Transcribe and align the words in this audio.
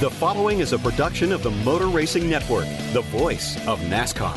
The 0.00 0.08
following 0.08 0.60
is 0.60 0.72
a 0.72 0.78
production 0.78 1.30
of 1.30 1.42
the 1.42 1.50
Motor 1.50 1.88
Racing 1.88 2.26
Network, 2.26 2.64
the 2.94 3.02
voice 3.02 3.58
of 3.68 3.78
NASCAR. 3.80 4.34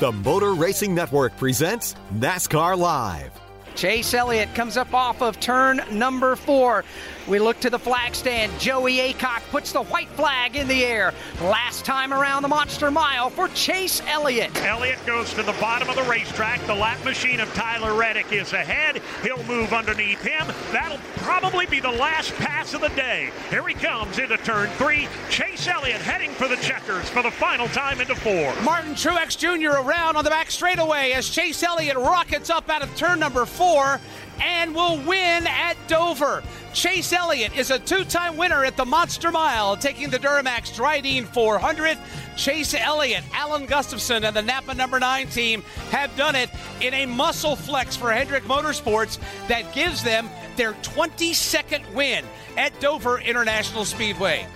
The 0.00 0.10
Motor 0.10 0.54
Racing 0.54 0.94
Network 0.94 1.36
presents 1.36 1.94
NASCAR 2.14 2.78
Live. 2.78 3.30
Chase 3.74 4.14
Elliott 4.14 4.54
comes 4.54 4.78
up 4.78 4.94
off 4.94 5.20
of 5.20 5.38
turn 5.38 5.82
number 5.92 6.34
four. 6.34 6.82
We 7.28 7.38
look 7.38 7.60
to 7.60 7.70
the 7.70 7.78
flag 7.78 8.14
stand. 8.14 8.58
Joey 8.58 8.96
Acock 8.96 9.42
puts 9.50 9.72
the 9.72 9.84
white 9.84 10.08
flag 10.10 10.56
in 10.56 10.66
the 10.66 10.84
air. 10.84 11.14
Last 11.40 11.84
time 11.84 12.12
around 12.12 12.42
the 12.42 12.48
Monster 12.48 12.90
Mile 12.90 13.30
for 13.30 13.48
Chase 13.48 14.02
Elliott. 14.08 14.50
Elliott 14.62 15.04
goes 15.06 15.32
to 15.34 15.42
the 15.42 15.52
bottom 15.60 15.88
of 15.88 15.94
the 15.94 16.02
racetrack. 16.02 16.60
The 16.66 16.74
lap 16.74 17.02
machine 17.04 17.38
of 17.38 17.52
Tyler 17.54 17.94
Reddick 17.94 18.32
is 18.32 18.52
ahead. 18.52 19.00
He'll 19.22 19.42
move 19.44 19.72
underneath 19.72 20.22
him. 20.22 20.46
That'll 20.72 20.98
probably 21.18 21.66
be 21.66 21.78
the 21.78 21.90
last 21.90 22.34
pass 22.34 22.74
of 22.74 22.80
the 22.80 22.88
day. 22.90 23.30
Here 23.50 23.66
he 23.68 23.74
comes 23.74 24.18
into 24.18 24.36
turn 24.38 24.68
three. 24.70 25.06
Chase 25.30 25.68
Elliott 25.68 26.00
heading 26.00 26.30
for 26.32 26.48
the 26.48 26.56
checkers 26.56 27.08
for 27.08 27.22
the 27.22 27.30
final 27.30 27.68
time 27.68 28.00
into 28.00 28.16
four. 28.16 28.52
Martin 28.62 28.94
Truex 28.94 29.38
Jr. 29.38 29.78
around 29.78 30.16
on 30.16 30.24
the 30.24 30.30
back 30.30 30.50
straightaway 30.50 31.12
as 31.12 31.28
Chase 31.28 31.62
Elliott 31.62 31.96
rockets 31.96 32.50
up 32.50 32.68
out 32.68 32.82
of 32.82 32.94
turn 32.96 33.20
number 33.20 33.46
four 33.46 34.00
and 34.42 34.74
will 34.74 34.98
win 34.98 35.46
at 35.46 35.76
Dover. 35.88 36.42
Chase 36.74 37.12
Elliott 37.12 37.56
is 37.56 37.70
a 37.70 37.78
two 37.78 38.04
time 38.04 38.36
winner 38.36 38.64
at 38.64 38.76
the 38.76 38.84
Monster 38.84 39.30
Mile, 39.30 39.76
taking 39.76 40.10
the 40.10 40.18
Duramax 40.18 40.74
Drydene 40.74 41.26
400. 41.26 41.98
Chase 42.36 42.74
Elliott, 42.74 43.24
Alan 43.32 43.66
Gustafson, 43.66 44.24
and 44.24 44.34
the 44.34 44.42
Napa 44.42 44.74
number 44.74 44.98
nine 44.98 45.28
team 45.28 45.62
have 45.90 46.14
done 46.16 46.34
it 46.34 46.50
in 46.80 46.94
a 46.94 47.06
muscle 47.06 47.56
flex 47.56 47.94
for 47.94 48.10
Hendrick 48.10 48.44
Motorsports 48.44 49.18
that 49.48 49.72
gives 49.74 50.02
them 50.02 50.28
their 50.56 50.72
22nd 50.74 51.92
win 51.94 52.24
at 52.56 52.78
Dover 52.80 53.20
International 53.20 53.84
Speedway. 53.84 54.46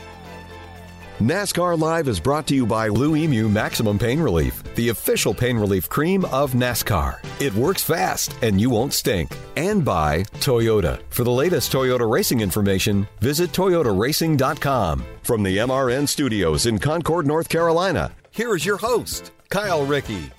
NASCAR 1.20 1.78
Live 1.78 2.09
is 2.09 2.20
brought 2.20 2.47
to 2.48 2.55
you 2.55 2.67
by 2.67 2.91
Blue 2.91 3.17
Emu 3.17 3.48
Maximum 3.48 3.98
Pain 3.98 4.20
Relief, 4.20 4.62
the 4.75 4.91
official 4.91 5.33
pain 5.33 5.56
relief 5.56 5.89
cream 5.89 6.27
of 6.27 6.53
NASCAR. 6.53 7.25
It 7.41 7.54
works 7.54 7.82
fast 7.82 8.37
and 8.43 8.60
you 8.60 8.69
won't 8.69 8.93
stink. 8.93 9.34
And 9.56 9.82
by 9.82 10.25
Toyota. 10.41 11.00
For 11.09 11.25
the 11.25 11.31
latest 11.31 11.72
Toyota 11.72 12.06
racing 12.06 12.43
information, 12.43 13.09
visit 13.21 13.53
toyotaracing.com. 13.53 15.06
From 15.22 15.43
the 15.43 15.56
MRN 15.56 16.06
studios 16.06 16.66
in 16.66 16.78
Concord, 16.78 17.27
North 17.27 17.48
Carolina, 17.48 18.12
here 18.31 18.54
is 18.54 18.66
your 18.66 18.77
host, 18.77 19.33
Kyle 19.48 19.87
Rickey. 19.87 20.31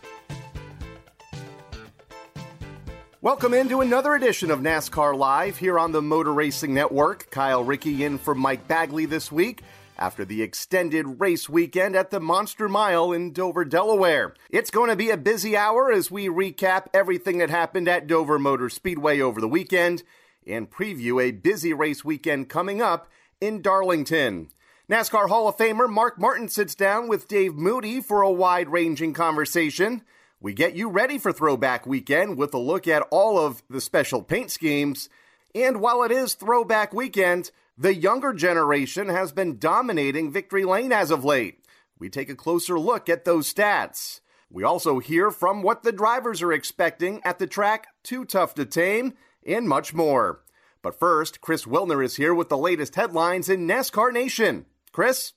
Welcome 3.23 3.55
into 3.55 3.81
another 3.81 4.13
edition 4.13 4.51
of 4.51 4.59
NASCAR 4.59 5.17
Live 5.17 5.57
here 5.57 5.79
on 5.79 5.91
the 5.91 6.03
Motor 6.03 6.35
Racing 6.35 6.75
Network. 6.75 7.31
Kyle 7.31 7.63
Rickey 7.63 8.03
in 8.03 8.19
for 8.19 8.35
Mike 8.35 8.67
Bagley 8.67 9.07
this 9.07 9.31
week 9.31 9.63
after 9.97 10.23
the 10.23 10.41
extended 10.41 11.19
race 11.19 11.49
weekend 11.49 11.95
at 11.95 12.11
the 12.11 12.19
Monster 12.19 12.69
Mile 12.69 13.11
in 13.11 13.31
Dover, 13.31 13.65
Delaware. 13.65 14.33
It's 14.49 14.69
going 14.69 14.89
to 14.89 14.95
be 14.95 15.09
a 15.09 15.17
busy 15.17 15.57
hour 15.57 15.91
as 15.91 16.11
we 16.11 16.27
recap 16.27 16.87
everything 16.93 17.39
that 17.39 17.49
happened 17.49 17.87
at 17.87 18.07
Dover 18.07 18.37
Motor 18.37 18.69
Speedway 18.69 19.19
over 19.19 19.41
the 19.41 19.47
weekend 19.47 20.03
and 20.45 20.69
preview 20.69 21.21
a 21.21 21.31
busy 21.31 21.73
race 21.73 22.05
weekend 22.05 22.49
coming 22.49 22.81
up 22.81 23.09
in 23.41 23.61
Darlington. 23.61 24.49
NASCAR 24.89 25.27
Hall 25.27 25.49
of 25.49 25.57
Famer 25.57 25.89
Mark 25.89 26.19
Martin 26.19 26.47
sits 26.47 26.73
down 26.73 27.09
with 27.09 27.27
Dave 27.27 27.55
Moody 27.55 27.99
for 27.99 28.21
a 28.21 28.31
wide 28.31 28.69
ranging 28.69 29.13
conversation. 29.13 30.03
We 30.39 30.53
get 30.53 30.75
you 30.75 30.89
ready 30.89 31.17
for 31.17 31.33
Throwback 31.33 31.85
Weekend 31.85 32.37
with 32.37 32.53
a 32.53 32.59
look 32.59 32.87
at 32.87 33.05
all 33.11 33.37
of 33.37 33.63
the 33.69 33.81
special 33.81 34.21
paint 34.21 34.51
schemes. 34.51 35.09
And 35.53 35.81
while 35.81 36.03
it 36.03 36.11
is 36.11 36.35
Throwback 36.35 36.93
Weekend, 36.93 37.51
the 37.77 37.93
younger 37.93 38.33
generation 38.33 39.09
has 39.09 39.31
been 39.31 39.59
dominating 39.59 40.31
Victory 40.31 40.65
Lane 40.65 40.91
as 40.91 41.11
of 41.11 41.23
late. 41.23 41.59
We 41.99 42.09
take 42.09 42.29
a 42.29 42.35
closer 42.35 42.79
look 42.79 43.07
at 43.07 43.23
those 43.23 43.53
stats. 43.53 44.21
We 44.49 44.63
also 44.63 44.99
hear 44.99 45.29
from 45.29 45.61
what 45.61 45.83
the 45.83 45.91
drivers 45.91 46.41
are 46.41 46.53
expecting 46.53 47.21
at 47.23 47.38
the 47.38 47.47
track 47.47 47.88
Too 48.03 48.25
Tough 48.25 48.55
to 48.55 48.65
Tame, 48.65 49.13
and 49.45 49.67
much 49.67 49.93
more. 49.93 50.41
But 50.81 50.97
first, 50.97 51.41
Chris 51.41 51.65
Wilner 51.65 52.03
is 52.03 52.15
here 52.15 52.33
with 52.33 52.49
the 52.49 52.57
latest 52.57 52.95
headlines 52.95 53.49
in 53.49 53.67
NASCAR 53.67 54.11
Nation. 54.11 54.65
Chris? 54.91 55.33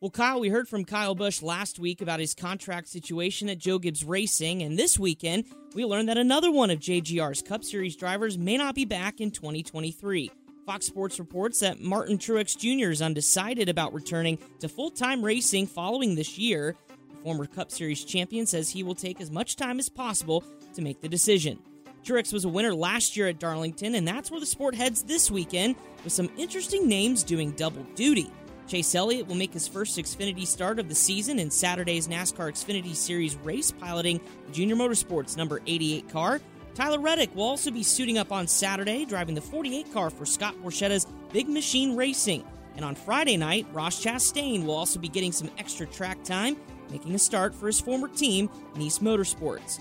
Well, 0.00 0.10
Kyle, 0.10 0.38
we 0.38 0.48
heard 0.48 0.68
from 0.68 0.84
Kyle 0.84 1.14
Busch 1.14 1.42
last 1.42 1.78
week 1.78 2.00
about 2.00 2.20
his 2.20 2.34
contract 2.34 2.88
situation 2.88 3.48
at 3.48 3.58
Joe 3.58 3.78
Gibbs 3.78 4.04
Racing, 4.04 4.62
and 4.62 4.78
this 4.78 4.98
weekend 4.98 5.46
we 5.74 5.84
learned 5.84 6.08
that 6.08 6.18
another 6.18 6.52
one 6.52 6.70
of 6.70 6.78
JGR's 6.78 7.42
Cup 7.42 7.64
Series 7.64 7.96
drivers 7.96 8.38
may 8.38 8.56
not 8.56 8.74
be 8.74 8.84
back 8.84 9.20
in 9.20 9.30
2023. 9.30 10.30
Fox 10.68 10.84
Sports 10.84 11.18
reports 11.18 11.60
that 11.60 11.80
Martin 11.80 12.18
Truex 12.18 12.54
Jr. 12.54 12.90
is 12.90 13.00
undecided 13.00 13.70
about 13.70 13.94
returning 13.94 14.36
to 14.60 14.68
full 14.68 14.90
time 14.90 15.24
racing 15.24 15.66
following 15.66 16.14
this 16.14 16.36
year. 16.36 16.76
The 17.08 17.16
former 17.22 17.46
Cup 17.46 17.70
Series 17.70 18.04
champion 18.04 18.44
says 18.44 18.68
he 18.68 18.82
will 18.82 18.94
take 18.94 19.18
as 19.22 19.30
much 19.30 19.56
time 19.56 19.78
as 19.78 19.88
possible 19.88 20.44
to 20.74 20.82
make 20.82 21.00
the 21.00 21.08
decision. 21.08 21.58
Truex 22.04 22.34
was 22.34 22.44
a 22.44 22.50
winner 22.50 22.74
last 22.74 23.16
year 23.16 23.28
at 23.28 23.38
Darlington, 23.38 23.94
and 23.94 24.06
that's 24.06 24.30
where 24.30 24.40
the 24.40 24.44
sport 24.44 24.74
heads 24.74 25.04
this 25.04 25.30
weekend 25.30 25.74
with 26.04 26.12
some 26.12 26.28
interesting 26.36 26.86
names 26.86 27.22
doing 27.22 27.52
double 27.52 27.84
duty. 27.94 28.30
Chase 28.66 28.94
Elliott 28.94 29.26
will 29.26 29.36
make 29.36 29.54
his 29.54 29.66
first 29.66 29.96
Xfinity 29.96 30.46
start 30.46 30.78
of 30.78 30.90
the 30.90 30.94
season 30.94 31.38
in 31.38 31.50
Saturday's 31.50 32.08
NASCAR 32.08 32.50
Xfinity 32.50 32.94
Series 32.94 33.36
race, 33.36 33.72
piloting 33.72 34.20
the 34.44 34.52
Junior 34.52 34.76
Motorsports 34.76 35.34
number 35.34 35.62
88 35.66 36.10
car. 36.10 36.42
Tyler 36.78 37.00
Reddick 37.00 37.34
will 37.34 37.42
also 37.42 37.72
be 37.72 37.82
suiting 37.82 38.18
up 38.18 38.30
on 38.30 38.46
Saturday, 38.46 39.04
driving 39.04 39.34
the 39.34 39.40
48 39.40 39.92
car 39.92 40.10
for 40.10 40.24
Scott 40.24 40.54
Borchetta's 40.62 41.08
Big 41.32 41.48
Machine 41.48 41.96
Racing. 41.96 42.44
And 42.76 42.84
on 42.84 42.94
Friday 42.94 43.36
night, 43.36 43.66
Ross 43.72 44.00
Chastain 44.00 44.64
will 44.64 44.76
also 44.76 45.00
be 45.00 45.08
getting 45.08 45.32
some 45.32 45.50
extra 45.58 45.88
track 45.88 46.22
time, 46.22 46.56
making 46.92 47.16
a 47.16 47.18
start 47.18 47.52
for 47.52 47.66
his 47.66 47.80
former 47.80 48.06
team, 48.06 48.48
Niece 48.76 49.00
Motorsports. 49.00 49.80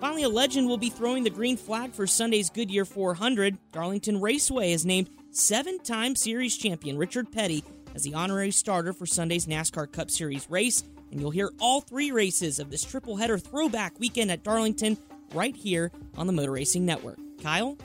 Finally, 0.00 0.22
a 0.22 0.28
legend 0.28 0.68
will 0.68 0.78
be 0.78 0.90
throwing 0.90 1.24
the 1.24 1.30
green 1.30 1.56
flag 1.56 1.92
for 1.92 2.06
Sunday's 2.06 2.50
Goodyear 2.50 2.84
400. 2.84 3.58
Darlington 3.72 4.20
Raceway 4.20 4.70
has 4.70 4.86
named 4.86 5.10
seven 5.32 5.80
time 5.80 6.14
series 6.14 6.56
champion 6.56 6.98
Richard 6.98 7.32
Petty 7.32 7.64
as 7.96 8.04
the 8.04 8.14
honorary 8.14 8.52
starter 8.52 8.92
for 8.92 9.06
Sunday's 9.06 9.46
NASCAR 9.46 9.90
Cup 9.90 10.08
Series 10.08 10.48
race, 10.48 10.84
and 11.10 11.18
you'll 11.18 11.32
hear 11.32 11.50
all 11.58 11.80
three 11.80 12.12
races 12.12 12.60
of 12.60 12.70
this 12.70 12.84
triple 12.84 13.16
header 13.16 13.38
throwback 13.38 13.98
weekend 13.98 14.30
at 14.30 14.44
Darlington 14.44 14.96
right 15.34 15.54
here 15.56 15.90
on 16.16 16.26
the 16.26 16.32
Motor 16.32 16.52
Racing 16.52 16.84
Network. 16.84 17.18
Kyle? 17.42 17.76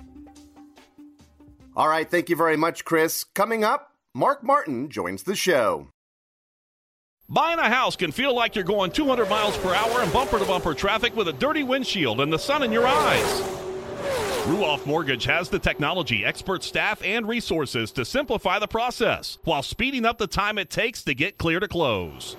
All 1.76 1.88
right, 1.88 2.10
thank 2.10 2.30
you 2.30 2.36
very 2.36 2.58
much, 2.58 2.86
Chris. 2.86 3.24
Coming 3.24 3.64
up, 3.64 3.94
Mark 4.14 4.44
Martin 4.44 4.90
joins 4.90 5.24
the 5.24 5.36
show. 5.36 5.88
Buying 7.30 7.58
a 7.58 7.70
house 7.70 7.96
can 7.96 8.12
feel 8.12 8.36
like 8.36 8.54
you're 8.54 8.64
going 8.64 8.92
200 8.92 9.28
miles 9.28 9.58
per 9.58 9.74
hour 9.74 10.04
in 10.04 10.12
bumper 10.12 10.38
to 10.38 10.46
bumper 10.46 10.74
traffic 10.74 11.16
with 11.16 11.30
a 11.30 11.34
dirty 11.34 11.64
windshield 11.64 12.22
and 12.22 12.32
the 12.32 12.38
sun 12.38 12.62
in 12.62 12.72
your 12.72 12.86
eyes. 12.86 13.42
Ruoff 14.44 14.86
Mortgage 14.86 15.24
has 15.24 15.48
the 15.50 15.58
technology, 15.58 16.26
expert 16.26 16.64
staff, 16.64 17.02
and 17.02 17.28
resources 17.28 17.92
to 17.94 18.04
simplify 18.04 18.60
the 18.60 18.68
process 18.68 19.38
while 19.46 19.64
speeding 19.64 20.06
up 20.06 20.18
the 20.18 20.28
time 20.28 20.58
it 20.58 20.70
takes 20.70 21.02
to 21.06 21.16
get 21.16 21.38
clear 21.38 21.62
to 21.62 21.68
close. 21.68 22.36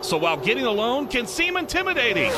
So 0.00 0.16
while 0.16 0.36
getting 0.36 0.64
a 0.64 0.70
loan 0.70 1.08
can 1.08 1.26
seem 1.26 1.56
intimidating, 1.56 2.30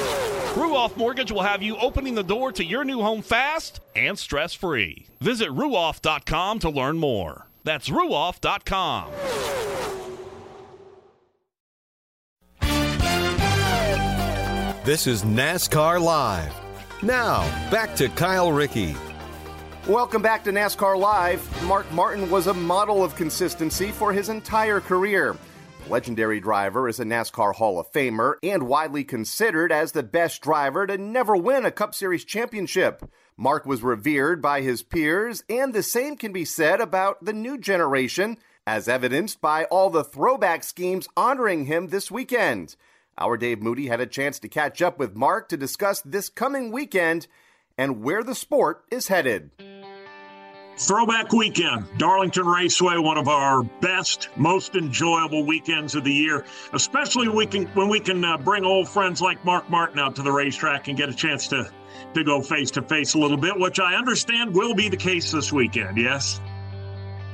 Ruoff 0.54 0.96
Mortgage 0.96 1.32
will 1.32 1.42
have 1.42 1.62
you 1.62 1.76
opening 1.78 2.14
the 2.14 2.22
door 2.22 2.52
to 2.52 2.64
your 2.64 2.84
new 2.84 3.00
home 3.00 3.22
fast 3.22 3.80
and 3.94 4.18
stress 4.18 4.52
free. 4.52 5.06
Visit 5.20 5.48
Ruoff.com 5.48 6.58
to 6.60 6.70
learn 6.70 6.98
more. 6.98 7.46
That's 7.64 7.88
Ruoff.com. 7.88 9.12
This 14.84 15.06
is 15.06 15.22
NASCAR 15.22 16.00
Live. 16.02 16.52
Now, 17.02 17.42
back 17.70 17.94
to 17.96 18.08
Kyle 18.08 18.50
Rickey. 18.50 18.96
Welcome 19.86 20.22
back 20.22 20.42
to 20.44 20.52
NASCAR 20.52 20.98
Live. 20.98 21.64
Mark 21.64 21.90
Martin 21.92 22.28
was 22.28 22.48
a 22.48 22.54
model 22.54 23.04
of 23.04 23.14
consistency 23.14 23.92
for 23.92 24.12
his 24.12 24.28
entire 24.28 24.80
career. 24.80 25.36
Legendary 25.88 26.40
driver 26.40 26.88
is 26.88 27.00
a 27.00 27.04
NASCAR 27.04 27.54
Hall 27.56 27.78
of 27.78 27.90
Famer 27.92 28.36
and 28.42 28.62
widely 28.62 29.04
considered 29.04 29.72
as 29.72 29.92
the 29.92 30.02
best 30.02 30.40
driver 30.40 30.86
to 30.86 30.96
never 30.96 31.36
win 31.36 31.66
a 31.66 31.70
Cup 31.70 31.94
Series 31.94 32.24
championship. 32.24 33.02
Mark 33.36 33.66
was 33.66 33.82
revered 33.82 34.40
by 34.40 34.60
his 34.60 34.82
peers, 34.82 35.42
and 35.50 35.74
the 35.74 35.82
same 35.82 36.16
can 36.16 36.32
be 36.32 36.44
said 36.44 36.80
about 36.80 37.24
the 37.24 37.32
new 37.32 37.58
generation, 37.58 38.38
as 38.66 38.88
evidenced 38.88 39.40
by 39.40 39.64
all 39.64 39.90
the 39.90 40.04
throwback 40.04 40.62
schemes 40.62 41.08
honoring 41.16 41.66
him 41.66 41.88
this 41.88 42.10
weekend. 42.10 42.76
Our 43.18 43.36
Dave 43.36 43.60
Moody 43.60 43.88
had 43.88 44.00
a 44.00 44.06
chance 44.06 44.38
to 44.38 44.48
catch 44.48 44.80
up 44.80 44.98
with 44.98 45.16
Mark 45.16 45.48
to 45.48 45.56
discuss 45.56 46.00
this 46.00 46.28
coming 46.28 46.70
weekend 46.70 47.26
and 47.76 48.02
where 48.02 48.22
the 48.22 48.34
sport 48.34 48.84
is 48.90 49.08
headed. 49.08 49.50
Throwback 50.78 51.32
weekend, 51.32 51.86
Darlington 51.98 52.46
Raceway, 52.46 52.96
one 52.96 53.18
of 53.18 53.28
our 53.28 53.62
best, 53.62 54.30
most 54.36 54.74
enjoyable 54.74 55.44
weekends 55.44 55.94
of 55.94 56.02
the 56.02 56.12
year, 56.12 56.44
especially 56.72 57.28
we 57.28 57.46
can, 57.46 57.66
when 57.68 57.88
we 57.88 58.00
can 58.00 58.24
uh, 58.24 58.38
bring 58.38 58.64
old 58.64 58.88
friends 58.88 59.20
like 59.20 59.44
Mark 59.44 59.68
Martin 59.68 59.98
out 59.98 60.16
to 60.16 60.22
the 60.22 60.32
racetrack 60.32 60.88
and 60.88 60.96
get 60.96 61.08
a 61.10 61.14
chance 61.14 61.46
to, 61.48 61.70
to 62.14 62.24
go 62.24 62.40
face 62.40 62.70
to 62.72 62.82
face 62.82 63.14
a 63.14 63.18
little 63.18 63.36
bit, 63.36 63.56
which 63.58 63.80
I 63.80 63.94
understand 63.94 64.54
will 64.54 64.74
be 64.74 64.88
the 64.88 64.96
case 64.96 65.30
this 65.30 65.52
weekend, 65.52 65.98
yes? 65.98 66.40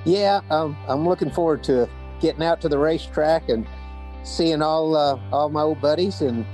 Yeah, 0.04 0.40
um, 0.50 0.76
I'm 0.88 1.06
looking 1.06 1.30
forward 1.30 1.62
to 1.64 1.88
getting 2.20 2.42
out 2.42 2.60
to 2.62 2.68
the 2.68 2.78
racetrack 2.78 3.48
and 3.48 3.66
seeing 4.24 4.62
all 4.62 4.96
uh, 4.96 5.18
all 5.32 5.48
my 5.48 5.62
old 5.62 5.80
buddies 5.80 6.20
and 6.22 6.44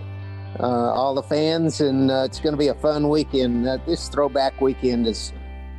uh, 0.60 0.92
all 0.92 1.14
the 1.14 1.22
fans, 1.22 1.80
and 1.80 2.10
uh, 2.10 2.24
it's 2.26 2.40
going 2.40 2.52
to 2.52 2.58
be 2.58 2.68
a 2.68 2.74
fun 2.74 3.08
weekend. 3.08 3.66
Uh, 3.66 3.78
this 3.86 4.08
throwback 4.08 4.60
weekend 4.60 5.06
is 5.06 5.32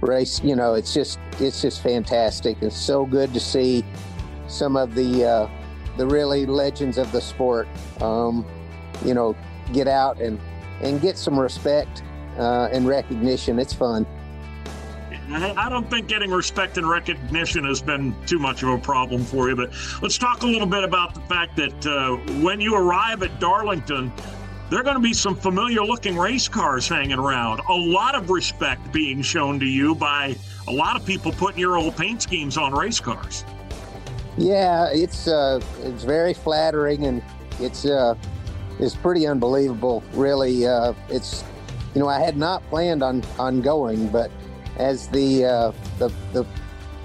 race. 0.05 0.41
You 0.43 0.55
know, 0.55 0.73
it's 0.75 0.93
just 0.93 1.19
it's 1.39 1.61
just 1.61 1.81
fantastic. 1.81 2.57
It's 2.61 2.77
so 2.77 3.05
good 3.05 3.33
to 3.33 3.39
see 3.39 3.83
some 4.47 4.77
of 4.77 4.95
the 4.95 5.25
uh, 5.25 5.49
the 5.97 6.05
really 6.05 6.45
legends 6.45 6.97
of 6.97 7.11
the 7.11 7.21
sport. 7.21 7.67
Um, 8.01 8.45
you 9.03 9.13
know, 9.13 9.35
get 9.73 9.87
out 9.87 10.21
and 10.21 10.39
and 10.81 11.01
get 11.01 11.17
some 11.17 11.39
respect 11.39 12.03
uh, 12.37 12.69
and 12.71 12.87
recognition. 12.87 13.59
It's 13.59 13.73
fun. 13.73 14.05
I 15.31 15.69
don't 15.69 15.89
think 15.89 16.07
getting 16.07 16.29
respect 16.29 16.77
and 16.77 16.87
recognition 16.87 17.63
has 17.65 17.81
been 17.81 18.15
too 18.27 18.37
much 18.37 18.61
of 18.61 18.69
a 18.69 18.77
problem 18.77 19.23
for 19.23 19.49
you. 19.49 19.55
But 19.55 19.73
let's 20.01 20.17
talk 20.17 20.43
a 20.43 20.45
little 20.45 20.67
bit 20.67 20.83
about 20.83 21.15
the 21.15 21.21
fact 21.21 21.55
that 21.55 21.85
uh, 21.85 22.15
when 22.41 22.61
you 22.61 22.75
arrive 22.75 23.23
at 23.23 23.39
Darlington, 23.39 24.11
there 24.69 24.79
are 24.79 24.83
going 24.83 24.95
to 24.95 25.01
be 25.01 25.13
some 25.13 25.35
familiar 25.35 25.83
looking 25.83 26.17
race 26.17 26.47
cars 26.47 26.87
hanging 26.87 27.19
around. 27.19 27.61
A 27.69 27.73
lot 27.73 28.15
of 28.15 28.29
respect 28.29 28.91
being 28.91 29.21
shown 29.21 29.59
to 29.59 29.65
you 29.65 29.93
by 29.93 30.35
a 30.67 30.71
lot 30.71 30.95
of 30.95 31.05
people 31.05 31.31
putting 31.31 31.59
your 31.59 31.77
old 31.77 31.95
paint 31.95 32.21
schemes 32.21 32.57
on 32.57 32.73
race 32.73 32.99
cars. 32.99 33.45
Yeah, 34.37 34.89
it's 34.91 35.27
uh, 35.27 35.61
it's 35.83 36.03
very 36.03 36.33
flattering 36.33 37.05
and 37.05 37.23
it's 37.59 37.85
uh, 37.85 38.15
it's 38.79 38.95
pretty 38.95 39.27
unbelievable. 39.27 40.03
Really, 40.13 40.65
uh, 40.65 40.93
it's 41.09 41.43
you 41.93 42.01
know 42.01 42.09
I 42.09 42.19
had 42.19 42.35
not 42.35 42.67
planned 42.69 43.03
on 43.03 43.23
on 43.39 43.61
going, 43.61 44.07
but 44.09 44.31
as 44.77 45.07
the 45.09 45.45
uh, 45.45 45.71
the 45.99 46.11
the 46.33 46.45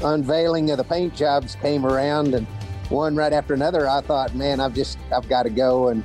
unveiling 0.03 0.71
of 0.71 0.79
the 0.79 0.85
paint 0.85 1.15
jobs 1.15 1.56
came 1.56 1.85
around 1.85 2.35
and 2.35 2.47
one 2.89 3.15
right 3.15 3.33
after 3.33 3.55
another, 3.55 3.89
I 3.89 4.01
thought, 4.01 4.35
man, 4.35 4.59
I've 4.59 4.75
just 4.75 4.99
I've 5.13 5.29
got 5.29 5.45
to 5.45 5.51
go 5.51 5.89
and 5.89 6.03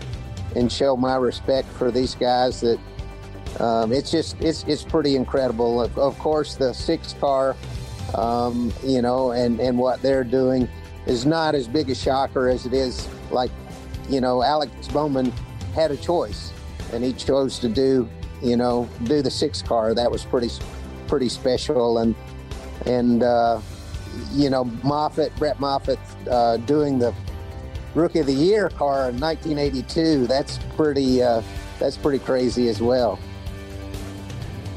and 0.56 0.72
show 0.72 0.96
my 0.96 1.16
respect 1.16 1.68
for 1.70 1.92
these 1.92 2.16
guys. 2.16 2.62
That 2.62 2.80
um, 3.60 3.92
it's 3.92 4.12
just 4.12 4.40
it's 4.42 4.64
it's 4.64 4.84
pretty 4.84 5.16
incredible. 5.16 5.82
Of, 5.82 5.98
of 5.98 6.18
course, 6.20 6.56
the 6.56 6.74
six 6.74 7.14
car, 7.14 7.56
um, 8.16 8.74
you 8.84 9.02
know, 9.02 9.32
and 9.32 9.60
and 9.60 9.78
what 9.78 10.02
they're 10.02 10.24
doing 10.24 10.68
is 11.06 11.26
not 11.26 11.56
as 11.56 11.68
big 11.68 11.90
a 11.90 11.96
shocker 11.96 12.50
as 12.50 12.66
it 12.66 12.74
is 12.74 13.08
like, 13.30 13.52
you 14.10 14.22
know, 14.22 14.42
Alex 14.42 14.88
Bowman 14.88 15.32
had 15.74 15.92
a 15.92 15.98
choice, 15.98 16.52
and 16.94 17.04
he 17.04 17.14
chose 17.14 17.60
to 17.60 17.70
do, 17.70 18.10
you 18.42 18.58
know, 18.58 18.90
do 19.04 19.22
the 19.22 19.32
six 19.32 19.62
car. 19.62 19.94
That 19.94 20.10
was 20.10 20.26
pretty 20.26 20.50
pretty 21.08 21.30
special, 21.30 22.00
and 22.00 22.16
and 22.86 23.24
uh, 23.24 23.62
you 24.32 24.50
know, 24.50 24.66
Moffitt 24.84 25.36
Brett 25.38 25.60
Moffitt 25.60 26.00
uh, 26.30 26.58
doing 26.58 27.00
the 27.00 27.14
Rookie 27.96 28.20
of 28.20 28.28
the 28.28 28.34
Year 28.34 28.70
car 28.70 29.10
in 29.10 29.20
1982. 29.20 30.28
That's 30.28 30.60
pretty. 30.76 31.24
Uh, 31.24 31.42
that's 31.80 31.98
pretty 31.98 32.20
crazy 32.20 32.70
as 32.70 32.82
well. 32.82 33.20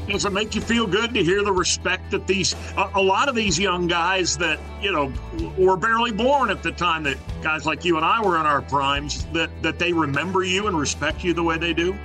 Does 0.07 0.25
it 0.25 0.33
make 0.33 0.55
you 0.55 0.61
feel 0.61 0.87
good 0.87 1.13
to 1.13 1.23
hear 1.23 1.43
the 1.43 1.51
respect 1.51 2.09
that 2.11 2.25
these 2.25 2.55
a, 2.75 2.89
a, 2.95 3.01
lot 3.01 3.29
of 3.29 3.35
these 3.35 3.59
young 3.59 3.87
guys 3.87 4.37
that 4.37 4.59
you 4.81 4.91
know 4.91 5.13
were 5.57 5.77
barely 5.77 6.11
born 6.11 6.49
at 6.49 6.63
the 6.63 6.71
time 6.71 7.03
that 7.03 7.17
guys 7.43 7.67
like 7.67 7.85
you 7.85 7.97
and 7.97 8.05
I 8.05 8.21
were 8.21 8.39
in 8.39 8.45
our 8.45 8.61
primes 8.61 9.25
that 9.33 9.49
that 9.61 9.77
they 9.77 9.93
remember 9.93 10.43
you 10.43 10.67
and 10.67 10.77
respect 10.77 11.23
you 11.23 11.33
the 11.33 11.43
way 11.43 11.57
they 11.57 11.73
do? 11.73 11.95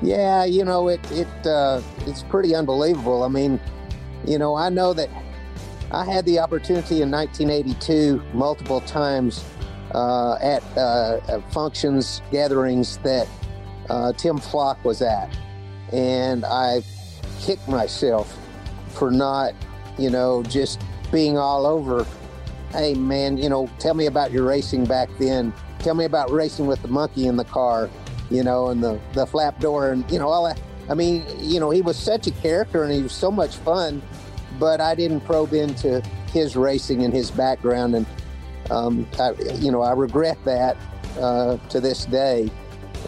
Yeah, 0.00 0.44
you 0.44 0.64
know 0.64 0.88
it 0.88 1.00
it 1.10 1.46
uh, 1.46 1.82
it's 2.06 2.22
pretty 2.22 2.54
unbelievable. 2.54 3.24
I 3.24 3.28
mean, 3.28 3.58
you 4.24 4.38
know, 4.38 4.54
I 4.54 4.68
know 4.68 4.92
that 4.92 5.10
I 5.90 6.04
had 6.04 6.24
the 6.24 6.38
opportunity 6.38 7.02
in 7.02 7.10
1982 7.10 8.22
multiple 8.32 8.80
times 8.82 9.44
uh, 9.94 10.34
at 10.40 10.62
uh, 10.76 11.40
functions, 11.50 12.22
gatherings 12.30 12.98
that 12.98 13.28
uh, 13.90 14.12
Tim 14.12 14.38
Flock 14.38 14.84
was 14.84 15.02
at, 15.02 15.36
and 15.92 16.44
I 16.44 16.82
kicked 17.40 17.68
myself 17.68 18.36
for 18.90 19.10
not, 19.10 19.54
you 19.98 20.10
know, 20.10 20.42
just 20.42 20.82
being 21.10 21.38
all 21.38 21.66
over. 21.66 22.06
Hey, 22.72 22.94
man, 22.94 23.38
you 23.38 23.48
know, 23.48 23.70
tell 23.78 23.94
me 23.94 24.06
about 24.06 24.30
your 24.30 24.44
racing 24.44 24.84
back 24.84 25.08
then. 25.18 25.54
Tell 25.78 25.94
me 25.94 26.04
about 26.04 26.30
racing 26.30 26.66
with 26.66 26.82
the 26.82 26.88
monkey 26.88 27.26
in 27.26 27.36
the 27.36 27.44
car, 27.44 27.88
you 28.30 28.42
know, 28.42 28.68
and 28.68 28.82
the, 28.82 29.00
the 29.14 29.26
flap 29.26 29.58
door 29.60 29.92
and, 29.92 30.10
you 30.10 30.18
know, 30.18 30.28
all 30.28 30.44
that. 30.44 30.60
I 30.90 30.94
mean, 30.94 31.24
you 31.38 31.60
know, 31.60 31.70
he 31.70 31.80
was 31.80 31.96
such 31.96 32.26
a 32.26 32.30
character 32.30 32.82
and 32.82 32.92
he 32.92 33.02
was 33.02 33.12
so 33.12 33.30
much 33.30 33.56
fun, 33.56 34.02
but 34.58 34.80
I 34.80 34.94
didn't 34.94 35.20
probe 35.20 35.52
into 35.52 36.02
his 36.32 36.56
racing 36.56 37.04
and 37.04 37.14
his 37.14 37.30
background. 37.30 37.94
And, 37.94 38.06
um, 38.70 39.06
I, 39.18 39.32
you 39.54 39.70
know, 39.70 39.82
I 39.82 39.92
regret 39.92 40.38
that 40.44 40.76
uh, 41.18 41.56
to 41.68 41.80
this 41.80 42.04
day. 42.04 42.50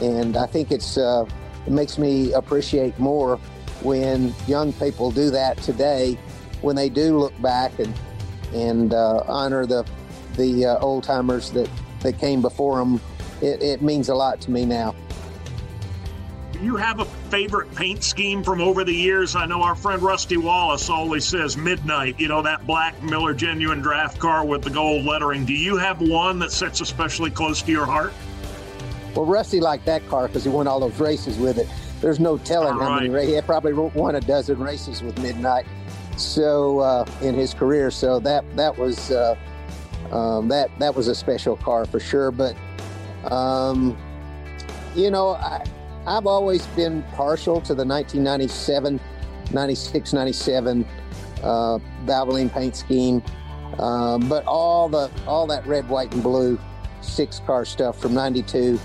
And 0.00 0.36
I 0.36 0.46
think 0.46 0.70
it's, 0.70 0.96
uh, 0.96 1.24
it 1.66 1.72
makes 1.72 1.98
me 1.98 2.32
appreciate 2.32 2.98
more 2.98 3.38
when 3.82 4.34
young 4.46 4.72
people 4.74 5.10
do 5.10 5.30
that 5.30 5.58
today, 5.58 6.18
when 6.60 6.76
they 6.76 6.88
do 6.88 7.18
look 7.18 7.40
back 7.40 7.78
and 7.78 7.94
and 8.52 8.92
uh, 8.92 9.22
honor 9.26 9.66
the 9.66 9.86
the 10.36 10.66
uh, 10.66 10.78
old 10.78 11.04
timers 11.04 11.50
that 11.52 11.68
that 12.00 12.18
came 12.18 12.42
before 12.42 12.78
them, 12.78 13.00
it, 13.40 13.62
it 13.62 13.82
means 13.82 14.08
a 14.08 14.14
lot 14.14 14.40
to 14.42 14.50
me 14.50 14.64
now. 14.64 14.94
Do 16.52 16.58
you 16.60 16.76
have 16.76 17.00
a 17.00 17.04
favorite 17.04 17.74
paint 17.74 18.02
scheme 18.02 18.42
from 18.42 18.60
over 18.60 18.84
the 18.84 18.92
years? 18.92 19.36
I 19.36 19.46
know 19.46 19.62
our 19.62 19.74
friend 19.74 20.02
Rusty 20.02 20.36
Wallace 20.36 20.90
always 20.90 21.24
says 21.24 21.56
midnight. 21.56 22.18
You 22.18 22.28
know 22.28 22.42
that 22.42 22.66
black 22.66 23.02
Miller 23.02 23.34
Genuine 23.34 23.80
draft 23.80 24.18
car 24.18 24.44
with 24.44 24.62
the 24.62 24.70
gold 24.70 25.04
lettering. 25.04 25.44
Do 25.44 25.54
you 25.54 25.76
have 25.76 26.00
one 26.00 26.38
that 26.40 26.52
sits 26.52 26.80
especially 26.80 27.30
close 27.30 27.62
to 27.62 27.70
your 27.70 27.86
heart? 27.86 28.12
Well, 29.14 29.26
Rusty 29.26 29.60
liked 29.60 29.86
that 29.86 30.06
car 30.08 30.28
because 30.28 30.44
he 30.44 30.50
won 30.50 30.66
all 30.66 30.80
those 30.80 30.98
races 31.00 31.38
with 31.38 31.58
it 31.58 31.68
there's 32.00 32.20
no 32.20 32.38
telling 32.38 32.78
how 32.78 32.94
many 32.94 33.08
races. 33.08 33.34
He 33.34 33.40
probably 33.42 33.72
won 33.72 34.14
a 34.14 34.20
dozen 34.20 34.58
races 34.58 35.02
with 35.02 35.18
Midnight. 35.20 35.66
So 36.16 36.80
uh, 36.80 37.04
in 37.22 37.34
his 37.34 37.54
career, 37.54 37.90
so 37.90 38.18
that 38.20 38.44
that 38.56 38.76
was 38.76 39.10
uh, 39.10 39.36
um, 40.10 40.48
that 40.48 40.70
that 40.78 40.94
was 40.94 41.08
a 41.08 41.14
special 41.14 41.56
car 41.56 41.84
for 41.84 42.00
sure. 42.00 42.30
But 42.30 42.56
um, 43.24 43.96
you 44.94 45.10
know, 45.10 45.30
I, 45.30 45.64
I've 46.06 46.26
always 46.26 46.66
been 46.68 47.02
partial 47.14 47.60
to 47.62 47.74
the 47.74 47.84
1997, 47.84 49.00
96, 49.52 50.12
97 50.12 50.86
uh, 51.42 51.78
Valvoline 52.04 52.52
paint 52.52 52.76
scheme. 52.76 53.22
Um, 53.78 54.28
but 54.28 54.44
all 54.46 54.88
the 54.88 55.10
all 55.26 55.46
that 55.46 55.66
red, 55.66 55.88
white, 55.88 56.12
and 56.12 56.22
blue 56.22 56.58
six 57.02 57.40
car 57.40 57.64
stuff 57.64 57.98
from 57.98 58.14
'92 58.14 58.78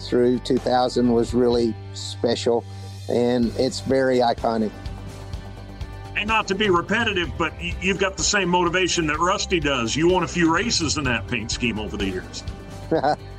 through 0.00 0.38
2000 0.40 1.12
was 1.12 1.32
really 1.32 1.74
special 1.94 2.64
and 3.08 3.52
it's 3.58 3.80
very 3.80 4.18
iconic. 4.18 4.70
And 6.16 6.28
not 6.28 6.46
to 6.48 6.54
be 6.54 6.70
repetitive, 6.70 7.30
but 7.36 7.52
you've 7.60 7.98
got 7.98 8.16
the 8.16 8.22
same 8.22 8.48
motivation 8.48 9.06
that 9.08 9.18
Rusty 9.18 9.60
does. 9.60 9.96
You 9.96 10.08
won 10.08 10.22
a 10.22 10.28
few 10.28 10.52
races 10.52 10.96
in 10.96 11.04
that 11.04 11.26
paint 11.26 11.50
scheme 11.50 11.78
over 11.78 11.96
the 11.96 12.06
years. 12.06 12.44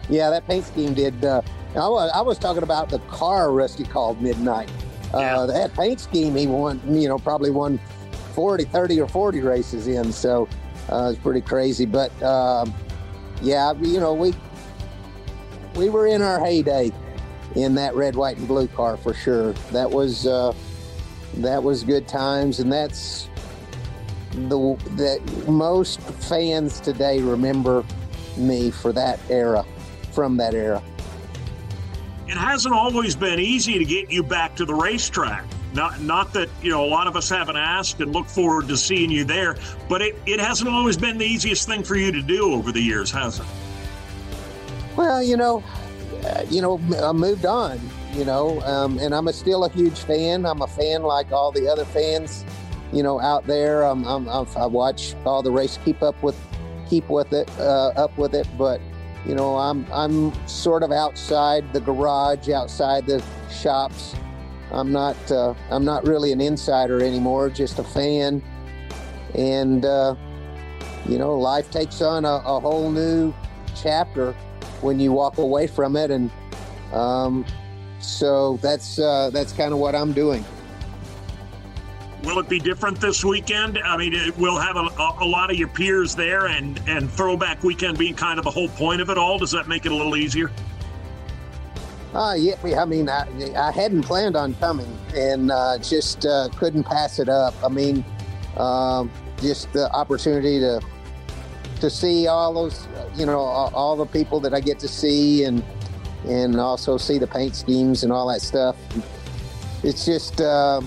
yeah, 0.10 0.30
that 0.30 0.46
paint 0.48 0.66
scheme 0.66 0.94
did. 0.94 1.24
Uh, 1.24 1.42
I, 1.76 1.88
was, 1.88 2.12
I 2.14 2.22
was 2.22 2.40
talking 2.40 2.64
about 2.64 2.90
the 2.90 3.00
car 3.00 3.52
Rusty 3.52 3.84
called 3.84 4.22
Midnight. 4.22 4.70
Uh. 5.14 5.46
That 5.46 5.74
paint 5.74 6.00
scheme 6.00 6.36
he 6.36 6.48
won, 6.48 6.82
you 6.88 7.08
know, 7.08 7.18
probably 7.20 7.52
won 7.52 7.80
40, 8.34 8.66
30 8.66 9.02
or 9.02 9.08
40 9.08 9.42
races 9.42 9.88
in. 9.88 10.12
So 10.12 10.48
uh, 10.90 11.12
it's 11.14 11.22
pretty 11.22 11.42
crazy. 11.42 11.86
But 11.86 12.12
um, 12.24 12.74
yeah, 13.42 13.74
you 13.82 14.00
know, 14.00 14.14
we 14.14 14.34
we 15.76 15.90
were 15.90 16.08
in 16.08 16.22
our 16.22 16.44
heyday 16.44 16.92
in 17.56 17.76
that 17.76 17.96
red, 17.96 18.16
white, 18.16 18.38
and 18.38 18.48
blue 18.48 18.68
car 18.68 18.98
for 18.98 19.14
sure. 19.14 19.54
That 19.72 19.90
was 19.90 20.28
uh, 20.28 20.54
that 21.36 21.62
was 21.62 21.84
good 21.84 22.08
times, 22.08 22.60
and 22.60 22.72
that's 22.72 23.30
the 24.32 24.76
that 24.96 25.48
most 25.48 26.02
fans 26.02 26.80
today 26.80 27.22
remember 27.22 27.84
me 28.38 28.72
for 28.72 28.92
that 28.94 29.20
era, 29.30 29.66
from 30.12 30.38
that 30.38 30.54
era. 30.54 30.84
It 32.28 32.38
hasn't 32.38 32.74
always 32.74 33.16
been 33.16 33.40
easy 33.40 33.78
to 33.78 33.86
get 33.86 34.12
you 34.12 34.24
back 34.24 34.56
to 34.56 34.66
the 34.66 34.74
racetrack. 34.74 35.46
Not, 35.74 36.00
not 36.02 36.34
that 36.34 36.50
you 36.62 36.72
know 36.72 36.86
a 36.86 36.88
lot 36.88 37.06
of 37.06 37.16
us 37.16 37.30
haven't 37.30 37.58
asked 37.58 38.00
and 38.00 38.14
look 38.14 38.28
forward 38.28 38.68
to 38.70 38.78
seeing 38.78 39.12
you 39.12 39.26
there, 39.26 39.58
but 39.90 40.02
it, 40.02 40.16
it 40.26 40.40
hasn't 40.40 40.70
always 40.70 40.98
been 40.98 41.18
the 41.18 41.26
easiest 41.26 41.68
thing 41.68 41.84
for 41.84 41.96
you 41.96 42.12
to 42.12 42.22
do 42.22 42.54
over 42.54 42.72
the 42.72 42.80
years, 42.80 43.12
has 43.12 43.40
it? 43.40 43.46
Well, 44.96 45.22
you 45.22 45.36
know, 45.36 45.64
uh, 46.24 46.46
you 46.50 46.62
know, 46.62 46.80
I 47.04 47.12
moved 47.12 47.46
on, 47.46 47.80
you 48.14 48.24
know, 48.24 48.62
um, 48.62 48.98
and 49.00 49.14
I'm 49.14 49.28
a, 49.28 49.34
still 49.34 49.66
a 49.66 49.70
huge 49.70 50.00
fan. 50.00 50.46
I'm 50.46 50.62
a 50.62 50.68
fan 50.68 51.04
like 51.04 51.32
all 51.32 51.52
the 51.52 51.68
other 51.68 51.86
fans, 51.86 52.46
you 52.94 53.04
know, 53.04 53.20
out 53.20 53.46
there. 53.46 53.86
Um, 53.86 54.06
I'm, 54.08 54.28
I'm, 54.30 54.48
i 54.56 54.66
watch 54.66 55.14
all 55.26 55.44
the 55.44 55.52
race, 55.52 55.78
keep 55.84 56.02
up 56.02 56.22
with, 56.24 56.40
keep 56.90 57.10
with 57.10 57.34
it, 57.34 57.50
uh, 57.60 57.90
up 57.90 58.18
with 58.18 58.34
it. 58.34 58.48
But 58.58 58.80
you 59.26 59.34
know, 59.34 59.58
I'm 59.58 59.86
I'm 59.92 60.34
sort 60.48 60.84
of 60.84 60.92
outside 60.92 61.74
the 61.74 61.80
garage, 61.80 62.50
outside 62.50 63.08
the 63.08 63.24
shops. 63.52 64.16
I'm 64.72 64.92
not 64.92 65.16
uh, 65.32 65.54
I'm 65.72 65.86
not 65.86 66.06
really 66.06 66.32
an 66.32 66.42
insider 66.42 67.04
anymore, 67.04 67.50
just 67.50 67.80
a 67.80 67.84
fan. 67.84 68.44
And 69.34 69.84
uh, 69.84 70.16
you 71.08 71.18
know, 71.18 71.36
life 71.36 71.72
takes 71.72 72.02
on 72.02 72.26
a, 72.26 72.36
a 72.46 72.60
whole 72.60 72.92
new 72.92 73.34
chapter 73.76 74.34
when 74.82 75.00
you 75.00 75.12
walk 75.12 75.38
away 75.38 75.68
from 75.68 75.96
it, 75.96 76.12
and 76.12 76.30
um, 76.94 77.46
so 78.00 78.58
that's 78.62 79.00
uh, 79.00 79.32
that's 79.32 79.54
kind 79.54 79.74
of 79.74 79.80
what 79.80 79.96
I'm 79.96 80.14
doing. 80.14 80.46
Will 82.24 82.40
it 82.40 82.50
be 82.50 82.60
different 82.60 83.00
this 83.00 83.24
weekend? 83.24 83.78
I 83.78 83.98
mean, 83.98 84.14
it 84.14 84.36
will 84.38 84.58
have 84.58 84.78
a, 84.78 84.88
a, 85.20 85.26
lot 85.26 85.52
of 85.52 85.58
your 85.58 85.68
peers 85.68 86.16
there, 86.16 86.48
and 86.48 86.80
and 86.88 87.10
throwback 87.10 87.64
weekend 87.64 87.98
being 87.98 88.16
kind 88.16 88.40
of 88.40 88.46
the 88.46 88.52
whole 88.52 88.70
point 88.70 89.02
of 89.02 89.10
it 89.10 89.18
all. 89.18 89.38
Does 89.38 89.52
that 89.52 89.68
make 89.68 89.86
it 89.86 89.92
a 89.92 89.96
little 89.96 90.16
easier? 90.16 90.52
Uh, 92.16 92.34
yeah, 92.34 92.56
I 92.64 92.86
mean, 92.86 93.10
I, 93.10 93.28
I 93.58 93.72
hadn't 93.72 94.04
planned 94.04 94.38
on 94.38 94.54
coming, 94.56 94.98
and 95.14 95.52
uh, 95.52 95.78
just 95.80 96.26
uh, 96.26 96.48
couldn't 96.56 96.86
pass 96.86 97.20
it 97.20 97.28
up. 97.28 97.54
I 97.62 97.68
mean, 97.68 98.06
um, 98.58 99.12
just 99.42 99.72
the 99.74 99.92
opportunity 99.92 100.60
to 100.60 100.82
to 101.82 101.90
see 101.90 102.26
all 102.28 102.54
those, 102.54 102.88
you 103.16 103.26
know, 103.26 103.40
all, 103.40 103.70
all, 103.76 103.96
the 103.98 104.06
people 104.06 104.40
that 104.40 104.54
I 104.54 104.62
get 104.62 104.80
to 104.80 104.88
see, 104.88 105.44
and 105.44 105.62
and 106.26 106.60
also 106.60 106.98
see 106.98 107.18
the 107.18 107.28
paint 107.28 107.56
schemes 107.56 108.04
and 108.04 108.14
all 108.14 108.28
that 108.30 108.42
stuff. 108.42 108.78
It's 109.84 110.06
just, 110.06 110.42
uh, 110.42 110.82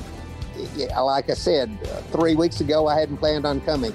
like 1.00 1.30
I 1.30 1.34
said, 1.34 1.70
three 2.10 2.34
weeks 2.34 2.60
ago 2.60 2.86
I 2.86 2.98
hadn't 2.98 3.18
planned 3.18 3.46
on 3.46 3.60
coming, 3.62 3.94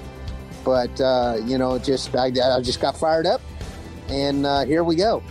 but 0.63 0.99
uh, 1.01 1.37
you 1.45 1.57
know, 1.57 1.77
just 1.77 2.15
I, 2.15 2.27
I, 2.27 2.61
just 2.61 2.79
got 2.79 2.97
fired 2.97 3.25
up, 3.25 3.41
and 4.09 4.45
uh, 4.45 4.65
here 4.65 4.83
we 4.83 4.95
go. 4.95 5.23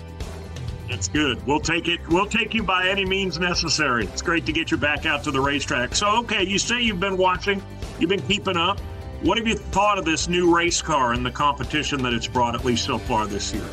That's 0.89 1.09
good. 1.09 1.45
We'll 1.47 1.61
take 1.61 1.89
it. 1.89 2.07
We'll 2.09 2.27
take 2.27 2.53
you 2.53 2.62
by 2.62 2.87
any 2.87 3.07
means 3.07 3.39
necessary. 3.39 4.05
It's 4.05 4.21
great 4.21 4.45
to 4.47 4.53
get 4.53 4.71
you 4.71 4.77
back 4.77 5.07
out 5.07 5.25
to 5.25 5.31
the 5.31 5.41
racetrack. 5.41 5.95
So, 5.95 6.19
okay, 6.19 6.45
you 6.45 6.59
say 6.59 6.83
you've 6.83 7.01
been 7.01 7.17
watching, 7.17 7.62
you've 7.99 8.11
been 8.11 8.21
keeping 8.23 8.59
up. 8.59 8.79
What 9.23 9.39
have 9.39 9.47
you 9.47 9.55
thought 9.55 9.99
of 9.99 10.05
this 10.05 10.29
new 10.29 10.55
race 10.55 10.83
car 10.83 11.12
and 11.12 11.25
the 11.25 11.31
competition 11.31 12.03
that 12.03 12.12
it's 12.12 12.27
brought, 12.27 12.55
at 12.55 12.65
least 12.65 12.85
so 12.85 12.99
far 12.99 13.27
this 13.27 13.55
year? 13.55 13.65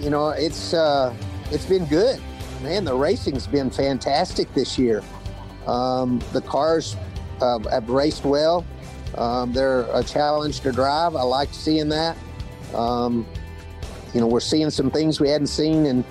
You 0.00 0.10
know, 0.10 0.28
it's 0.28 0.72
uh, 0.72 1.12
it's 1.50 1.66
been 1.66 1.86
good, 1.86 2.20
man. 2.62 2.84
The 2.84 2.94
racing's 2.94 3.46
been 3.46 3.68
fantastic 3.70 4.52
this 4.54 4.78
year. 4.78 5.02
Um, 5.68 6.20
the 6.32 6.40
cars 6.40 6.96
uh, 7.40 7.58
have 7.70 7.88
raced 7.88 8.24
well. 8.24 8.64
Um, 9.16 9.52
they're 9.52 9.86
a 9.92 10.02
challenge 10.02 10.60
to 10.60 10.72
drive. 10.72 11.14
I 11.14 11.22
like 11.22 11.50
seeing 11.52 11.88
that. 11.90 12.16
Um, 12.74 13.26
you 14.14 14.20
know, 14.20 14.26
we're 14.26 14.40
seeing 14.40 14.70
some 14.70 14.90
things 14.90 15.20
we 15.20 15.28
hadn't 15.28 15.48
seen 15.48 15.86
in 15.86 16.04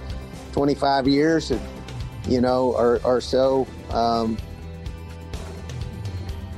25 0.52 1.08
years, 1.08 1.52
you 2.28 2.42
know, 2.42 2.74
or, 2.74 3.02
or 3.04 3.20
so. 3.20 3.68
Um, 3.90 4.38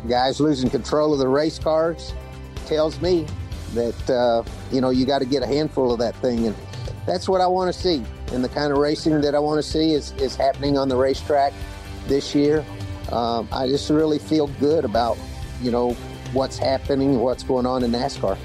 guys 0.07 0.39
losing 0.39 0.69
control 0.69 1.13
of 1.13 1.19
the 1.19 1.27
race 1.27 1.59
cars 1.59 2.13
tells 2.65 3.01
me 3.01 3.25
that 3.73 4.09
uh, 4.09 4.43
you 4.71 4.81
know 4.81 4.89
you 4.89 5.05
got 5.05 5.19
to 5.19 5.25
get 5.25 5.43
a 5.43 5.47
handful 5.47 5.91
of 5.91 5.99
that 5.99 6.15
thing, 6.17 6.47
and 6.47 6.55
that's 7.05 7.27
what 7.29 7.41
I 7.41 7.47
want 7.47 7.73
to 7.73 7.79
see. 7.79 8.03
And 8.31 8.43
the 8.43 8.49
kind 8.49 8.71
of 8.71 8.77
racing 8.77 9.21
that 9.21 9.35
I 9.35 9.39
want 9.39 9.63
to 9.63 9.69
see 9.69 9.93
is 9.93 10.11
is 10.13 10.35
happening 10.35 10.77
on 10.77 10.89
the 10.89 10.95
racetrack 10.95 11.53
this 12.07 12.33
year. 12.33 12.65
Um, 13.11 13.47
I 13.51 13.67
just 13.67 13.89
really 13.89 14.19
feel 14.19 14.47
good 14.59 14.85
about 14.85 15.17
you 15.61 15.71
know 15.71 15.93
what's 16.33 16.57
happening, 16.57 17.19
what's 17.19 17.43
going 17.43 17.65
on 17.65 17.83
in 17.83 17.91
NASCAR. 17.91 18.37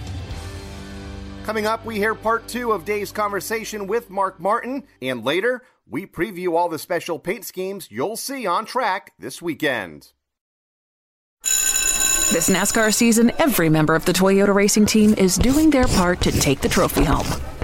Coming 1.45 1.67
up, 1.67 1.85
we 1.85 1.97
hear 1.97 2.15
part 2.15 2.49
two 2.49 2.73
of 2.73 2.87
Dave's 2.87 3.13
conversation 3.13 3.87
with 3.87 4.09
Mark 4.09 4.41
Martin, 4.41 4.85
and 5.03 5.25
later, 5.25 5.63
we 5.87 6.07
preview 6.07 6.57
all 6.57 6.71
the 6.71 6.79
special 6.79 7.19
paint 7.19 7.45
schemes 7.45 7.89
you'll 7.91 8.17
see 8.17 8.47
on 8.47 8.65
track 8.65 9.13
this 9.19 9.43
weekend. 9.43 10.13
This 12.33 12.49
NASCAR 12.49 12.93
season, 12.95 13.31
every 13.39 13.69
member 13.69 13.95
of 13.95 14.07
the 14.07 14.13
Toyota 14.13 14.55
racing 14.55 14.87
team 14.87 15.13
is 15.15 15.37
doing 15.37 15.69
their 15.69 15.87
part 15.87 16.23
to 16.23 16.33
take 16.33 16.63
the 16.63 16.69
trophy 16.69 17.05
home. 17.05 17.27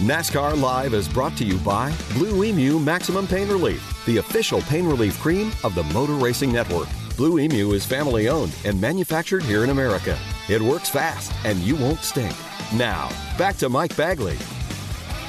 NASCAR 0.00 0.58
Live 0.58 0.94
is 0.94 1.06
brought 1.06 1.36
to 1.36 1.44
you 1.44 1.58
by 1.58 1.94
Blue 2.14 2.42
Emu 2.42 2.78
Maximum 2.78 3.26
Pain 3.26 3.48
Relief, 3.48 4.02
the 4.06 4.16
official 4.16 4.62
pain 4.62 4.86
relief 4.86 5.20
cream 5.20 5.52
of 5.62 5.74
the 5.74 5.82
Motor 5.92 6.14
Racing 6.14 6.50
Network. 6.50 6.88
Blue 7.18 7.38
Emu 7.38 7.72
is 7.72 7.84
family 7.84 8.26
owned 8.30 8.56
and 8.64 8.80
manufactured 8.80 9.42
here 9.42 9.62
in 9.62 9.68
America. 9.68 10.18
It 10.48 10.62
works 10.62 10.88
fast 10.88 11.30
and 11.44 11.58
you 11.58 11.76
won't 11.76 11.98
stink. 11.98 12.34
Now, 12.72 13.10
back 13.36 13.58
to 13.58 13.68
Mike 13.68 13.94
Bagley. 13.94 14.38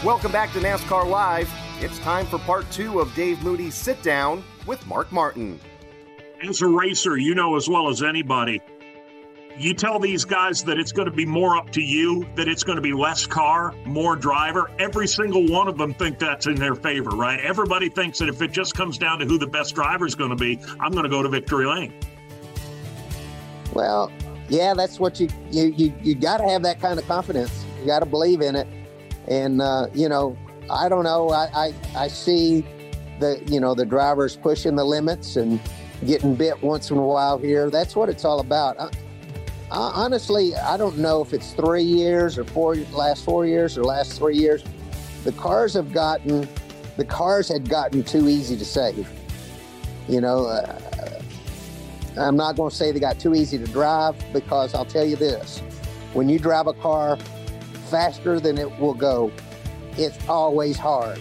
Welcome 0.06 0.32
back 0.32 0.54
to 0.54 0.60
NASCAR 0.60 1.06
Live. 1.06 1.51
It's 1.82 2.00
time 2.00 2.25
for 2.25 2.40
part 2.40 2.72
two 2.72 3.01
of 3.01 3.13
Dave 3.13 3.44
Moody's 3.44 3.75
sit 3.75 4.01
down 4.01 4.42
with 4.66 4.88
Mark 4.88 5.12
Martin. 5.12 5.60
As 6.42 6.62
a 6.62 6.68
racer, 6.70 7.18
you 7.18 7.36
know 7.36 7.58
as 7.58 7.68
well 7.68 7.90
as 7.90 8.01
anybody 8.01 8.62
you 9.62 9.74
tell 9.74 10.00
these 10.00 10.25
guys 10.25 10.63
that 10.63 10.80
it's 10.80 10.91
going 10.91 11.06
to 11.06 11.15
be 11.15 11.25
more 11.25 11.56
up 11.56 11.70
to 11.72 11.82
you, 11.82 12.27
that 12.36 12.48
it's 12.48 12.63
going 12.63 12.77
to 12.77 12.82
be 12.82 12.94
less 12.94 13.27
car, 13.27 13.75
more 13.86 14.15
driver. 14.15 14.72
Every 14.80 15.08
single 15.08 15.48
one 15.48 15.68
of 15.68 15.77
them 15.77 15.94
think 15.94 16.18
that's 16.18 16.48
in 16.48 16.56
their 16.56 16.74
favor, 16.74 17.12
right? 17.12 17.39
Everybody 17.39 17.88
thinks 17.88 18.18
that 18.20 18.30
if 18.30 18.41
it 18.41 18.51
just 18.51 18.75
comes 18.75 18.98
down 18.98 19.20
to 19.20 19.25
who 19.25 19.38
the 19.38 19.48
best 19.48 19.75
driver 19.75 20.06
is 20.06 20.15
going 20.15 20.32
to 20.32 20.36
be, 20.36 20.60
I'm 20.80 20.91
going 20.91 21.03
to 21.03 21.10
go 21.10 21.22
to 21.22 21.30
victory 21.30 21.68
lane. 21.68 21.94
Well, 23.74 24.12
yeah, 24.50 24.74
that's 24.74 25.00
what 25.00 25.20
you 25.20 25.30
you 25.51 25.65
you, 25.77 25.94
you 26.01 26.15
got 26.15 26.38
to 26.38 26.48
have 26.50 26.63
that 26.63 26.82
kind 26.82 27.00
of 27.00 27.08
confidence. 27.08 27.63
You 27.80 27.86
got 27.86 28.00
to 28.00 28.06
believe 28.06 28.41
in 28.41 28.56
it, 28.56 28.68
and 29.27 29.62
uh, 29.62 29.88
you 29.94 30.10
know, 30.10 30.38
I 30.70 30.89
don't 30.89 31.03
know. 31.03 31.30
I, 31.30 31.48
I 31.53 31.74
I 31.96 32.08
see 32.10 32.65
the 33.20 33.41
you 33.48 33.62
know 33.62 33.74
the 33.75 33.86
drivers 33.86 34.36
pushing 34.36 34.75
the 34.75 34.84
limits 34.84 35.38
and 35.38 35.62
getting 36.06 36.36
bit 36.36 36.62
once 36.62 36.91
in 36.91 36.98
a 36.98 37.01
while 37.01 37.38
here. 37.38 37.70
That's 37.70 37.96
what 37.96 38.10
it's 38.10 38.25
all 38.25 38.41
about. 38.41 38.77
I, 38.80 38.89
honestly, 39.72 40.56
I 40.56 40.75
don't 40.78 40.98
know 40.98 41.22
if 41.22 41.34
it's 41.34 41.54
three 41.54 41.84
years 41.84 42.38
or 42.38 42.44
four 42.44 42.75
last 42.92 43.24
four 43.24 43.46
years 43.46 43.78
or 43.78 43.84
last 43.84 44.18
three 44.18 44.36
years. 44.36 44.63
The 45.24 45.32
cars 45.34 45.74
have 45.75 45.94
gotten 45.94 46.48
the 46.98 47.06
cars 47.06 47.48
had 47.48 47.70
gotten 47.70 48.04
too 48.04 48.28
easy 48.28 48.58
to 48.58 48.66
save. 48.66 49.10
You 50.10 50.20
know, 50.20 50.46
uh, 50.46 51.22
I'm 52.18 52.36
not 52.36 52.58
going 52.58 52.70
to 52.70 52.75
say 52.75 52.92
they 52.92 53.00
got 53.00 53.20
too 53.20 53.34
easy 53.34 53.58
to 53.58 53.66
drive 53.66 54.16
because 54.34 54.75
I'll 54.75 54.86
tell 54.86 55.06
you 55.06 55.16
this: 55.16 55.60
when 56.13 56.28
you 56.28 56.38
drive 56.38 56.68
a 56.68 56.74
car 56.74 57.18
faster 57.90 58.40
than 58.40 58.58
it 58.58 58.78
will 58.80 58.94
go, 58.94 59.32
it's 59.98 60.18
always 60.28 60.78
hard. 60.78 61.20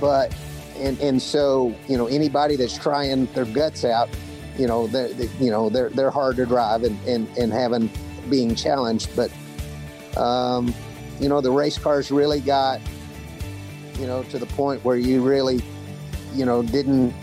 But 0.00 0.36
and 0.76 0.98
and 1.00 1.22
so 1.22 1.74
you 1.88 1.96
know 1.96 2.08
anybody 2.08 2.56
that's 2.56 2.76
trying 2.76 3.26
their 3.26 3.46
guts 3.46 3.84
out 3.84 4.10
you 4.58 4.66
know, 4.66 4.86
they're, 4.86 5.08
they, 5.08 5.28
you 5.44 5.50
know, 5.50 5.68
they're, 5.68 5.90
they're 5.90 6.10
hard 6.10 6.36
to 6.36 6.46
drive 6.46 6.82
and, 6.84 6.98
and, 7.06 7.28
and 7.36 7.52
having 7.52 7.90
being 8.30 8.54
challenged. 8.54 9.14
But, 9.16 9.30
um, 10.16 10.74
you 11.20 11.28
know, 11.28 11.40
the 11.40 11.50
race 11.50 11.78
cars 11.78 12.10
really 12.10 12.40
got, 12.40 12.80
you 13.98 14.06
know, 14.06 14.22
to 14.24 14.38
the 14.38 14.46
point 14.46 14.84
where 14.84 14.96
you 14.96 15.22
really, 15.22 15.60
you 16.32 16.44
know, 16.44 16.62
didn't, 16.62 17.14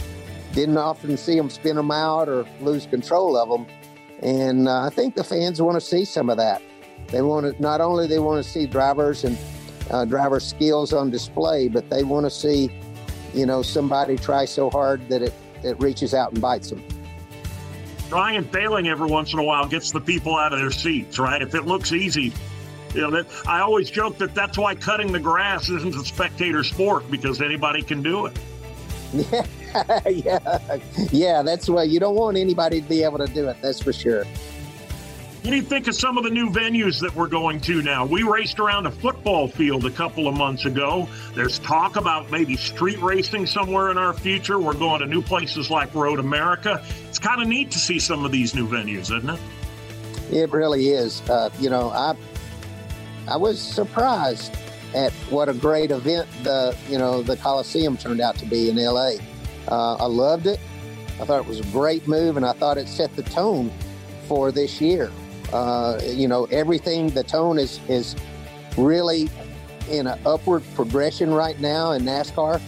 didn't 0.53 0.77
often 0.77 1.17
see 1.17 1.35
them 1.35 1.49
spin 1.49 1.75
them 1.75 1.91
out 1.91 2.27
or 2.27 2.45
lose 2.59 2.85
control 2.85 3.37
of 3.37 3.49
them. 3.49 3.65
And 4.21 4.67
uh, 4.67 4.85
I 4.85 4.89
think 4.89 5.15
the 5.15 5.23
fans 5.23 5.61
want 5.61 5.75
to 5.75 5.81
see 5.81 6.05
some 6.05 6.29
of 6.29 6.37
that. 6.37 6.61
They 7.07 7.21
want 7.21 7.55
to 7.55 7.61
not 7.61 7.81
only 7.81 8.07
they 8.07 8.19
want 8.19 8.43
to 8.43 8.49
see 8.49 8.65
drivers 8.65 9.23
and 9.23 9.37
uh, 9.89 10.05
driver 10.05 10.39
skills 10.39 10.93
on 10.93 11.09
display, 11.09 11.67
but 11.67 11.89
they 11.89 12.03
want 12.03 12.25
to 12.25 12.29
see, 12.29 12.69
you 13.33 13.45
know, 13.45 13.61
somebody 13.61 14.17
try 14.17 14.45
so 14.45 14.69
hard 14.69 15.07
that 15.09 15.21
it, 15.21 15.33
it 15.63 15.79
reaches 15.79 16.13
out 16.13 16.31
and 16.31 16.41
bites 16.41 16.69
them. 16.69 16.83
Trying 18.11 18.43
failing 18.43 18.89
every 18.89 19.07
once 19.07 19.31
in 19.31 19.39
a 19.39 19.43
while 19.43 19.65
gets 19.65 19.93
the 19.93 20.01
people 20.01 20.35
out 20.35 20.51
of 20.51 20.59
their 20.59 20.69
seats, 20.69 21.17
right? 21.17 21.41
If 21.41 21.55
it 21.55 21.63
looks 21.63 21.93
easy, 21.93 22.33
you 22.93 22.99
know, 22.99 23.11
that, 23.11 23.25
I 23.47 23.61
always 23.61 23.89
joke 23.89 24.17
that 24.17 24.35
that's 24.35 24.57
why 24.57 24.75
cutting 24.75 25.13
the 25.13 25.19
grass 25.21 25.69
isn't 25.69 25.95
a 25.95 26.03
spectator 26.03 26.61
sport 26.65 27.09
because 27.09 27.41
anybody 27.41 27.81
can 27.81 28.03
do 28.03 28.25
it. 28.25 28.37
Yeah, 29.13 30.01
yeah, 30.09 30.79
yeah. 31.09 31.41
That's 31.41 31.69
why 31.69 31.83
you 31.83 32.01
don't 32.01 32.15
want 32.15 32.35
anybody 32.35 32.81
to 32.81 32.89
be 32.89 33.01
able 33.01 33.19
to 33.19 33.27
do 33.27 33.47
it. 33.47 33.55
That's 33.61 33.81
for 33.81 33.93
sure. 33.93 34.25
What 35.41 35.49
do 35.49 35.55
you 35.55 35.63
think 35.63 35.87
of 35.87 35.95
some 35.95 36.19
of 36.19 36.23
the 36.23 36.29
new 36.29 36.51
venues 36.51 37.01
that 37.01 37.15
we're 37.15 37.27
going 37.27 37.61
to 37.61 37.81
now? 37.81 38.05
We 38.05 38.21
raced 38.21 38.59
around 38.59 38.85
a 38.85 38.91
football 38.91 39.47
field 39.47 39.87
a 39.87 39.89
couple 39.89 40.27
of 40.27 40.37
months 40.37 40.65
ago. 40.65 41.09
There's 41.33 41.57
talk 41.57 41.95
about 41.95 42.29
maybe 42.29 42.55
street 42.55 43.01
racing 43.01 43.47
somewhere 43.47 43.89
in 43.89 43.97
our 43.97 44.13
future. 44.13 44.59
We're 44.59 44.75
going 44.75 44.99
to 44.99 45.07
new 45.07 45.23
places 45.23 45.71
like 45.71 45.95
Road 45.95 46.19
America. 46.19 46.85
It's 47.09 47.17
kind 47.17 47.41
of 47.41 47.47
neat 47.47 47.71
to 47.71 47.79
see 47.79 47.97
some 47.97 48.23
of 48.23 48.31
these 48.31 48.53
new 48.53 48.67
venues, 48.67 49.11
isn't 49.17 49.31
it? 49.31 49.39
It 50.31 50.51
really 50.51 50.89
is. 50.89 51.27
Uh, 51.27 51.49
you 51.59 51.71
know, 51.71 51.89
I 51.89 52.13
I 53.27 53.35
was 53.35 53.59
surprised 53.59 54.55
at 54.93 55.11
what 55.31 55.49
a 55.49 55.53
great 55.53 55.89
event 55.89 56.29
the 56.43 56.77
you 56.87 56.99
know 56.99 57.23
the 57.23 57.35
Coliseum 57.35 57.97
turned 57.97 58.21
out 58.21 58.35
to 58.37 58.45
be 58.45 58.69
in 58.69 58.75
LA. 58.75 59.13
Uh, 59.67 59.95
I 59.95 60.05
loved 60.05 60.45
it. 60.45 60.59
I 61.19 61.25
thought 61.25 61.39
it 61.41 61.47
was 61.47 61.61
a 61.61 61.71
great 61.71 62.07
move, 62.07 62.37
and 62.37 62.45
I 62.45 62.53
thought 62.53 62.77
it 62.77 62.87
set 62.87 63.15
the 63.15 63.23
tone 63.23 63.71
for 64.27 64.51
this 64.51 64.79
year. 64.79 65.11
Uh, 65.53 65.99
you 66.03 66.27
know, 66.27 66.45
everything, 66.45 67.09
the 67.09 67.23
tone 67.23 67.59
is, 67.59 67.79
is 67.89 68.15
really 68.77 69.29
in 69.89 70.07
an 70.07 70.19
upward 70.25 70.63
progression 70.75 71.33
right 71.33 71.59
now 71.59 71.91
in 71.91 72.03
NASCAR. 72.03 72.61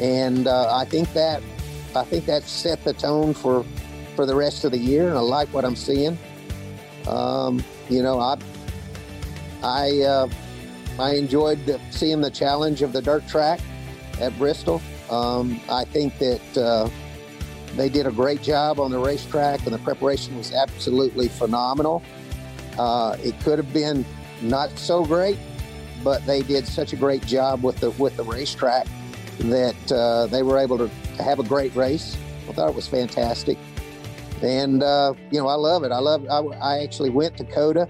And 0.00 0.46
uh, 0.46 0.74
I 0.74 0.84
think 0.84 1.12
that 1.14 1.42
I 1.96 2.04
think 2.04 2.26
that 2.26 2.44
set 2.44 2.84
the 2.84 2.92
tone 2.92 3.34
for 3.34 3.64
for 4.14 4.26
the 4.26 4.34
rest 4.34 4.64
of 4.64 4.72
the 4.72 4.78
year, 4.78 5.08
and 5.08 5.16
I 5.16 5.20
like 5.20 5.48
what 5.52 5.64
I'm 5.64 5.76
seeing. 5.76 6.18
Um, 7.06 7.64
you 7.88 8.02
know, 8.02 8.20
I 8.20 8.36
I 9.62 10.00
uh, 10.02 10.28
I 10.98 11.14
enjoyed 11.14 11.64
the, 11.66 11.80
seeing 11.90 12.20
the 12.20 12.30
challenge 12.30 12.82
of 12.82 12.92
the 12.92 13.02
dirt 13.02 13.26
track 13.26 13.60
at 14.20 14.36
Bristol. 14.38 14.80
Um, 15.10 15.60
I 15.70 15.84
think 15.84 16.18
that 16.18 16.56
uh, 16.56 16.88
they 17.74 17.88
did 17.88 18.06
a 18.06 18.12
great 18.12 18.42
job 18.42 18.78
on 18.78 18.90
the 18.90 18.98
racetrack, 18.98 19.64
and 19.64 19.74
the 19.74 19.78
preparation 19.78 20.36
was 20.36 20.52
absolutely 20.52 21.28
phenomenal. 21.28 22.02
Uh, 22.78 23.16
it 23.22 23.38
could 23.40 23.58
have 23.58 23.72
been 23.72 24.04
not 24.40 24.70
so 24.78 25.04
great, 25.04 25.38
but 26.04 26.24
they 26.26 26.42
did 26.42 26.66
such 26.66 26.92
a 26.92 26.96
great 26.96 27.24
job 27.26 27.62
with 27.62 27.76
the 27.80 27.90
with 27.92 28.16
the 28.16 28.24
racetrack 28.24 28.86
that 29.40 29.92
uh, 29.92 30.26
they 30.26 30.42
were 30.42 30.58
able 30.58 30.78
to 30.78 30.88
have 31.22 31.38
a 31.38 31.42
great 31.42 31.74
race. 31.74 32.16
I 32.48 32.52
thought 32.52 32.68
it 32.68 32.74
was 32.74 32.86
fantastic, 32.86 33.58
and 34.42 34.82
uh, 34.82 35.14
you 35.30 35.40
know 35.40 35.48
I 35.48 35.54
love 35.54 35.82
it. 35.84 35.92
I 35.92 35.98
love. 35.98 36.26
I, 36.28 36.38
I, 36.38 36.82
actually 36.82 37.10
went 37.10 37.36
to 37.38 37.44
COTA 37.44 37.88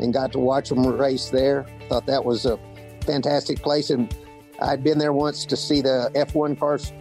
and 0.00 0.12
got 0.12 0.32
to 0.32 0.38
watch 0.38 0.68
them 0.68 0.86
race 0.86 1.30
there. 1.30 1.66
Thought 1.88 2.06
that 2.06 2.24
was 2.24 2.46
a 2.46 2.58
fantastic 3.02 3.60
place, 3.60 3.90
and 3.90 4.14
I'd 4.60 4.84
been 4.84 4.98
there 4.98 5.12
once 5.12 5.44
to 5.46 5.56
see 5.56 5.80
the 5.80 6.10
F1 6.14 6.58
cars 6.58 6.92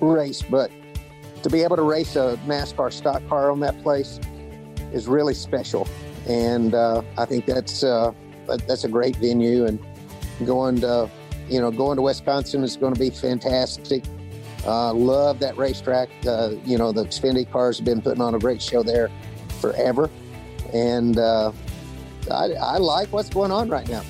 race, 0.00 0.42
but 0.42 0.70
to 1.42 1.50
be 1.50 1.62
able 1.62 1.76
to 1.76 1.82
race 1.82 2.16
a 2.16 2.38
NASCAR 2.46 2.92
stock 2.92 3.26
car 3.28 3.50
on 3.50 3.60
that 3.60 3.80
place 3.82 4.18
is 4.92 5.06
really 5.06 5.34
special 5.34 5.86
and 6.26 6.74
uh, 6.74 7.02
I 7.16 7.24
think 7.24 7.46
that's 7.46 7.82
uh, 7.82 8.12
that's 8.46 8.84
a 8.84 8.88
great 8.88 9.16
venue. 9.16 9.66
And 9.66 9.78
going 10.44 10.80
to 10.80 11.10
you 11.48 11.60
know 11.60 11.70
going 11.70 11.96
to 11.96 12.02
Wisconsin 12.02 12.62
is 12.64 12.76
going 12.76 12.94
to 12.94 13.00
be 13.00 13.10
fantastic. 13.10 14.04
Uh, 14.64 14.92
love 14.92 15.38
that 15.38 15.56
racetrack. 15.56 16.08
Uh, 16.26 16.54
you 16.64 16.78
know 16.78 16.92
the 16.92 17.04
Xfinity 17.04 17.50
cars 17.50 17.78
have 17.78 17.84
been 17.84 18.02
putting 18.02 18.22
on 18.22 18.34
a 18.34 18.38
great 18.38 18.60
show 18.60 18.82
there 18.82 19.10
forever, 19.60 20.10
and 20.72 21.18
uh, 21.18 21.52
I, 22.30 22.52
I 22.52 22.76
like 22.78 23.12
what's 23.12 23.30
going 23.30 23.52
on 23.52 23.68
right 23.68 23.88
now 23.88 24.02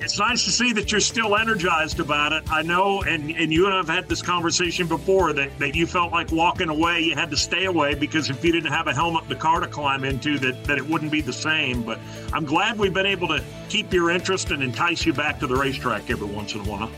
it's 0.00 0.18
nice 0.18 0.44
to 0.44 0.50
see 0.50 0.72
that 0.72 0.90
you're 0.90 1.00
still 1.00 1.36
energized 1.36 2.00
about 2.00 2.32
it. 2.32 2.42
I 2.50 2.62
know, 2.62 3.02
and, 3.02 3.30
and 3.30 3.52
you 3.52 3.66
and 3.66 3.74
I 3.74 3.76
have 3.76 3.88
had 3.88 4.08
this 4.08 4.22
conversation 4.22 4.86
before 4.86 5.34
that, 5.34 5.56
that 5.58 5.74
you 5.74 5.86
felt 5.86 6.10
like 6.10 6.32
walking 6.32 6.70
away, 6.70 7.00
you 7.00 7.14
had 7.14 7.30
to 7.30 7.36
stay 7.36 7.66
away 7.66 7.94
because 7.94 8.30
if 8.30 8.42
you 8.42 8.50
didn't 8.50 8.72
have 8.72 8.86
a 8.86 8.94
helmet 8.94 9.24
in 9.24 9.28
the 9.28 9.34
car 9.34 9.60
to 9.60 9.66
climb 9.66 10.04
into, 10.04 10.38
that, 10.38 10.64
that 10.64 10.78
it 10.78 10.88
wouldn't 10.88 11.12
be 11.12 11.20
the 11.20 11.32
same. 11.32 11.82
But 11.82 12.00
I'm 12.32 12.46
glad 12.46 12.78
we've 12.78 12.94
been 12.94 13.06
able 13.06 13.28
to 13.28 13.44
keep 13.68 13.92
your 13.92 14.10
interest 14.10 14.50
and 14.50 14.62
entice 14.62 15.04
you 15.04 15.12
back 15.12 15.38
to 15.40 15.46
the 15.46 15.56
racetrack 15.56 16.08
every 16.08 16.28
once 16.28 16.54
in 16.54 16.60
a 16.60 16.64
while. 16.64 16.90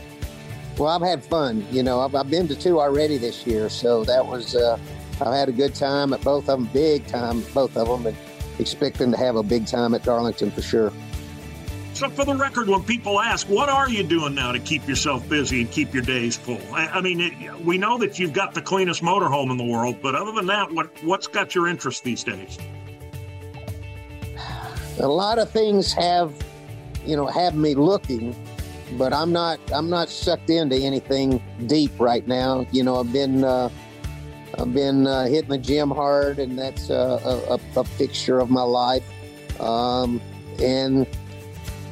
Well, 0.77 0.89
I've 0.89 1.01
had 1.01 1.23
fun. 1.25 1.67
You 1.71 1.83
know, 1.83 1.99
I've, 1.99 2.15
I've 2.15 2.29
been 2.29 2.47
to 2.47 2.55
two 2.55 2.79
already 2.79 3.17
this 3.17 3.45
year, 3.45 3.69
so 3.69 4.05
that 4.05 4.25
was, 4.25 4.55
uh, 4.55 4.79
I 5.21 5.37
had 5.37 5.49
a 5.49 5.53
good 5.53 5.75
time 5.75 6.13
at 6.13 6.21
both 6.21 6.47
of 6.47 6.57
them, 6.59 6.69
big 6.71 7.05
time, 7.07 7.41
both 7.53 7.75
of 7.75 7.87
them, 7.87 8.07
and 8.07 8.17
expecting 8.59 9.11
to 9.11 9.17
have 9.17 9.35
a 9.35 9.43
big 9.43 9.67
time 9.67 9.93
at 9.93 10.03
Darlington 10.03 10.51
for 10.51 10.61
sure. 10.61 10.93
So, 11.93 12.09
for 12.09 12.25
the 12.25 12.35
record, 12.35 12.67
when 12.67 12.83
people 12.83 13.19
ask, 13.19 13.47
what 13.47 13.69
are 13.69 13.87
you 13.87 14.01
doing 14.01 14.33
now 14.33 14.51
to 14.51 14.59
keep 14.59 14.87
yourself 14.87 15.29
busy 15.29 15.61
and 15.61 15.69
keep 15.69 15.93
your 15.93 16.01
days 16.01 16.35
full? 16.35 16.59
I, 16.73 16.87
I 16.87 17.01
mean, 17.01 17.21
it, 17.21 17.59
we 17.63 17.77
know 17.77 17.99
that 17.99 18.17
you've 18.17 18.33
got 18.33 18.55
the 18.55 18.63
cleanest 18.63 19.03
motorhome 19.03 19.51
in 19.51 19.57
the 19.57 19.63
world, 19.63 19.97
but 20.01 20.15
other 20.15 20.31
than 20.31 20.47
that, 20.47 20.71
what 20.71 20.91
what's 21.03 21.27
got 21.27 21.53
your 21.53 21.67
interest 21.67 22.03
these 22.03 22.23
days? 22.23 22.57
A 24.99 25.07
lot 25.07 25.37
of 25.37 25.51
things 25.51 25.93
have, 25.93 26.33
you 27.05 27.15
know, 27.15 27.27
have 27.27 27.53
me 27.53 27.75
looking, 27.75 28.35
but 28.97 29.13
I'm 29.13 29.31
not 29.31 29.59
I'm 29.71 29.89
not 29.91 30.09
sucked 30.09 30.49
into 30.49 30.75
anything 30.75 31.43
deep 31.67 31.91
right 31.99 32.27
now. 32.27 32.65
You 32.71 32.83
know, 32.83 32.99
I've 32.99 33.13
been 33.13 33.43
uh, 33.43 33.69
I've 34.57 34.73
been 34.73 35.05
uh, 35.05 35.27
hitting 35.27 35.51
the 35.51 35.59
gym 35.59 35.91
hard, 35.91 36.39
and 36.39 36.57
that's 36.57 36.89
a, 36.89 37.51
a, 37.51 37.59
a 37.79 37.83
fixture 37.83 38.39
of 38.39 38.49
my 38.49 38.63
life. 38.63 39.07
Um, 39.61 40.19
and 40.59 41.07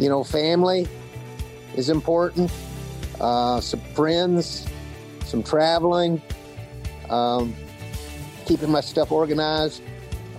you 0.01 0.09
know, 0.09 0.23
family 0.23 0.87
is 1.75 1.89
important, 1.89 2.51
uh, 3.19 3.61
some 3.61 3.79
friends, 3.93 4.67
some 5.25 5.43
traveling, 5.43 6.19
um, 7.11 7.55
keeping 8.47 8.71
my 8.71 8.81
stuff 8.81 9.11
organized. 9.11 9.83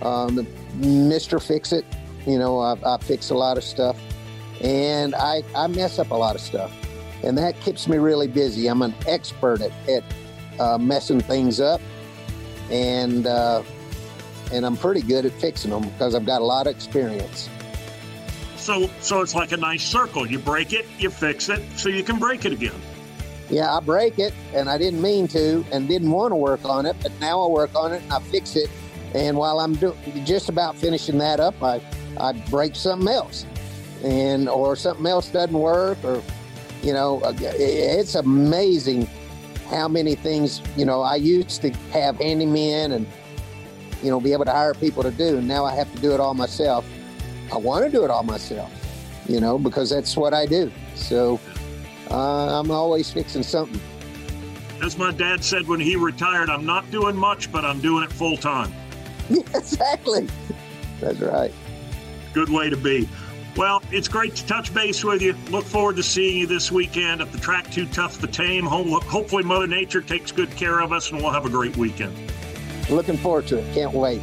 Um, 0.01 0.45
Mr. 0.81 1.41
Fix 1.41 1.71
It, 1.71 1.85
you 2.27 2.37
know, 2.37 2.59
I, 2.59 2.75
I, 2.85 2.97
fix 2.97 3.29
a 3.29 3.35
lot 3.35 3.57
of 3.57 3.63
stuff 3.63 3.97
and 4.59 5.15
I, 5.15 5.43
I 5.55 5.67
mess 5.67 5.97
up 5.97 6.11
a 6.11 6.15
lot 6.15 6.35
of 6.35 6.41
stuff. 6.41 6.71
And 7.23 7.37
that 7.37 7.57
keeps 7.61 7.87
me 7.87 7.97
really 7.97 8.27
busy. 8.27 8.67
I'm 8.67 8.81
an 8.81 8.93
expert 9.07 9.61
at, 9.61 9.71
at 9.87 10.03
uh, 10.59 10.77
messing 10.77 11.21
things 11.21 11.61
up 11.61 11.79
and, 12.69 13.27
uh, 13.27 13.63
and 14.51 14.65
I'm 14.65 14.75
pretty 14.75 15.03
good 15.03 15.25
at 15.25 15.31
fixing 15.33 15.71
them 15.71 15.83
because 15.83 16.15
I've 16.15 16.25
got 16.25 16.41
a 16.41 16.45
lot 16.45 16.67
of 16.67 16.75
experience. 16.75 17.47
So 18.63 18.89
so 19.01 19.19
it's 19.19 19.35
like 19.35 19.51
a 19.51 19.57
nice 19.57 19.83
circle. 19.83 20.25
You 20.25 20.39
break 20.39 20.71
it, 20.71 20.85
you 20.97 21.09
fix 21.09 21.49
it, 21.49 21.61
so 21.75 21.89
you 21.89 22.01
can 22.01 22.17
break 22.17 22.45
it 22.45 22.53
again. 22.53 22.79
Yeah, 23.49 23.75
I 23.75 23.81
break 23.81 24.19
it, 24.19 24.33
and 24.53 24.69
I 24.69 24.77
didn't 24.77 25.01
mean 25.01 25.27
to, 25.29 25.65
and 25.73 25.85
didn't 25.85 26.11
want 26.11 26.31
to 26.31 26.37
work 26.37 26.63
on 26.63 26.85
it, 26.85 26.95
but 27.03 27.11
now 27.19 27.41
I 27.41 27.47
work 27.49 27.75
on 27.75 27.91
it 27.91 28.01
and 28.03 28.13
I 28.13 28.21
fix 28.21 28.55
it. 28.55 28.69
And 29.13 29.35
while 29.35 29.59
I'm 29.59 29.75
do- 29.75 29.97
just 30.23 30.47
about 30.47 30.77
finishing 30.77 31.17
that 31.17 31.41
up, 31.41 31.61
I 31.61 31.81
I 32.15 32.31
break 32.49 32.77
something 32.77 33.09
else, 33.09 33.45
and 34.01 34.47
or 34.47 34.77
something 34.77 35.07
else 35.07 35.27
doesn't 35.27 35.59
work, 35.59 35.97
or 36.01 36.23
you 36.81 36.93
know, 36.93 37.19
uh, 37.19 37.33
it's 37.41 38.15
amazing 38.15 39.09
how 39.67 39.89
many 39.89 40.15
things 40.15 40.61
you 40.77 40.85
know 40.85 41.01
I 41.01 41.17
used 41.17 41.61
to 41.63 41.69
have 41.91 42.15
handymen 42.15 42.93
and 42.93 43.07
you 44.01 44.09
know 44.09 44.21
be 44.21 44.31
able 44.31 44.45
to 44.45 44.53
hire 44.53 44.73
people 44.73 45.03
to 45.03 45.11
do, 45.11 45.37
and 45.39 45.49
now 45.49 45.65
I 45.65 45.75
have 45.75 45.93
to 45.93 45.99
do 45.99 46.13
it 46.13 46.21
all 46.21 46.33
myself 46.33 46.85
I 47.51 47.57
want 47.57 47.85
to 47.85 47.91
do 47.91 48.03
it 48.03 48.09
all 48.09 48.23
myself, 48.23 48.71
you 49.27 49.39
know, 49.39 49.57
because 49.57 49.89
that's 49.89 50.15
what 50.15 50.33
I 50.33 50.45
do. 50.45 50.71
So 50.95 51.39
uh, 52.09 52.59
I'm 52.59 52.71
always 52.71 53.11
fixing 53.11 53.43
something. 53.43 53.79
As 54.83 54.97
my 54.97 55.11
dad 55.11 55.43
said 55.43 55.67
when 55.67 55.79
he 55.79 55.95
retired, 55.95 56.49
I'm 56.49 56.65
not 56.65 56.89
doing 56.91 57.15
much, 57.15 57.51
but 57.51 57.63
I'm 57.63 57.79
doing 57.79 58.03
it 58.03 58.11
full 58.11 58.37
time. 58.37 58.73
exactly. 59.29 60.27
That's 60.99 61.19
right. 61.19 61.53
Good 62.33 62.49
way 62.49 62.69
to 62.69 62.77
be. 62.77 63.07
Well, 63.55 63.83
it's 63.91 64.07
great 64.07 64.35
to 64.35 64.45
touch 64.47 64.73
base 64.73 65.03
with 65.03 65.21
you. 65.21 65.33
Look 65.49 65.65
forward 65.65 65.95
to 65.97 66.03
seeing 66.03 66.39
you 66.39 66.47
this 66.47 66.71
weekend 66.71 67.21
at 67.21 67.31
the 67.31 67.37
track 67.37 67.69
Too 67.69 67.85
Tough 67.85 68.19
to 68.21 68.27
Tame. 68.27 68.65
Hopefully, 68.65 69.43
Mother 69.43 69.67
Nature 69.67 70.01
takes 70.01 70.31
good 70.31 70.49
care 70.55 70.79
of 70.79 70.91
us 70.91 71.11
and 71.11 71.21
we'll 71.21 71.31
have 71.31 71.45
a 71.45 71.49
great 71.49 71.77
weekend. 71.77 72.15
Looking 72.89 73.17
forward 73.17 73.47
to 73.47 73.59
it. 73.59 73.73
Can't 73.73 73.93
wait. 73.93 74.21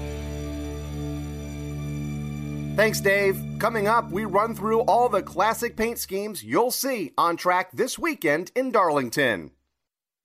Thanks, 2.81 3.03
Dave. 3.03 3.39
Coming 3.59 3.89
up, 3.89 4.11
we 4.11 4.25
run 4.25 4.55
through 4.55 4.81
all 4.85 5.11
the 5.11 5.23
classic 5.23 5.77
paint 5.77 5.99
schemes 5.99 6.43
you'll 6.43 6.71
see 6.71 7.13
on 7.19 7.37
track 7.37 7.71
this 7.73 7.99
weekend 7.99 8.51
in 8.57 8.71
Darlington. 8.71 9.51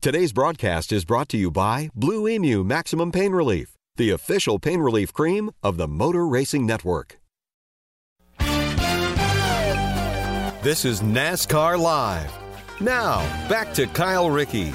Today's 0.02 0.32
broadcast 0.32 0.94
is 0.94 1.04
brought 1.04 1.28
to 1.30 1.38
you 1.38 1.52
by 1.52 1.90
Blue 1.94 2.30
Emu 2.30 2.64
Maximum 2.64 3.12
Pain 3.12 3.34
Relief, 3.34 3.76
the 3.98 4.10
official 4.10 4.58
pain 4.58 4.80
relief 4.80 5.12
cream 5.12 5.52
of 5.62 5.76
the 5.76 5.90
Motor 5.90 6.26
Racing 6.26 6.66
Network. 6.66 7.20
This 10.64 10.86
is 10.86 11.02
NASCAR 11.02 11.78
Live. 11.78 12.32
Now, 12.80 13.18
back 13.50 13.74
to 13.74 13.86
Kyle 13.88 14.30
Rickey. 14.30 14.74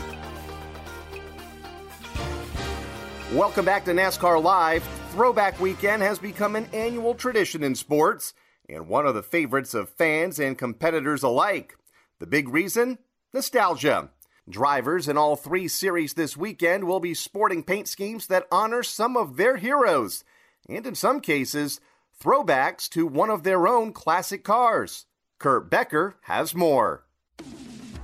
Welcome 3.32 3.64
back 3.64 3.86
to 3.86 3.92
NASCAR 3.92 4.42
Live. 4.42 4.86
Throwback 5.10 5.58
Weekend 5.58 6.02
has 6.02 6.20
become 6.20 6.54
an 6.54 6.68
annual 6.72 7.16
tradition 7.16 7.64
in 7.64 7.74
sports 7.74 8.32
and 8.68 8.86
one 8.86 9.06
of 9.06 9.16
the 9.16 9.24
favorites 9.24 9.74
of 9.74 9.90
fans 9.90 10.38
and 10.38 10.56
competitors 10.56 11.24
alike. 11.24 11.76
The 12.20 12.28
big 12.28 12.48
reason? 12.48 12.98
Nostalgia. 13.34 14.10
Drivers 14.48 15.08
in 15.08 15.18
all 15.18 15.34
three 15.34 15.66
series 15.66 16.14
this 16.14 16.36
weekend 16.36 16.84
will 16.84 17.00
be 17.00 17.14
sporting 17.14 17.64
paint 17.64 17.88
schemes 17.88 18.28
that 18.28 18.46
honor 18.52 18.84
some 18.84 19.16
of 19.16 19.36
their 19.36 19.56
heroes, 19.56 20.22
and 20.68 20.86
in 20.86 20.94
some 20.94 21.20
cases, 21.20 21.80
throwbacks 22.22 22.88
to 22.90 23.04
one 23.04 23.30
of 23.30 23.42
their 23.42 23.66
own 23.66 23.92
classic 23.92 24.44
cars. 24.44 25.06
Kurt 25.40 25.68
Becker 25.68 26.18
has 26.22 26.54
more. 26.54 27.04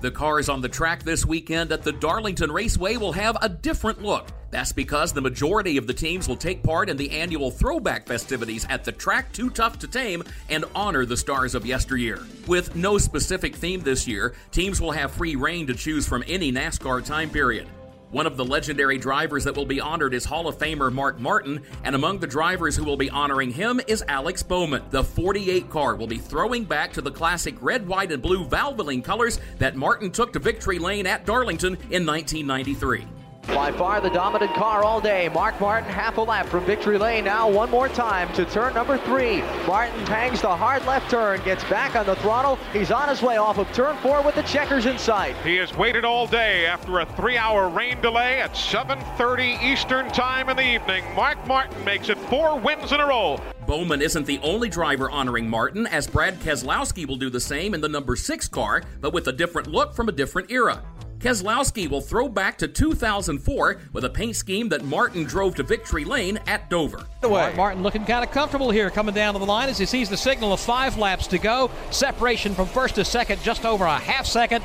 The 0.06 0.12
cars 0.12 0.48
on 0.48 0.60
the 0.60 0.68
track 0.68 1.02
this 1.02 1.26
weekend 1.26 1.72
at 1.72 1.82
the 1.82 1.90
Darlington 1.90 2.52
Raceway 2.52 2.96
will 2.96 3.10
have 3.10 3.36
a 3.42 3.48
different 3.48 4.02
look. 4.02 4.28
That's 4.52 4.70
because 4.70 5.12
the 5.12 5.20
majority 5.20 5.78
of 5.78 5.88
the 5.88 5.94
teams 5.94 6.28
will 6.28 6.36
take 6.36 6.62
part 6.62 6.88
in 6.88 6.96
the 6.96 7.10
annual 7.10 7.50
throwback 7.50 8.06
festivities 8.06 8.64
at 8.70 8.84
the 8.84 8.92
track 8.92 9.32
Too 9.32 9.50
Tough 9.50 9.80
to 9.80 9.88
Tame 9.88 10.22
and 10.48 10.64
honor 10.76 11.06
the 11.06 11.16
stars 11.16 11.56
of 11.56 11.66
yesteryear. 11.66 12.20
With 12.46 12.76
no 12.76 12.98
specific 12.98 13.56
theme 13.56 13.80
this 13.80 14.06
year, 14.06 14.34
teams 14.52 14.80
will 14.80 14.92
have 14.92 15.10
free 15.10 15.34
reign 15.34 15.66
to 15.66 15.74
choose 15.74 16.06
from 16.06 16.22
any 16.28 16.52
NASCAR 16.52 17.04
time 17.04 17.28
period. 17.28 17.66
One 18.12 18.26
of 18.26 18.36
the 18.36 18.44
legendary 18.44 18.98
drivers 18.98 19.42
that 19.44 19.56
will 19.56 19.66
be 19.66 19.80
honored 19.80 20.14
is 20.14 20.24
Hall 20.24 20.46
of 20.46 20.56
Famer 20.58 20.92
Mark 20.92 21.18
Martin, 21.18 21.62
and 21.82 21.96
among 21.96 22.20
the 22.20 22.26
drivers 22.26 22.76
who 22.76 22.84
will 22.84 22.96
be 22.96 23.10
honoring 23.10 23.50
him 23.50 23.80
is 23.88 24.04
Alex 24.06 24.44
Bowman. 24.44 24.84
The 24.90 25.02
48 25.02 25.68
car 25.68 25.96
will 25.96 26.06
be 26.06 26.18
throwing 26.18 26.62
back 26.62 26.92
to 26.92 27.02
the 27.02 27.10
classic 27.10 27.56
red, 27.60 27.84
white, 27.84 28.12
and 28.12 28.22
blue 28.22 28.46
Valvoline 28.46 29.02
colors 29.02 29.40
that 29.58 29.74
Martin 29.74 30.12
took 30.12 30.32
to 30.34 30.38
victory 30.38 30.78
lane 30.78 31.06
at 31.06 31.26
Darlington 31.26 31.74
in 31.90 32.06
1993. 32.06 33.15
By 33.48 33.72
far 33.72 34.00
the 34.00 34.11
dominant 34.11 34.52
car 34.54 34.82
all 34.85 35.00
day. 35.00 35.28
Mark 35.28 35.61
Martin 35.61 35.88
half 35.88 36.18
a 36.18 36.20
lap 36.20 36.46
from 36.46 36.64
victory 36.64 36.98
lane. 36.98 37.24
Now 37.24 37.48
one 37.48 37.70
more 37.70 37.88
time 37.88 38.32
to 38.35 38.44
turn 38.44 38.74
number 38.74 38.98
three. 38.98 39.40
Martin 39.66 39.98
hangs 40.06 40.42
the 40.42 40.54
hard 40.54 40.85
left 40.85 41.11
turn, 41.11 41.40
gets 41.44 41.62
back 41.64 41.94
on 41.94 42.06
the 42.06 42.16
throttle. 42.16 42.59
He's 42.72 42.90
on 42.90 43.09
his 43.09 43.22
way 43.22 43.37
off 43.37 43.59
of 43.59 43.70
turn 43.72 43.96
four 43.98 44.22
with 44.22 44.35
the 44.35 44.42
checkers 44.42 44.87
in 44.87 44.98
sight. 44.98 45.37
He 45.44 45.56
has 45.56 45.74
waited 45.76 46.04
all 46.04 46.26
day 46.26 46.66
after 46.66 47.00
a 47.00 47.06
three-hour 47.06 47.68
rain 47.68 48.00
delay 48.00 48.40
at 48.40 48.52
7.30 48.54 49.62
Eastern 49.62 50.09
time 50.09 50.48
in 50.48 50.56
the 50.56 50.74
evening. 50.74 51.04
Mark 51.14 51.44
Martin 51.46 51.82
makes 51.85 52.09
it 52.09 52.18
four 52.18 52.59
wins 52.59 52.92
in 52.92 53.00
a 53.00 53.06
row. 53.06 53.40
Bowman 53.66 54.02
isn't 54.02 54.26
the 54.26 54.38
only 54.40 54.68
driver 54.68 55.11
honoring 55.11 55.48
Martin, 55.48 55.87
as 55.87 56.06
Brad 56.06 56.38
Keselowski 56.40 57.06
will 57.06 57.16
do 57.16 57.30
the 57.30 57.40
same 57.40 57.74
in 57.74 57.80
the 57.80 57.88
number 57.88 58.16
six 58.16 58.46
car, 58.48 58.82
but 59.00 59.12
with 59.12 59.26
a 59.28 59.32
different 59.32 59.68
look 59.68 59.94
from 59.94 60.09
a 60.09 60.12
different 60.12 60.50
era. 60.50 60.82
Keselowski 61.18 61.88
will 61.88 62.00
throw 62.00 62.29
back 62.29 62.59
to 62.59 62.68
2004 62.68 63.79
with 63.92 64.05
a 64.05 64.11
paint 64.11 64.37
scheme 64.37 64.68
that 64.68 64.85
Martin 64.85 65.24
drove 65.24 65.55
to 65.57 65.62
victory 65.62 66.05
lane 66.05 66.38
at 66.46 66.68
Dover. 66.68 67.07
Mark 67.42 67.57
Martin 67.57 67.83
looking 67.83 68.05
kind 68.05 68.24
of 68.24 68.31
comfortable 68.31 68.70
here 68.70 68.90
coming 68.90 69.14
down 69.14 69.35
to 69.35 69.40
the 69.40 69.46
line 69.46 69.68
as 69.68 69.79
he 69.79 69.87
sees 69.87 70.09
the 70.09 70.16
signal 70.16 70.52
of 70.52 70.61
five 70.61 70.98
laps 70.98 71.26
to 71.29 71.38
go. 71.38 71.70
Separation 71.90 72.55
from 72.55 72.66
first 72.66 72.96
to 72.96 73.05
second, 73.05 73.42
just 73.42 73.64
over 73.64 73.85
a 73.85 73.98
half 73.98 74.26
second. 74.26 74.62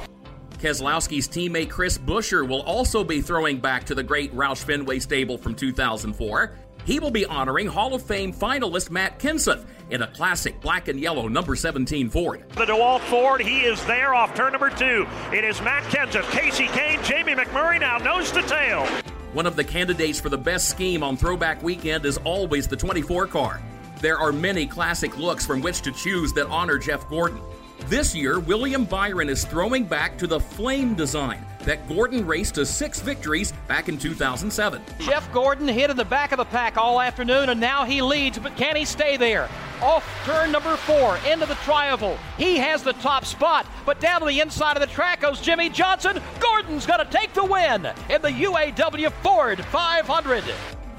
Keselowski's 0.60 1.28
teammate 1.28 1.70
Chris 1.72 1.98
Buescher 1.98 2.48
will 2.48 2.62
also 2.62 3.04
be 3.04 3.20
throwing 3.20 3.58
back 3.60 3.84
to 3.86 3.96
the 3.96 4.04
great 4.04 4.32
Roush 4.36 4.64
Fenway 4.64 5.00
stable 5.00 5.38
from 5.38 5.56
2004. 5.56 6.56
He 6.86 7.00
will 7.00 7.12
be 7.12 7.26
honoring 7.26 7.68
Hall 7.68 7.94
of 7.94 8.02
Fame 8.02 8.34
finalist 8.34 8.90
Matt 8.90 9.20
Kenseth 9.20 9.66
in 9.90 10.02
a 10.02 10.08
classic 10.08 10.60
black 10.62 10.88
and 10.88 11.00
yellow 11.00 11.28
number 11.28 11.56
17 11.56 12.10
Ford. 12.10 12.44
The 12.52 12.66
DeWalt 12.66 13.02
Ford, 13.02 13.42
he 13.42 13.62
is 13.62 13.84
there 13.86 14.14
off 14.16 14.34
turn 14.36 14.54
number 14.54 14.70
two. 14.70 15.08
It 15.32 15.44
is 15.44 15.62
Matt 15.62 15.84
Kenseth, 15.84 16.24
Kasey 16.24 16.68
Kahne, 16.68 17.04
Jamie 17.04 17.34
McMurray 17.34 17.80
now 17.80 17.98
nose 17.98 18.32
to 18.32 18.42
tail. 18.44 18.86
One 19.34 19.46
of 19.46 19.56
the 19.56 19.64
candidates 19.64 20.20
for 20.20 20.30
the 20.30 20.38
best 20.38 20.70
scheme 20.70 21.04
on 21.04 21.18
Throwback 21.18 21.62
Weekend 21.62 22.06
is 22.06 22.18
always 22.20 22.68
the 22.68 22.76
24 22.76 23.28
car. 23.28 23.62
There 24.02 24.18
are 24.18 24.32
many 24.32 24.66
classic 24.66 25.18
looks 25.18 25.46
from 25.46 25.62
which 25.62 25.82
to 25.82 25.92
choose 25.92 26.34
that 26.34 26.48
honor 26.48 26.78
Jeff 26.78 27.08
Gordon. 27.08 27.40
This 27.86 28.16
year, 28.16 28.40
William 28.40 28.86
Byron 28.86 29.30
is 29.30 29.46
throwing 29.46 29.86
back 29.86 30.18
to 30.18 30.28
the 30.28 30.40
Flame 30.40 30.96
design 30.96 31.46
that 31.66 31.88
Gordon 31.88 32.26
raced 32.26 32.56
to 32.56 32.66
six 32.66 33.00
victories 33.00 33.54
back 33.68 33.90
in 33.90 33.98
2007. 33.98 34.82
Jeff 35.00 35.32
Gordon 35.32 35.68
hit 35.68 35.90
in 35.90 35.98
the 35.98 36.06
back 36.06 36.32
of 36.32 36.38
the 36.38 36.46
pack 36.46 36.78
all 36.78 37.00
afternoon, 37.02 37.50
and 37.50 37.60
now 37.60 37.86
he 37.86 38.02
leads, 38.02 38.40
but 38.40 38.56
can 38.58 38.76
he 38.76 38.86
stay 38.86 39.18
there? 39.18 39.50
Off 39.82 40.08
turn 40.26 40.52
number 40.52 40.76
four, 40.76 41.18
into 41.30 41.46
the 41.46 41.56
trioval. 41.56 42.18
He 42.38 42.58
has 42.58 42.84
the 42.84 42.94
top 42.94 43.26
spot, 43.26 43.66
but 43.86 44.00
down 44.00 44.22
to 44.22 44.28
the 44.28 44.40
inside 44.40 44.78
of 44.78 44.82
the 44.82 44.94
track 44.94 45.22
goes 45.22 45.42
Jimmie 45.42 45.70
Johnson. 45.70 46.22
Gordon's 46.40 46.86
going 46.86 47.06
to 47.06 47.12
take 47.12 47.34
the 47.34 47.46
win 47.46 47.88
in 48.10 48.22
the 48.22 48.30
UAW 48.30 49.12
Ford 49.24 49.64
500. 49.66 50.44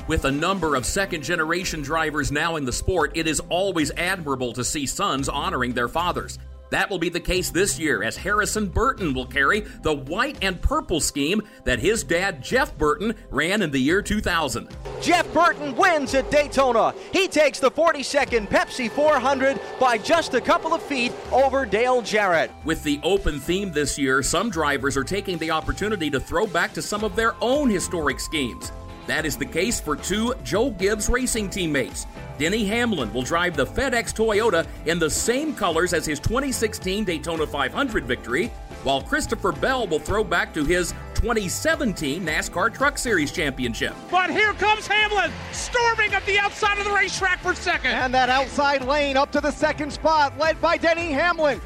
With 0.08 0.24
a 0.24 0.32
number 0.32 0.74
of 0.74 0.84
second 0.84 1.22
generation 1.22 1.80
drivers 1.80 2.32
now 2.32 2.56
in 2.56 2.64
the 2.64 2.72
sport, 2.72 3.12
it 3.14 3.28
is 3.28 3.40
always 3.48 3.92
admirable 3.92 4.52
to 4.54 4.64
see 4.64 4.84
sons 4.84 5.28
honoring 5.28 5.74
their 5.74 5.88
fathers. 5.88 6.40
That 6.72 6.88
will 6.88 6.98
be 6.98 7.10
the 7.10 7.20
case 7.20 7.50
this 7.50 7.78
year 7.78 8.02
as 8.02 8.16
Harrison 8.16 8.66
Burton 8.66 9.12
will 9.12 9.26
carry 9.26 9.60
the 9.82 9.92
white 9.92 10.38
and 10.40 10.60
purple 10.60 11.00
scheme 11.00 11.42
that 11.64 11.78
his 11.78 12.02
dad 12.02 12.42
Jeff 12.42 12.76
Burton 12.78 13.14
ran 13.30 13.60
in 13.60 13.70
the 13.70 13.78
year 13.78 14.00
2000. 14.00 14.74
Jeff 15.02 15.30
Burton 15.34 15.76
wins 15.76 16.14
at 16.14 16.30
Daytona. 16.30 16.94
He 17.12 17.28
takes 17.28 17.58
the 17.58 17.70
42nd 17.70 18.48
Pepsi 18.48 18.90
400 18.90 19.60
by 19.78 19.98
just 19.98 20.32
a 20.32 20.40
couple 20.40 20.72
of 20.72 20.82
feet 20.82 21.12
over 21.30 21.66
Dale 21.66 22.00
Jarrett. 22.00 22.50
With 22.64 22.82
the 22.84 22.98
open 23.02 23.38
theme 23.38 23.70
this 23.70 23.98
year, 23.98 24.22
some 24.22 24.48
drivers 24.48 24.96
are 24.96 25.04
taking 25.04 25.36
the 25.36 25.50
opportunity 25.50 26.08
to 26.08 26.20
throw 26.20 26.46
back 26.46 26.72
to 26.72 26.80
some 26.80 27.04
of 27.04 27.14
their 27.14 27.34
own 27.42 27.68
historic 27.68 28.18
schemes. 28.18 28.72
That 29.06 29.26
is 29.26 29.36
the 29.36 29.46
case 29.46 29.80
for 29.80 29.96
two 29.96 30.34
Joe 30.44 30.70
Gibbs 30.70 31.08
racing 31.08 31.50
teammates. 31.50 32.06
Denny 32.38 32.64
Hamlin 32.64 33.12
will 33.12 33.22
drive 33.22 33.56
the 33.56 33.66
FedEx 33.66 34.12
Toyota 34.12 34.66
in 34.86 34.98
the 34.98 35.10
same 35.10 35.54
colors 35.54 35.92
as 35.92 36.06
his 36.06 36.20
2016 36.20 37.04
Daytona 37.04 37.46
500 37.46 38.04
victory, 38.04 38.46
while 38.84 39.02
Christopher 39.02 39.52
Bell 39.52 39.86
will 39.86 39.98
throw 39.98 40.24
back 40.24 40.54
to 40.54 40.64
his 40.64 40.92
2017 41.14 42.24
NASCAR 42.24 42.74
Truck 42.74 42.98
Series 42.98 43.30
championship. 43.30 43.94
But 44.10 44.30
here 44.30 44.52
comes 44.54 44.86
Hamlin, 44.86 45.30
storming 45.52 46.14
up 46.14 46.24
the 46.24 46.38
outside 46.38 46.78
of 46.78 46.84
the 46.84 46.90
racetrack 46.90 47.38
for 47.40 47.54
second. 47.54 47.92
And 47.92 48.12
that 48.14 48.28
outside 48.28 48.84
lane 48.84 49.16
up 49.16 49.30
to 49.32 49.40
the 49.40 49.52
second 49.52 49.92
spot, 49.92 50.36
led 50.38 50.60
by 50.60 50.76
Denny 50.76 51.12
Hamlin 51.12 51.60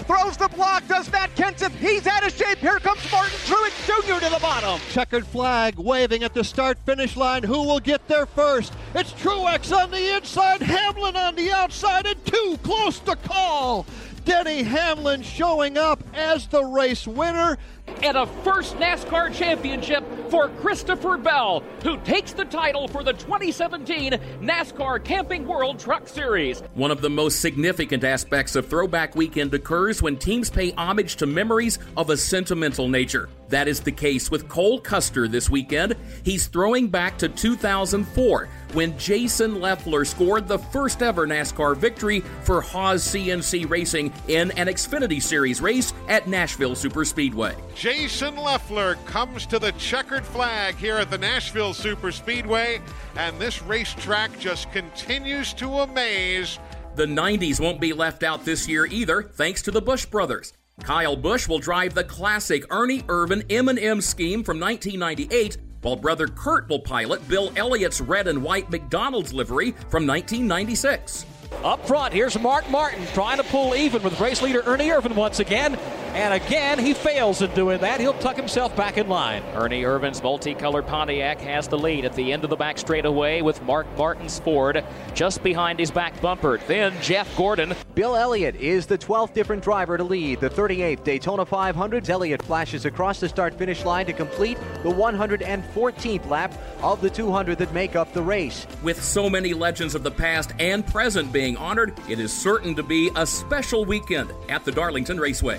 throws 0.00 0.36
the 0.36 0.48
block, 0.48 0.86
does 0.88 1.10
Matt 1.10 1.34
Kenseth. 1.36 1.72
He's 1.72 2.06
out 2.06 2.26
of 2.26 2.32
shape. 2.34 2.58
Here 2.58 2.78
comes 2.78 3.10
Martin 3.10 3.36
Truex 3.44 3.86
Jr. 3.86 4.24
to 4.24 4.30
the 4.30 4.40
bottom. 4.40 4.80
Checkered 4.90 5.26
flag 5.26 5.78
waving 5.78 6.22
at 6.22 6.34
the 6.34 6.44
start 6.44 6.78
finish 6.84 7.16
line. 7.16 7.42
Who 7.42 7.62
will 7.62 7.80
get 7.80 8.06
there 8.08 8.26
first? 8.26 8.72
It's 8.94 9.12
Truex 9.12 9.76
on 9.76 9.90
the 9.90 10.16
inside, 10.16 10.62
Hamlin 10.62 11.16
on 11.16 11.34
the 11.34 11.52
outside, 11.52 12.06
and 12.06 12.24
too 12.24 12.58
close 12.62 12.98
to 13.00 13.16
call. 13.16 13.86
Denny 14.24 14.62
Hamlin 14.62 15.22
showing 15.22 15.76
up 15.76 16.02
as 16.14 16.46
the 16.46 16.64
race 16.64 17.06
winner. 17.06 17.58
And 18.02 18.16
a 18.16 18.26
first 18.26 18.76
NASCAR 18.76 19.32
championship 19.32 20.04
for 20.28 20.48
Christopher 20.48 21.16
Bell, 21.16 21.62
who 21.84 21.98
takes 21.98 22.32
the 22.32 22.44
title 22.44 22.88
for 22.88 23.04
the 23.04 23.12
2017 23.12 24.12
NASCAR 24.40 25.04
Camping 25.04 25.46
World 25.46 25.78
Truck 25.78 26.08
Series. 26.08 26.60
One 26.74 26.90
of 26.90 27.00
the 27.00 27.10
most 27.10 27.40
significant 27.40 28.02
aspects 28.02 28.56
of 28.56 28.66
Throwback 28.66 29.14
Weekend 29.14 29.54
occurs 29.54 30.02
when 30.02 30.16
teams 30.16 30.50
pay 30.50 30.72
homage 30.72 31.16
to 31.16 31.26
memories 31.26 31.78
of 31.96 32.10
a 32.10 32.16
sentimental 32.16 32.88
nature. 32.88 33.28
That 33.50 33.68
is 33.68 33.80
the 33.80 33.92
case 33.92 34.30
with 34.30 34.48
Cole 34.48 34.80
Custer 34.80 35.28
this 35.28 35.50
weekend. 35.50 35.94
He's 36.24 36.46
throwing 36.46 36.88
back 36.88 37.18
to 37.18 37.28
2004 37.28 38.48
when 38.72 38.96
Jason 38.98 39.60
Leffler 39.60 40.06
scored 40.06 40.48
the 40.48 40.58
first 40.58 41.02
ever 41.02 41.26
NASCAR 41.26 41.76
victory 41.76 42.20
for 42.44 42.62
Haas 42.62 43.06
CNC 43.06 43.68
Racing 43.68 44.10
in 44.28 44.50
an 44.52 44.68
Xfinity 44.68 45.20
Series 45.20 45.60
race 45.60 45.92
at 46.08 46.26
Nashville 46.26 46.74
Superspeedway. 46.74 47.54
Jason 47.74 48.36
Leffler 48.36 48.96
comes 49.06 49.46
to 49.46 49.58
the 49.58 49.72
checkered 49.72 50.24
flag 50.24 50.76
here 50.76 50.96
at 50.96 51.10
the 51.10 51.18
Nashville 51.18 51.72
Superspeedway, 51.72 52.80
and 53.16 53.38
this 53.38 53.62
racetrack 53.62 54.38
just 54.38 54.70
continues 54.72 55.52
to 55.54 55.80
amaze. 55.80 56.58
The 56.94 57.06
90s 57.06 57.60
won't 57.60 57.80
be 57.80 57.92
left 57.92 58.22
out 58.22 58.44
this 58.44 58.68
year 58.68 58.86
either, 58.86 59.22
thanks 59.22 59.62
to 59.62 59.70
the 59.70 59.82
Busch 59.82 60.04
brothers. 60.06 60.52
Kyle 60.82 61.16
Busch 61.16 61.48
will 61.48 61.58
drive 61.58 61.94
the 61.94 62.04
classic 62.04 62.64
Ernie 62.70 63.02
Irvan 63.02 63.44
M&M 63.50 64.00
scheme 64.00 64.44
from 64.44 64.60
1998 64.60 65.56
while 65.82 65.96
brother 65.96 66.28
Kurt 66.28 66.68
will 66.68 66.78
pilot 66.78 67.26
Bill 67.28 67.52
Elliott's 67.56 68.00
red 68.00 68.28
and 68.28 68.42
white 68.42 68.70
McDonald's 68.70 69.32
livery 69.32 69.72
from 69.90 70.06
1996. 70.06 71.26
Up 71.64 71.86
front, 71.86 72.14
here's 72.14 72.38
Mark 72.38 72.68
Martin 72.70 73.04
trying 73.12 73.36
to 73.36 73.44
pull 73.44 73.74
even 73.74 74.02
with 74.02 74.18
race 74.20 74.40
leader 74.42 74.62
Ernie 74.64 74.88
Irvan 74.88 75.14
once 75.14 75.40
again. 75.40 75.78
And 76.14 76.34
again, 76.34 76.78
he 76.78 76.92
fails 76.92 77.40
in 77.40 77.50
doing 77.54 77.80
that. 77.80 77.98
He'll 77.98 78.12
tuck 78.12 78.36
himself 78.36 78.76
back 78.76 78.98
in 78.98 79.08
line. 79.08 79.42
Ernie 79.54 79.82
Irvan's 79.82 80.22
multicolored 80.22 80.86
Pontiac 80.86 81.40
has 81.40 81.68
the 81.68 81.78
lead 81.78 82.04
at 82.04 82.14
the 82.14 82.32
end 82.34 82.44
of 82.44 82.50
the 82.50 82.56
back 82.56 82.76
straightaway 82.76 83.40
with 83.40 83.62
Mark 83.62 83.86
Martin's 83.96 84.38
Ford 84.38 84.84
just 85.14 85.42
behind 85.42 85.78
his 85.78 85.90
back 85.90 86.20
bumper. 86.20 86.58
Then 86.66 86.92
Jeff 87.00 87.34
Gordon. 87.34 87.74
Bill 87.94 88.14
Elliott 88.14 88.56
is 88.56 88.84
the 88.84 88.98
12th 88.98 89.32
different 89.32 89.62
driver 89.62 89.96
to 89.96 90.04
lead 90.04 90.40
the 90.40 90.50
38th 90.50 91.02
Daytona 91.02 91.46
500. 91.46 92.10
Elliott 92.10 92.42
flashes 92.42 92.84
across 92.84 93.18
the 93.18 93.28
start 93.28 93.54
finish 93.54 93.84
line 93.86 94.04
to 94.04 94.12
complete 94.12 94.58
the 94.82 94.90
114th 94.90 96.28
lap 96.28 96.52
of 96.82 97.00
the 97.00 97.08
200 97.08 97.56
that 97.56 97.72
make 97.72 97.96
up 97.96 98.12
the 98.12 98.22
race. 98.22 98.66
With 98.82 99.02
so 99.02 99.30
many 99.30 99.54
legends 99.54 99.94
of 99.94 100.02
the 100.02 100.10
past 100.10 100.52
and 100.58 100.86
present 100.86 101.32
being 101.32 101.56
honored, 101.56 101.94
it 102.06 102.20
is 102.20 102.32
certain 102.32 102.74
to 102.74 102.82
be 102.82 103.10
a 103.16 103.26
special 103.26 103.86
weekend 103.86 104.30
at 104.50 104.64
the 104.66 104.72
Darlington 104.72 105.18
Raceway. 105.18 105.58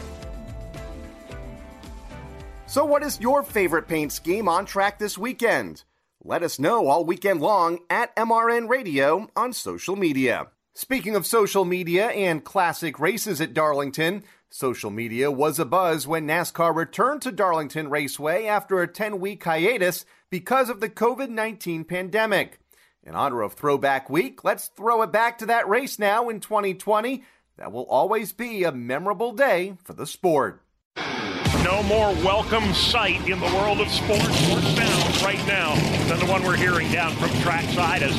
So, 2.74 2.84
what 2.84 3.04
is 3.04 3.22
your 3.22 3.44
favorite 3.44 3.88
paint 3.88 4.12
scheme 4.12 4.50
on 4.50 4.66
track 4.66 4.98
this 4.98 5.16
weekend? 5.16 5.84
Let 6.24 6.42
us 6.42 6.58
know 6.58 6.88
all 6.88 7.06
weekend 7.06 7.40
long 7.40 7.78
at 7.88 8.16
MRN 8.16 8.68
Radio 8.68 9.28
on 9.36 9.54
social 9.54 9.96
media. 9.96 10.48
Speaking 10.74 11.16
of 11.16 11.28
social 11.28 11.66
media 11.66 12.08
and 12.08 12.44
classic 12.44 13.00
races 13.00 13.40
at 13.40 13.54
Darlington, 13.54 14.24
social 14.50 14.90
media 14.90 15.30
was 15.30 15.60
abuzz 15.60 16.08
when 16.08 16.28
NASCAR 16.28 16.76
returned 16.76 17.22
to 17.22 17.32
Darlington 17.32 17.92
Raceway 17.92 18.48
after 18.48 18.82
a 18.82 18.88
10 18.88 19.20
week 19.20 19.44
hiatus 19.44 20.04
because 20.32 20.68
of 20.68 20.80
the 20.80 20.90
COVID 20.90 21.30
19 21.30 21.84
pandemic. 21.84 22.58
In 23.04 23.14
honor 23.14 23.44
of 23.44 23.54
Throwback 23.54 24.10
Week, 24.10 24.44
let's 24.44 24.70
throw 24.70 25.04
it 25.04 25.12
back 25.12 25.38
to 25.38 25.46
that 25.46 25.70
race 25.70 26.00
now 26.00 26.28
in 26.28 26.40
2020. 26.40 27.24
That 27.58 27.72
will 27.72 27.86
always 27.86 28.32
be 28.34 28.64
a 28.64 28.72
memorable 28.72 29.32
day 29.32 29.78
for 29.84 29.94
the 29.94 30.08
sport. 30.08 30.63
No 31.64 31.82
more 31.84 32.14
welcome 32.26 32.74
sight 32.74 33.30
in 33.30 33.40
the 33.40 33.46
world 33.56 33.80
of 33.80 33.88
sports 33.88 34.52
or 34.52 34.60
sound 34.62 35.22
right 35.22 35.40
now 35.48 35.74
than 36.10 36.20
the 36.20 36.26
one 36.26 36.44
we're 36.44 36.58
hearing 36.58 36.92
down 36.92 37.16
from 37.16 37.30
trackside 37.40 38.04
as 38.04 38.12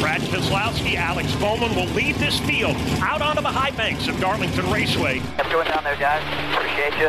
Brad 0.00 0.20
Keselowski, 0.20 0.96
Alex 0.96 1.34
Bowman 1.36 1.74
will 1.74 1.88
lead 1.94 2.16
this 2.16 2.38
field 2.40 2.76
out 3.00 3.22
onto 3.22 3.40
the 3.40 3.48
high 3.48 3.70
banks 3.70 4.06
of 4.06 4.20
Darlington 4.20 4.70
Raceway. 4.70 5.22
I'm 5.38 5.50
going 5.50 5.66
down 5.68 5.82
there, 5.82 5.96
guys. 5.96 6.20
Appreciate 6.54 6.92
you. 7.00 7.08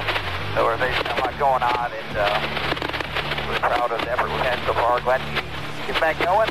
So 0.55 0.63
there's 0.77 0.97
a 0.97 1.19
lot 1.19 1.37
going 1.37 1.63
on, 1.63 1.91
and 1.91 2.17
uh, 2.17 3.47
really 3.47 3.59
proud 3.59 3.91
of 3.91 3.99
the 3.99 4.11
effort 4.11 4.31
we've 4.31 4.47
had 4.47 4.65
so 4.65 4.73
far. 4.73 5.01
Glad 5.01 5.19
to 5.19 5.91
get 5.91 5.99
back 5.99 6.17
going. 6.23 6.47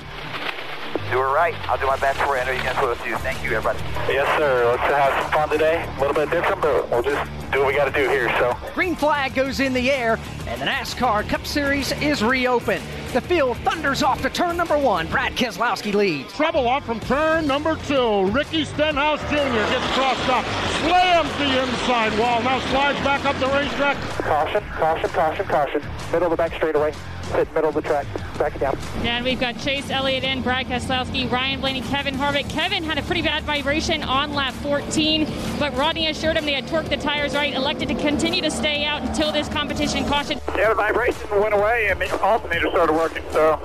Do 1.11 1.18
it 1.18 1.23
right. 1.23 1.57
I'll 1.68 1.77
do 1.77 1.87
my 1.87 1.96
best 1.96 2.20
for 2.20 2.37
you. 2.37 2.42
I 2.42 2.44
know 2.44 2.53
you 2.53 2.62
guys 2.62 2.81
will 2.81 2.94
too. 2.94 3.16
Thank 3.16 3.42
you, 3.42 3.51
everybody. 3.51 3.81
Yes, 4.12 4.29
sir. 4.38 4.64
Let's 4.64 4.83
have 4.83 5.25
some 5.25 5.33
fun 5.33 5.49
today. 5.49 5.85
A 5.96 6.01
little 6.01 6.14
bit 6.14 6.31
different, 6.31 6.62
but 6.62 6.88
we'll 6.88 7.03
just 7.03 7.29
do 7.51 7.59
what 7.59 7.66
we 7.66 7.75
got 7.75 7.92
to 7.92 8.01
do 8.01 8.09
here. 8.09 8.29
So 8.38 8.57
Green 8.75 8.94
flag 8.94 9.35
goes 9.35 9.59
in 9.59 9.73
the 9.73 9.90
air, 9.90 10.20
and 10.46 10.61
the 10.61 10.66
NASCAR 10.66 11.29
Cup 11.29 11.44
Series 11.44 11.90
is 12.01 12.23
reopened. 12.23 12.85
The 13.12 13.20
field 13.20 13.57
thunders 13.59 14.05
off 14.05 14.23
to 14.23 14.31
turn 14.31 14.57
number 14.57 14.79
one. 14.79 15.09
Brad 15.09 15.33
Keselowski 15.33 15.92
leads. 15.94 16.33
Trouble 16.33 16.68
off 16.68 16.87
from 16.87 17.01
turn 17.01 17.44
number 17.44 17.75
two. 17.87 18.27
Ricky 18.27 18.64
Stenhouse 18.64 19.20
Jr. 19.23 19.35
gets 19.37 19.87
crossed 19.94 20.29
up, 20.29 20.44
slams 20.79 21.37
the 21.38 21.61
inside 21.61 22.16
wall, 22.20 22.40
now 22.42 22.61
slides 22.70 23.01
back 23.01 23.25
up 23.25 23.37
the 23.40 23.49
racetrack. 23.49 23.96
caution, 24.18 24.62
caution, 24.77 25.11
caution, 25.11 25.46
caution. 25.46 25.83
Middle 26.12 26.27
of 26.27 26.31
the 26.31 26.37
back 26.37 26.55
straightaway. 26.55 26.94
Hit 27.33 27.53
middle 27.55 27.69
of 27.69 27.75
the 27.75 27.83
track. 27.83 28.07
Back 28.38 28.57
it 28.57 28.59
down. 28.59 28.77
And 29.03 29.25
we've 29.25 29.38
got 29.38 29.59
Chase 29.59 29.90
Elliott 29.90 30.25
in, 30.25 30.43
Brad 30.43 30.66
Keselowski, 30.66 31.31
Ryan 31.31 31.61
Blaney, 31.61 31.81
Kevin 31.83 32.14
Harvick. 32.14 32.49
Kevin 32.51 32.83
had 32.83 32.99
a 32.99 33.03
pretty 33.03 33.23
bad 33.23 33.45
vibration 33.45 34.03
on 34.03 34.35
lap 34.35 34.55
14, 34.55 35.27
but 35.59 35.75
Rodney 35.77 36.09
assured 36.09 36.37
him 36.37 36.45
they 36.45 36.55
had 36.55 36.66
torqued 36.66 36.88
the 36.88 36.97
tires 36.97 37.35
right, 37.35 37.55
elected 37.55 37.88
to 37.88 37.95
continue 37.95 38.43
to 38.43 38.51
stay 38.51 38.85
out 38.85 39.03
until 39.03 39.31
this 39.31 39.49
competition 39.49 40.05
caution. 40.07 40.40
Yeah, 40.57 40.71
the 40.71 40.75
vibration 40.75 41.29
went 41.40 41.55
away 41.55 41.88
and 41.90 42.01
the 42.01 42.21
alternator 42.21 42.69
started 42.71 42.95
working, 42.95 43.23
so 43.31 43.59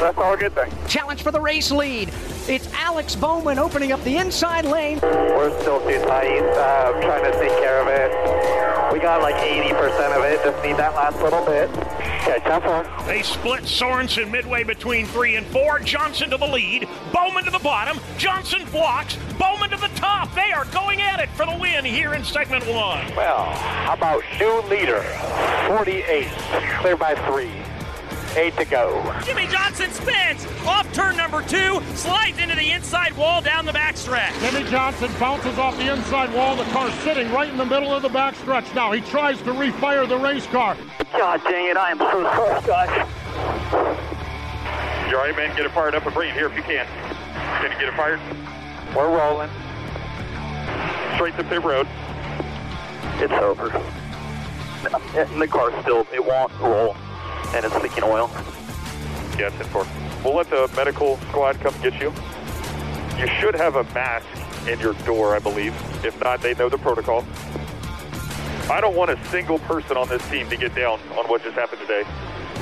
that's 0.00 0.18
all 0.18 0.34
a 0.34 0.36
good 0.36 0.52
thing. 0.52 0.72
Challenge 0.88 1.22
for 1.22 1.30
the 1.30 1.40
race 1.40 1.70
lead. 1.70 2.10
It's 2.46 2.70
Alex 2.74 3.16
Bowman 3.16 3.58
opening 3.58 3.92
up 3.92 4.02
the 4.04 4.16
inside 4.16 4.64
lane. 4.64 4.98
We're 5.02 5.58
still 5.60 5.80
too 5.80 5.98
tight. 6.02 6.42
Uh, 6.42 7.00
trying 7.00 7.24
to 7.24 7.38
take 7.38 7.56
care 7.58 7.80
of 7.80 7.88
it. 7.88 8.92
We 8.92 9.00
got 9.00 9.22
like 9.22 9.34
80% 9.36 10.16
of 10.16 10.24
it. 10.24 10.42
Just 10.44 10.62
need 10.64 10.76
that 10.76 10.94
last 10.94 11.20
little 11.22 11.44
bit. 11.44 11.68
Okay, 12.22 12.38
time 12.40 12.62
for 12.62 13.04
They 13.06 13.22
split 13.22 13.64
Sorensen 13.64 14.30
midway 14.30 14.62
between 14.62 15.06
three 15.06 15.36
and 15.36 15.46
four. 15.46 15.78
Johnson 15.80 16.30
to 16.30 16.36
the 16.36 16.46
lead. 16.46 16.88
Bowman 17.12 17.44
to 17.44 17.50
the 17.50 17.58
bottom. 17.58 17.98
Johnson 18.18 18.64
blocks. 18.70 19.16
Bowman 19.38 19.70
to 19.70 19.76
the 19.76 19.90
top. 19.96 20.34
They 20.34 20.52
are 20.52 20.64
going 20.66 21.00
at 21.00 21.20
it 21.20 21.28
for 21.30 21.44
the 21.44 21.56
win 21.58 21.84
here 21.84 22.14
in 22.14 22.24
segment 22.24 22.66
one. 22.66 23.04
Well, 23.16 23.44
how 23.46 23.94
about 23.94 24.22
new 24.38 24.60
leader? 24.70 25.02
48. 25.66 26.28
Clear 26.80 26.96
by 26.96 27.14
three. 27.26 27.63
Eight 28.36 28.56
to 28.56 28.64
go. 28.64 29.14
Jimmie 29.24 29.46
Johnson 29.46 29.90
spins 29.92 30.44
off 30.66 30.92
turn 30.92 31.16
number 31.16 31.40
two, 31.42 31.80
slides 31.94 32.38
into 32.38 32.56
the 32.56 32.72
inside 32.72 33.16
wall 33.16 33.40
down 33.40 33.64
the 33.64 33.70
backstretch. 33.70 34.32
Jimmie 34.40 34.68
Johnson 34.68 35.08
bounces 35.20 35.56
off 35.56 35.76
the 35.76 35.92
inside 35.92 36.34
wall. 36.34 36.56
The 36.56 36.64
car's 36.64 36.92
sitting 36.94 37.30
right 37.30 37.48
in 37.48 37.56
the 37.56 37.64
middle 37.64 37.94
of 37.94 38.02
the 38.02 38.08
backstretch 38.08 38.74
now. 38.74 38.90
He 38.90 39.00
tries 39.02 39.38
to 39.42 39.52
refire 39.52 40.08
the 40.08 40.18
race 40.18 40.46
car. 40.48 40.76
God 41.12 41.42
dang 41.44 41.70
it, 41.70 41.76
I 41.76 41.92
am 41.92 41.98
so 41.98 42.22
sorry, 42.34 42.66
guys. 42.66 43.08
You 45.08 45.16
all 45.16 45.24
right, 45.24 45.36
man? 45.36 45.54
Get 45.54 45.66
it 45.66 45.70
fired 45.70 45.94
up 45.94 46.04
and 46.04 46.12
bring 46.12 46.30
it 46.30 46.34
here 46.34 46.46
if 46.48 46.56
you 46.56 46.62
can. 46.64 46.86
Can 47.34 47.70
you 47.70 47.78
get 47.78 47.88
it 47.88 47.94
fired? 47.94 48.18
We're 48.96 49.16
rolling. 49.16 49.50
Straight 51.14 51.36
to 51.36 51.44
pit 51.44 51.62
road. 51.62 51.86
It's 53.18 53.32
over. 53.34 53.70
And 55.16 55.40
the 55.40 55.46
car 55.46 55.70
still, 55.82 56.04
it 56.12 56.24
won't 56.24 56.52
roll. 56.58 56.96
And 57.54 57.64
it's 57.64 57.74
leaking 57.76 58.02
oil. 58.02 58.30
Yeah, 59.38 59.50
10 59.50 59.66
4. 59.68 59.86
We'll 60.24 60.34
let 60.34 60.50
the 60.50 60.70
medical 60.74 61.16
squad 61.28 61.60
come 61.60 61.74
get 61.80 61.94
you. 62.00 62.12
You 63.18 63.28
should 63.40 63.54
have 63.54 63.76
a 63.76 63.84
mask 63.94 64.26
in 64.68 64.80
your 64.80 64.94
door, 65.04 65.36
I 65.36 65.38
believe. 65.38 65.72
If 66.04 66.20
not, 66.20 66.42
they 66.42 66.54
know 66.54 66.68
the 66.68 66.78
protocol. 66.78 67.24
I 68.70 68.80
don't 68.80 68.96
want 68.96 69.10
a 69.10 69.24
single 69.26 69.58
person 69.60 69.96
on 69.96 70.08
this 70.08 70.28
team 70.30 70.48
to 70.50 70.56
get 70.56 70.74
down 70.74 70.98
on 71.18 71.28
what 71.28 71.42
just 71.42 71.54
happened 71.54 71.80
today. 71.82 72.04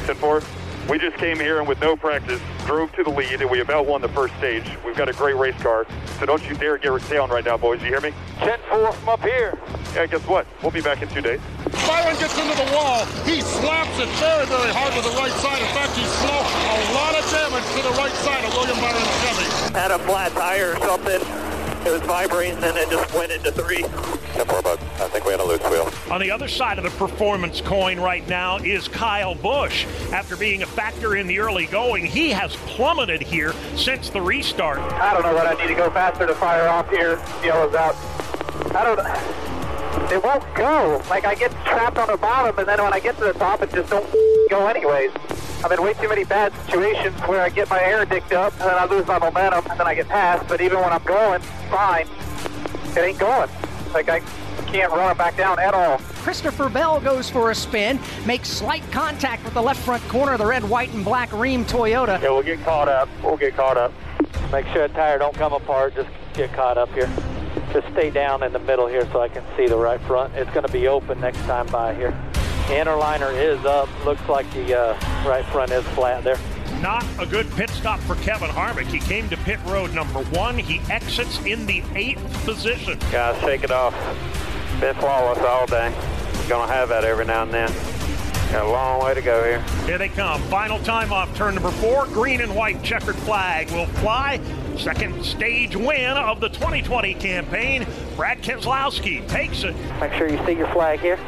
10 0.07 0.17
4. 0.17 0.43
We 0.89 0.99
just 0.99 1.17
came 1.17 1.39
here 1.39 1.59
and 1.61 1.69
with 1.69 1.81
no 1.81 1.97
practice, 1.97 2.41
drove 2.67 2.93
to 2.97 3.05
the 3.05 3.11
lead, 3.11 3.41
and 3.41 3.51
we 3.51 3.61
about 3.61 3.87
won 3.87 4.03
the 4.03 4.09
first 4.09 4.35
stage. 4.39 4.65
We've 4.85 4.97
got 4.97 5.09
a 5.09 5.13
great 5.13 5.37
race 5.37 5.55
car, 5.63 5.87
so 6.19 6.27
don't 6.27 6.43
you 6.49 6.57
dare 6.57 6.77
get 6.77 7.09
down 7.09 7.31
right 7.31 7.45
now, 7.45 7.57
boys. 7.57 7.81
You 7.81 7.89
hear 7.89 8.01
me? 8.01 8.13
10 8.39 8.59
4 8.69 8.93
from 8.93 9.09
up 9.09 9.21
here. 9.23 9.57
Yeah, 9.95 10.07
guess 10.07 10.27
what? 10.27 10.47
We'll 10.61 10.73
be 10.73 10.81
back 10.81 11.01
in 11.01 11.09
two 11.09 11.21
days. 11.21 11.41
Byron 11.87 12.19
gets 12.19 12.37
into 12.37 12.57
the 12.57 12.69
wall. 12.75 13.07
He 13.25 13.41
slaps 13.41 13.97
it 13.99 14.09
very, 14.19 14.47
very 14.47 14.73
hard 14.75 14.95
with 14.95 15.05
the 15.05 15.17
right 15.17 15.33
side. 15.39 15.63
In 15.63 15.71
fact, 15.71 15.95
he 15.95 16.05
slowed 16.05 16.51
a 16.51 16.95
lot 16.99 17.15
of 17.15 17.25
damage 17.31 17.65
to 17.77 17.83
the 17.83 17.95
right 17.97 18.13
side 18.19 18.45
of 18.45 18.53
William 18.53 18.79
Byron 18.81 19.03
Chevy. 19.23 19.79
Had 19.79 19.93
a 19.93 19.99
flat 20.01 20.33
tire 20.33 20.75
or 20.75 20.79
something. 20.81 21.62
It 21.85 21.91
was 21.91 22.03
vibrating 22.03 22.63
and 22.63 22.77
it 22.77 22.89
just 22.91 23.13
went 23.13 23.33
into 23.33 23.51
three. 23.51 23.83
10 23.83 24.47
4, 24.47 24.63
bud. 24.63 24.79
I 25.01 25.09
think 25.09 25.25
we 25.25 25.33
had 25.33 25.41
a 25.41 25.45
loose 25.45 25.61
wheel. 25.63 25.91
On 26.13 26.21
the 26.21 26.31
other 26.31 26.47
side 26.47 26.79
of 26.79 26.85
the 26.85 26.91
performance 26.91 27.61
coin 27.61 27.99
right 27.99 28.27
now 28.29 28.59
is 28.59 28.87
Kyle 28.87 29.35
Busch. 29.35 29.85
After 30.13 30.37
being 30.37 30.63
a 30.63 30.67
factor 30.67 31.17
in 31.17 31.27
the 31.27 31.41
early 31.41 31.67
going, 31.67 32.07
he 32.07 32.31
has 32.31 32.55
plummeted 32.67 33.21
here 33.21 33.53
since 33.75 34.11
the 34.11 34.21
restart. 34.21 34.79
I 34.79 35.13
don't 35.13 35.25
know 35.25 35.35
what 35.35 35.47
I 35.47 35.55
need 35.61 35.69
to 35.69 35.75
go 35.75 35.91
faster 35.91 36.25
to 36.25 36.35
fire 36.37 36.69
off 36.69 36.89
here. 36.89 37.21
Yellows 37.43 37.75
out. 37.75 37.97
I 38.75 38.85
don't. 38.85 40.13
It 40.13 40.23
won't 40.23 40.55
go. 40.55 41.03
Like 41.11 41.25
I 41.25 41.35
get 41.35 41.51
trapped 41.65 41.99
on 41.99 42.07
the 42.07 42.17
bottom, 42.17 42.57
and 42.59 42.69
then 42.69 42.81
when 42.83 42.93
I 42.93 43.01
get 43.01 43.17
to 43.19 43.25
the 43.25 43.33
top, 43.33 43.61
it 43.61 43.73
just 43.73 43.91
don't 43.91 44.09
go 44.49 44.69
anyways. 44.69 45.11
I'm 45.65 45.71
in 45.71 45.83
way 45.83 45.95
too 45.95 46.09
many 46.09 46.25
bad 46.25 46.53
situations 46.67 47.19
where 47.21 47.41
I 47.41 47.49
get 47.49 47.71
my 47.71 47.81
air 47.81 48.05
dicked 48.05 48.33
up, 48.33 48.53
and 48.55 48.63
then 48.63 48.75
I 48.75 48.85
lose 48.87 49.07
my 49.07 49.19
momentum, 49.19 49.65
and 49.71 49.79
then 49.79 49.87
I 49.87 49.95
get 49.95 50.09
passed. 50.09 50.49
But 50.49 50.61
even 50.61 50.79
when 50.81 50.93
I'm 50.93 51.05
going 51.05 51.41
fine, 51.71 52.09
it 52.97 52.99
ain't 52.99 53.19
going. 53.19 53.49
Like 53.95 54.09
I 54.09 54.21
can't 54.67 54.91
run 54.91 55.13
it 55.13 55.19
back 55.19 55.37
down 55.37 55.61
at 55.61 55.73
all. 55.73 55.99
Christopher 56.23 56.69
Bell 56.69 57.01
goes 57.01 57.31
for 57.31 57.51
a 57.51 57.55
spin, 57.55 58.01
makes 58.27 58.49
slight 58.49 58.83
contact 58.91 59.45
with 59.45 59.55
the 59.55 59.63
left 59.63 59.81
front 59.81 60.03
corner 60.09 60.33
of 60.33 60.39
the 60.39 60.47
red, 60.47 60.65
white, 60.65 60.93
and 60.95 61.05
black 61.05 61.31
Rheem 61.31 61.65
Toyota. 61.65 62.21
Yeah, 62.21 62.31
we'll 62.31 62.43
get 62.43 62.61
caught 62.65 62.89
up. 62.89 63.09
We'll 63.23 63.37
get 63.37 63.55
caught 63.55 63.77
up. 63.77 63.93
Make 64.51 64.67
sure 64.69 64.89
the 64.89 64.95
tire 64.95 65.19
don't 65.19 65.35
come 65.35 65.53
apart. 65.53 65.95
Just 65.95 66.09
get 66.35 66.53
caught 66.55 66.77
up 66.77 66.93
here. 66.93 67.11
Just 67.73 67.87
stay 67.93 68.11
down 68.11 68.43
in 68.43 68.53
the 68.53 68.59
middle 68.59 68.87
here 68.87 69.07
so 69.13 69.21
I 69.21 69.29
can 69.29 69.45
see 69.57 69.67
the 69.67 69.77
right 69.77 70.01
front. 70.03 70.35
It's 70.35 70.51
going 70.51 70.67
to 70.67 70.73
be 70.73 70.89
open 70.89 71.21
next 71.21 71.39
time 71.41 71.67
by 71.69 71.95
here. 71.95 72.15
The 72.69 72.79
inner 72.81 72.97
liner 72.97 73.31
is 73.31 73.65
up. 73.65 73.89
Looks 74.05 74.27
like 74.29 74.51
the 74.53 74.79
uh, 74.79 75.29
right 75.29 75.45
front 75.47 75.73
is 75.73 75.85
flat 75.89 76.25
there. 76.25 76.39
Not 76.81 77.05
a 77.21 77.27
good 77.27 77.51
pit 77.53 77.71
stop 77.71 78.01
for 78.01 78.17
Kevin 78.17 78.49
Harvick. 78.49 78.87
He 78.87 78.99
came 78.99 79.29
to 79.29 79.37
pit 79.39 79.61
road 79.67 79.95
number 79.95 80.21
one. 80.25 80.59
He 80.59 80.81
exits 80.91 81.39
in 81.45 81.67
the 81.67 81.83
eighth 81.95 82.45
position. 82.45 82.99
Guys, 83.11 83.41
shake 83.41 83.63
it 83.65 83.71
off. 83.71 83.95
Been 84.81 84.95
flawless 84.97 85.39
all 85.39 85.67
day. 85.67 85.95
Gonna 86.49 86.73
have 86.73 86.89
that 86.89 87.05
every 87.05 87.25
now 87.25 87.43
and 87.43 87.53
then. 87.53 87.73
Got 88.51 88.67
a 88.67 88.69
long 88.69 89.05
way 89.05 89.15
to 89.15 89.23
go 89.23 89.45
here. 89.45 89.63
Here 89.87 89.99
they 89.99 90.09
come. 90.09 90.43
Final 90.43 90.79
time 90.81 91.13
off 91.13 91.35
turn 91.37 91.55
number 91.55 91.71
four. 91.71 92.07
Green 92.07 92.41
and 92.41 92.55
white 92.55 92.83
checkered 92.83 93.17
flag 93.17 93.71
will 93.71 93.87
fly 93.87 94.41
Second 94.79 95.25
stage 95.25 95.77
win 95.77 96.17
of 96.17 96.41
the 96.41 96.49
2020 96.49 97.15
campaign. 97.15 97.87
Brad 98.17 98.43
Keselowski 98.43 99.27
takes 99.29 99.63
it. 99.65 99.77
Make 100.01 100.13
sure 100.15 100.29
you 100.29 100.45
see 100.47 100.53
your 100.53 100.67
flag 100.69 101.01
here. 101.01 101.19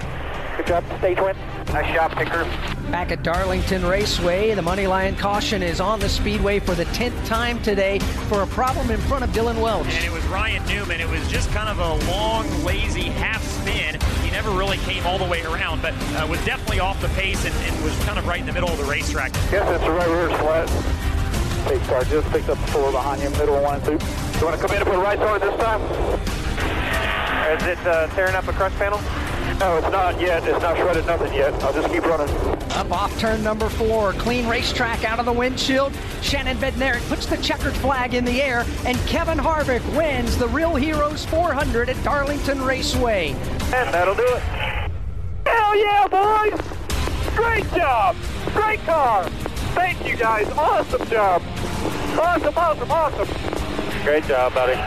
Good 0.65 0.83
job, 0.83 0.99
stage 0.99 1.21
win. 1.21 1.37
Nice 1.75 1.95
job, 1.95 2.13
Picker. 2.13 2.45
Back 2.91 3.13
at 3.13 3.23
Darlington 3.23 3.85
Raceway, 3.85 4.55
the 4.55 4.63
Moneyline 4.63 5.19
caution 5.19 5.63
is 5.63 5.79
on 5.79 6.01
the 6.01 6.09
speedway 6.09 6.59
for 6.59 6.75
the 6.75 6.87
10th 6.87 7.27
time 7.27 7.63
today 7.63 7.99
for 7.99 8.45
a 8.45 8.47
problem 8.47 8.91
in 8.91 8.99
front 9.01 9.25
of 9.25 9.31
Dylan 9.31 9.61
Welch. 9.61 9.87
And 9.89 10.05
it 10.07 10.11
was 10.11 10.25
Ryan 10.27 10.65
Newman. 10.65 11.03
It 11.03 11.09
was 11.11 11.29
just 11.29 11.51
kind 11.51 11.69
of 11.69 11.81
a 11.81 12.11
long, 12.11 12.49
lazy 12.65 13.03
half 13.03 13.43
spin. 13.43 14.01
He 14.23 14.31
never 14.31 14.51
really 14.53 14.79
came 14.79 15.05
all 15.07 15.19
the 15.19 15.29
way 15.29 15.43
around, 15.43 15.83
but 15.83 15.93
uh, 16.17 16.27
was 16.31 16.43
definitely 16.47 16.81
off 16.81 16.99
the 17.03 17.09
pace 17.09 17.45
and, 17.45 17.55
and, 17.55 17.85
was 17.85 17.95
kind 18.05 18.19
of 18.19 18.27
right 18.27 18.41
in 18.41 18.47
the 18.47 18.53
middle 18.53 18.71
of 18.71 18.79
the 18.79 18.85
racetrack. 18.85 19.35
Yes, 19.53 19.69
that's 19.69 19.85
the 19.85 19.91
right 19.91 20.09
rear 20.09 20.31
flat. 20.39 20.69
Pace 21.69 21.87
car 21.89 22.05
just 22.05 22.27
picked 22.31 22.49
up 22.49 22.59
the 22.59 22.67
four 22.69 22.91
behind 22.91 23.21
you, 23.21 23.29
middle 23.31 23.61
one 23.61 23.75
and 23.75 23.85
two. 23.85 23.93
You 24.39 24.47
want 24.47 24.59
to 24.59 24.67
come 24.67 24.75
in 24.75 24.81
and 24.81 24.87
put 24.87 24.95
a 24.95 25.03
right 25.03 25.19
toward 25.19 25.43
this 25.43 25.61
time? 25.61 25.83
Is 27.55 27.67
it 27.67 27.87
uh, 27.87 28.07
tearing 28.15 28.35
up 28.35 28.49
a 28.49 28.53
crush 28.55 28.73
panel? 28.77 28.99
No, 29.61 29.77
it's 29.79 29.91
not 29.91 30.21
yet. 30.21 30.47
It's 30.47 30.61
not 30.61 30.77
shredded 30.77 31.07
nothing 31.07 31.33
yet. 31.33 31.55
I'll 31.63 31.73
just 31.73 31.93
keep 31.93 32.05
running. 32.05 32.29
Up 32.73 32.91
off 32.91 33.19
turn 33.19 33.43
number 33.43 33.69
four. 33.69 34.13
Clean 34.15 34.47
racetrack 34.49 35.05
out 35.05 35.19
of 35.19 35.27
the 35.27 35.33
windshield. 35.33 35.93
Shannon 36.23 36.57
Bednarik 36.59 37.07
puts 37.09 37.27
the 37.27 37.37
checkered 37.37 37.75
flag 37.75 38.15
in 38.15 38.25
the 38.25 38.43
air, 38.43 38.65
and 38.85 38.99
Kevin 39.07 39.39
Harvick 39.39 39.85
wins 39.97 40.37
the 40.37 40.49
Real 40.49 40.75
Heroes 40.75 41.25
400 41.27 41.89
at 41.89 42.03
Darlington 42.03 42.63
Raceway. 42.63 43.29
And 43.73 43.95
that'll 43.95 44.15
do 44.15 44.27
it. 44.27 44.43
Hell 45.47 45.77
yeah, 45.77 46.09
boys! 46.09 46.61
Great 47.37 47.71
job! 47.73 48.17
Great 48.55 48.81
car! 48.81 49.25
Thank 49.75 50.07
you 50.07 50.17
guys. 50.17 50.49
Awesome 50.51 51.07
job. 51.09 51.43
Awesome, 52.19 52.55
awesome, 52.57 52.91
awesome. 52.91 54.03
Great 54.05 54.25
job, 54.25 54.55
buddy. 54.55 54.79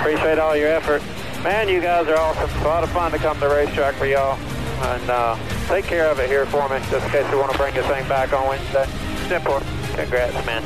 Appreciate 0.00 0.38
all 0.38 0.56
your 0.56 0.68
effort. 0.68 1.02
Man, 1.44 1.68
you 1.68 1.78
guys 1.78 2.08
are 2.08 2.16
awesome. 2.16 2.44
It's 2.44 2.54
a 2.54 2.64
lot 2.64 2.84
of 2.84 2.90
fun 2.90 3.12
to 3.12 3.18
come 3.18 3.34
to 3.34 3.40
the 3.40 3.54
racetrack 3.54 3.96
for 3.96 4.06
y'all. 4.06 4.38
And 4.82 5.10
uh, 5.10 5.38
take 5.68 5.84
care 5.84 6.08
of 6.08 6.18
it 6.18 6.26
here 6.26 6.46
for 6.46 6.66
me, 6.70 6.78
just 6.88 7.04
in 7.04 7.12
case 7.12 7.30
we 7.30 7.36
want 7.36 7.52
to 7.52 7.58
bring 7.58 7.74
this 7.74 7.86
thing 7.86 8.08
back 8.08 8.32
on 8.32 8.48
Wednesday. 8.48 8.86
Simple. 9.28 9.60
Congrats, 9.94 10.46
man. 10.46 10.62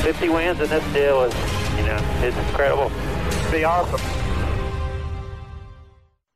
50 0.00 0.30
wins 0.30 0.60
in 0.60 0.70
this 0.70 0.92
deal 0.94 1.24
is, 1.24 1.34
you 1.76 1.84
know, 1.84 2.00
it's 2.22 2.34
incredible. 2.38 2.90
It'd 3.36 3.52
be 3.52 3.64
awesome. 3.64 4.00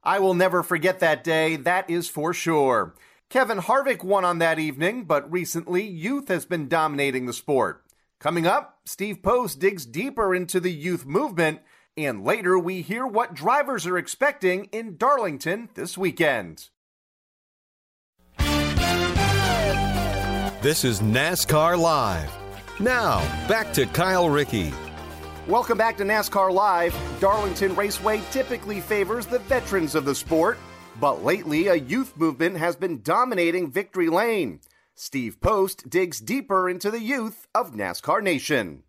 I 0.03 0.19
will 0.19 0.35
never 0.35 0.62
forget 0.62 1.01
that 1.01 1.25
day, 1.25 1.57
that 1.57 1.88
is 1.88 2.11
for 2.11 2.35
sure. 2.35 2.95
Kevin 3.31 3.61
Harvick 3.61 4.05
won 4.05 4.27
on 4.27 4.38
that 4.38 4.59
evening, 4.59 5.05
but 5.05 5.33
recently 5.33 5.83
youth 5.83 6.29
has 6.29 6.45
been 6.45 6.69
dominating 6.69 7.25
the 7.25 7.33
sport. 7.33 7.87
Coming 8.19 8.47
up, 8.47 8.81
Steve 8.85 9.23
Post 9.23 9.61
digs 9.61 9.87
deeper 9.87 10.35
into 10.35 10.61
the 10.61 10.73
youth 10.73 11.07
movement 11.07 11.61
and 11.97 12.25
later, 12.25 12.59
we 12.59 12.83
hear 12.83 13.07
what 13.07 13.35
drivers 13.35 13.87
are 13.87 13.97
expecting 13.97 14.67
in 14.67 14.97
Darlington 14.97 15.71
this 15.75 15.97
weekend. 15.97 16.69
This 20.61 20.85
is 20.85 21.01
NASCAR 21.01 21.79
Live. 21.79 22.31
Now, 22.81 23.21
back 23.49 23.73
to 23.75 23.87
Kyle 23.87 24.29
Rickey. 24.29 24.73
Welcome 25.47 25.79
back 25.79 25.97
to 25.99 26.05
NASCAR 26.05 26.53
Live. 26.53 26.95
Darlington 27.21 27.75
Raceway 27.75 28.21
typically 28.31 28.81
favors 28.81 29.27
the 29.27 29.39
veterans 29.39 29.95
of 29.95 30.05
the 30.05 30.15
sport, 30.15 30.59
but 31.01 31.25
lately 31.25 31.69
a 31.69 31.77
youth 31.77 32.17
movement 32.17 32.59
has 32.59 32.77
been 32.77 33.01
dominating 33.03 33.71
Victory 33.71 34.09
Lane. 34.09 34.61
Steve 34.95 35.41
Post 35.41 35.89
digs 35.89 36.21
deeper 36.21 36.69
into 36.69 36.91
the 36.91 37.01
youth 37.01 37.47
of 37.55 37.73
NASCAR 37.73 38.23
Nation. 38.23 38.83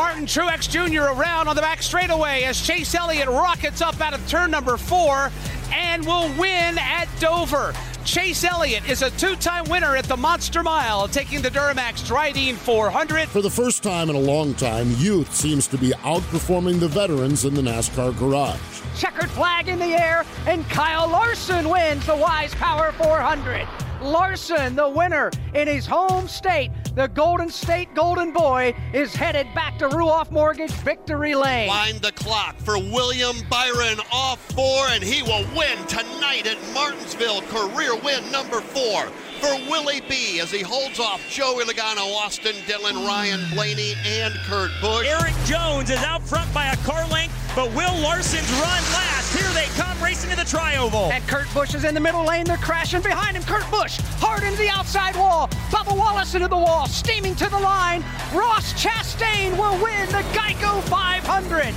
Martin 0.00 0.24
Truex 0.24 0.66
Jr. 0.66 1.12
around 1.12 1.46
on 1.46 1.54
the 1.54 1.60
back 1.60 1.82
straightaway 1.82 2.44
as 2.44 2.58
Chase 2.58 2.94
Elliott 2.94 3.28
rockets 3.28 3.82
up 3.82 4.00
out 4.00 4.14
of 4.14 4.28
turn 4.28 4.50
number 4.50 4.78
four 4.78 5.30
and 5.74 6.06
will 6.06 6.26
win 6.38 6.78
at 6.78 7.06
Dover. 7.20 7.74
Chase 8.06 8.42
Elliott 8.42 8.88
is 8.88 9.02
a 9.02 9.10
two 9.10 9.36
time 9.36 9.68
winner 9.68 9.94
at 9.96 10.06
the 10.06 10.16
Monster 10.16 10.62
Mile, 10.62 11.06
taking 11.06 11.42
the 11.42 11.50
Duramax 11.50 12.02
Drydene 12.08 12.54
400. 12.54 13.28
For 13.28 13.42
the 13.42 13.50
first 13.50 13.82
time 13.82 14.08
in 14.08 14.16
a 14.16 14.20
long 14.20 14.54
time, 14.54 14.90
youth 14.92 15.34
seems 15.34 15.66
to 15.66 15.76
be 15.76 15.90
outperforming 15.90 16.80
the 16.80 16.88
veterans 16.88 17.44
in 17.44 17.52
the 17.52 17.60
NASCAR 17.60 18.18
garage. 18.18 18.58
Checkered 18.96 19.28
flag 19.28 19.68
in 19.68 19.78
the 19.78 19.84
air, 19.84 20.24
and 20.46 20.66
Kyle 20.70 21.08
Larson 21.08 21.68
wins 21.68 22.06
the 22.06 22.16
Wise 22.16 22.54
Power 22.54 22.92
400. 22.92 23.68
Larson, 24.00 24.74
the 24.76 24.88
winner 24.88 25.30
in 25.52 25.68
his 25.68 25.86
home 25.86 26.26
state, 26.26 26.70
the 26.94 27.08
Golden 27.08 27.48
State 27.48 27.94
Golden 27.94 28.32
Boy, 28.32 28.74
is 28.92 29.14
headed 29.14 29.46
back 29.54 29.78
to 29.78 29.88
Ruoff 29.88 30.30
Mortgage 30.30 30.72
Victory 30.72 31.34
Lane. 31.34 31.68
Wind 31.68 32.00
the 32.00 32.12
clock 32.12 32.56
for 32.58 32.78
William 32.78 33.36
Byron 33.48 34.00
off 34.12 34.40
four, 34.52 34.88
and 34.88 35.02
he 35.02 35.22
will 35.22 35.46
win 35.56 35.78
tonight 35.86 36.46
at 36.46 36.58
Martinsville. 36.74 37.42
Career 37.42 37.96
win 37.96 38.30
number 38.30 38.60
four 38.60 39.06
for 39.40 39.54
Willie 39.70 40.02
B 40.02 40.38
as 40.40 40.50
he 40.50 40.60
holds 40.60 41.00
off 41.00 41.26
Joey 41.30 41.64
Logano, 41.64 42.14
Austin 42.16 42.56
Dillon, 42.66 42.96
Ryan 43.06 43.40
Blaney, 43.54 43.94
and 44.04 44.34
Kurt 44.46 44.70
Busch. 44.80 45.06
Erik 45.06 45.34
Jones 45.46 45.90
is 45.90 46.02
out 46.02 46.22
front 46.22 46.52
by 46.52 46.66
a 46.66 46.76
car 46.78 47.06
length, 47.08 47.34
but 47.54 47.70
Will 47.74 47.94
Larson's 48.00 48.50
run 48.52 48.82
last. 48.92 49.36
Here 49.36 49.48
they 49.54 49.66
come 49.80 50.00
racing 50.02 50.30
to 50.30 50.36
the 50.36 50.44
tri-oval. 50.44 51.10
And 51.12 51.26
Kurt 51.26 51.52
Busch 51.52 51.74
is 51.74 51.84
in 51.84 51.94
the 51.94 52.00
middle 52.00 52.24
lane. 52.24 52.44
They're 52.44 52.56
crashing 52.56 53.02
behind 53.02 53.36
him. 53.36 53.42
Kurt 53.42 53.68
Busch 53.70 53.98
hard 54.18 54.42
into 54.42 54.58
the 54.58 54.68
outside 54.68 55.16
wall. 55.16 55.48
Bubba 55.70 55.96
Wallace 55.96 56.34
into 56.34 56.48
the 56.48 56.56
wall, 56.56 56.86
steaming 56.86 57.34
to 57.36 57.48
the 57.48 57.58
line. 57.58 58.04
Ross 58.32 58.72
Chastain 58.74 59.56
will 59.58 59.82
win 59.82 60.06
the 60.08 60.22
Geico 60.36 60.82
500. 60.84 61.74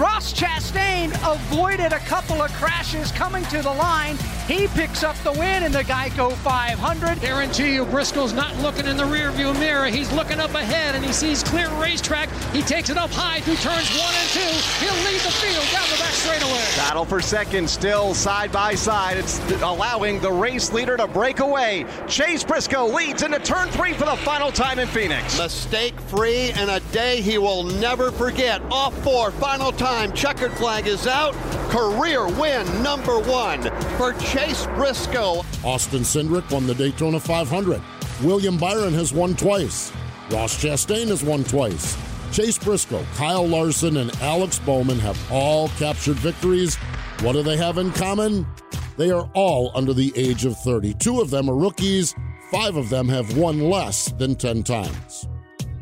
Ross 0.00 0.32
Chastain 0.32 1.10
avoided 1.30 1.92
a 1.92 1.98
couple 2.00 2.40
of 2.40 2.50
crashes 2.52 3.12
coming 3.12 3.44
to 3.44 3.62
the 3.62 3.72
line. 3.72 4.16
He 4.50 4.66
picks 4.66 5.04
up 5.04 5.16
the 5.18 5.30
win 5.30 5.62
in 5.62 5.70
the 5.70 5.84
Geico 5.84 6.32
500. 6.32 7.20
Guarantee 7.20 7.74
you 7.74 7.84
Briscoe's 7.84 8.32
not 8.32 8.56
looking 8.56 8.86
in 8.86 8.96
the 8.96 9.04
rearview 9.04 9.56
mirror. 9.60 9.86
He's 9.86 10.10
looking 10.12 10.40
up 10.40 10.54
ahead 10.54 10.96
and 10.96 11.04
he 11.04 11.12
sees 11.12 11.44
clear 11.44 11.68
racetrack. 11.80 12.28
He 12.52 12.62
takes 12.62 12.90
it 12.90 12.96
up 12.96 13.10
high 13.10 13.40
through 13.42 13.56
turns 13.56 13.88
one 13.96 14.12
and 14.12 14.28
two. 14.30 14.40
He'll 14.84 15.04
lead 15.04 15.20
the 15.20 15.30
field 15.30 15.64
down 15.70 15.88
the 15.88 15.98
back 15.98 16.12
straightaway. 16.14 16.64
Battle 16.76 17.04
for 17.04 17.20
second, 17.20 17.70
still 17.70 18.12
side 18.12 18.50
by 18.50 18.74
side. 18.74 19.18
It's 19.18 19.38
allowing 19.62 20.18
the 20.20 20.32
race 20.32 20.72
leader 20.72 20.96
to 20.96 21.06
break 21.06 21.38
away. 21.38 21.86
Chase 22.08 22.42
Briscoe 22.42 22.86
leads 22.86 23.22
into 23.22 23.38
turn 23.38 23.68
three 23.68 23.92
for 23.92 24.04
the 24.04 24.16
final 24.16 24.50
time 24.50 24.80
in 24.80 24.88
Phoenix. 24.88 25.38
Mistake 25.38 25.98
free 26.00 26.50
and 26.56 26.70
a 26.70 26.80
day 26.90 27.20
he 27.20 27.38
will 27.38 27.62
never 27.62 28.10
forget. 28.10 28.60
Off 28.72 29.00
four, 29.04 29.30
final 29.30 29.70
time 29.70 29.90
time. 29.90 30.12
Checkered 30.12 30.52
flag 30.52 30.86
is 30.86 31.06
out. 31.06 31.34
Career 31.70 32.26
win 32.26 32.66
number 32.82 33.20
one 33.20 33.62
for 33.96 34.12
Chase 34.14 34.66
Briscoe. 34.74 35.44
Austin 35.62 36.00
Cindric 36.00 36.50
won 36.50 36.66
the 36.66 36.74
Daytona 36.74 37.20
500. 37.20 37.80
William 38.24 38.58
Byron 38.58 38.92
has 38.92 39.12
won 39.12 39.36
twice. 39.36 39.92
Ross 40.32 40.60
Chastain 40.60 41.06
has 41.06 41.22
won 41.22 41.44
twice. 41.44 41.96
Chase 42.32 42.58
Briscoe, 42.58 43.04
Kyle 43.14 43.46
Larson, 43.46 43.98
and 43.98 44.10
Alex 44.20 44.58
Bowman 44.58 44.98
have 44.98 45.16
all 45.30 45.68
captured 45.68 46.16
victories. 46.16 46.74
What 47.20 47.34
do 47.34 47.44
they 47.44 47.56
have 47.56 47.78
in 47.78 47.92
common? 47.92 48.48
They 48.96 49.12
are 49.12 49.30
all 49.34 49.70
under 49.76 49.94
the 49.94 50.12
age 50.16 50.44
of 50.44 50.58
30. 50.58 50.94
Two 50.94 51.20
of 51.20 51.30
them 51.30 51.48
are 51.48 51.56
rookies, 51.56 52.16
five 52.50 52.74
of 52.74 52.90
them 52.90 53.08
have 53.08 53.36
won 53.36 53.60
less 53.60 54.10
than 54.18 54.34
10 54.34 54.64
times. 54.64 55.28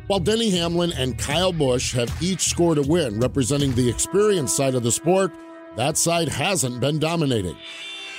While 0.06 0.20
Denny 0.20 0.50
Hamlin 0.50 0.92
and 0.92 1.18
Kyle 1.18 1.52
Busch 1.52 1.94
have 1.94 2.14
each 2.22 2.42
scored 2.42 2.76
a 2.76 2.82
win 2.82 3.20
representing 3.20 3.74
the 3.74 3.88
experience 3.88 4.54
side 4.54 4.74
of 4.74 4.82
the 4.82 4.92
sport, 4.92 5.32
that 5.78 5.96
side 5.96 6.28
hasn't 6.28 6.80
been 6.80 6.98
dominating. 6.98 7.56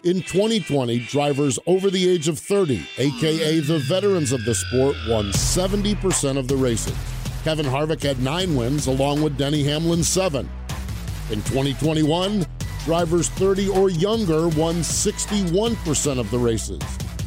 In 0.05 0.21
2020, 0.21 0.99
drivers 0.99 1.59
over 1.67 1.89
the 1.89 2.09
age 2.09 2.29
of 2.29 2.39
30, 2.39 2.87
aka 2.97 3.59
the 3.59 3.79
veterans 3.79 4.31
of 4.31 4.45
the 4.45 4.55
sport, 4.55 4.95
won 5.09 5.25
70% 5.33 6.37
of 6.37 6.47
the 6.47 6.55
races. 6.55 6.95
Kevin 7.43 7.65
Harvick 7.65 8.01
had 8.01 8.21
nine 8.21 8.55
wins, 8.55 8.87
along 8.87 9.21
with 9.21 9.37
Denny 9.37 9.65
Hamlin 9.65 10.05
seven. 10.05 10.49
In 11.31 11.41
2021, 11.41 12.45
drivers 12.85 13.27
30 13.27 13.67
or 13.67 13.89
younger 13.89 14.47
won 14.47 14.75
61% 14.75 16.17
of 16.17 16.31
the 16.31 16.39
races. 16.39 16.79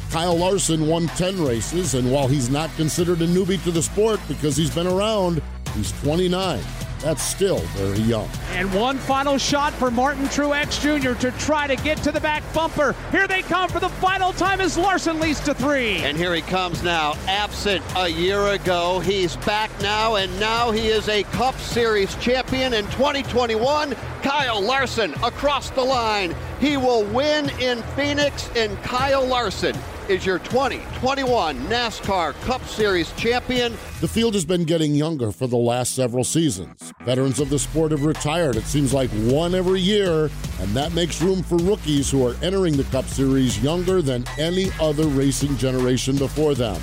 Kyle 0.09 0.35
Larson 0.35 0.87
won 0.87 1.05
10 1.09 1.45
races, 1.45 1.93
and 1.93 2.11
while 2.11 2.27
he's 2.27 2.49
not 2.49 2.75
considered 2.75 3.21
a 3.21 3.27
newbie 3.27 3.63
to 3.65 3.71
the 3.71 3.83
sport 3.83 4.19
because 4.27 4.57
he's 4.57 4.73
been 4.73 4.87
around, 4.87 5.43
he's 5.75 5.91
29. 6.01 6.59
That's 7.03 7.21
still 7.21 7.59
very 7.75 7.99
young. 7.99 8.29
And 8.51 8.73
one 8.73 8.97
final 8.97 9.37
shot 9.37 9.73
for 9.73 9.91
Martin 9.91 10.23
Truex 10.25 10.79
Jr. 10.79 11.19
to 11.19 11.31
try 11.37 11.67
to 11.67 11.75
get 11.75 11.97
to 11.99 12.13
the 12.13 12.21
back 12.21 12.43
bumper. 12.53 12.95
Here 13.11 13.27
they 13.27 13.41
come 13.41 13.69
for 13.69 13.81
the 13.81 13.89
final 13.89 14.31
time 14.31 14.61
as 14.61 14.77
Larson 14.77 15.19
leads 15.19 15.41
to 15.41 15.53
three. 15.53 15.97
And 15.97 16.15
here 16.17 16.33
he 16.33 16.41
comes 16.41 16.81
now, 16.81 17.15
absent 17.27 17.83
a 17.97 18.07
year 18.07 18.47
ago. 18.47 19.01
He's 19.01 19.35
back 19.37 19.69
now, 19.81 20.15
and 20.15 20.39
now 20.39 20.71
he 20.71 20.87
is 20.87 21.09
a 21.09 21.23
Cup 21.23 21.55
Series 21.55 22.15
champion 22.15 22.73
in 22.73 22.85
2021. 22.85 23.95
Kyle 24.21 24.61
Larson 24.61 25.13
across 25.15 25.69
the 25.71 25.83
line. 25.83 26.33
He 26.61 26.77
will 26.77 27.03
win 27.03 27.49
in 27.59 27.81
Phoenix, 27.97 28.49
and 28.55 28.81
Kyle 28.83 29.25
Larson 29.25 29.75
is 30.09 30.25
your 30.25 30.39
2021 30.39 31.57
NASCAR 31.67 32.33
Cup 32.41 32.63
Series 32.65 33.11
champion. 33.13 33.73
The 34.01 34.07
field 34.07 34.33
has 34.33 34.45
been 34.45 34.63
getting 34.63 34.95
younger 34.95 35.31
for 35.31 35.47
the 35.47 35.57
last 35.57 35.95
several 35.95 36.23
seasons. 36.23 36.92
Veterans 37.05 37.41
of 37.41 37.49
the 37.49 37.59
sport 37.59 37.91
have 37.91 38.05
retired, 38.05 38.55
it 38.55 38.63
seems 38.63 38.93
like 38.93 39.09
one 39.11 39.53
every 39.53 39.81
year, 39.81 40.31
and 40.59 40.69
that 40.69 40.93
makes 40.93 41.21
room 41.21 41.43
for 41.43 41.57
rookies 41.57 42.09
who 42.09 42.25
are 42.25 42.35
entering 42.41 42.77
the 42.77 42.85
Cup 42.85 43.05
Series 43.05 43.61
younger 43.61 44.01
than 44.01 44.23
any 44.39 44.69
other 44.79 45.05
racing 45.07 45.57
generation 45.57 46.15
before 46.15 46.55
them. 46.55 46.81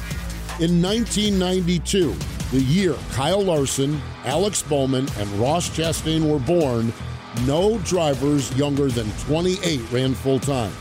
In 0.61 0.83
1992, 0.83 2.15
the 2.51 2.61
year 2.61 2.95
Kyle 3.13 3.43
Larson, 3.43 4.01
Alex 4.25 4.63
Bowman, 4.63 5.09
and 5.17 5.31
Ross 5.39 5.71
Chastain 5.71 6.31
were 6.31 6.39
born, 6.39 6.93
no 7.47 7.79
drivers 7.79 8.55
younger 8.59 8.89
than 8.89 9.11
28 9.27 9.81
ran 9.91 10.13
full 10.13 10.39
time. 10.39 10.73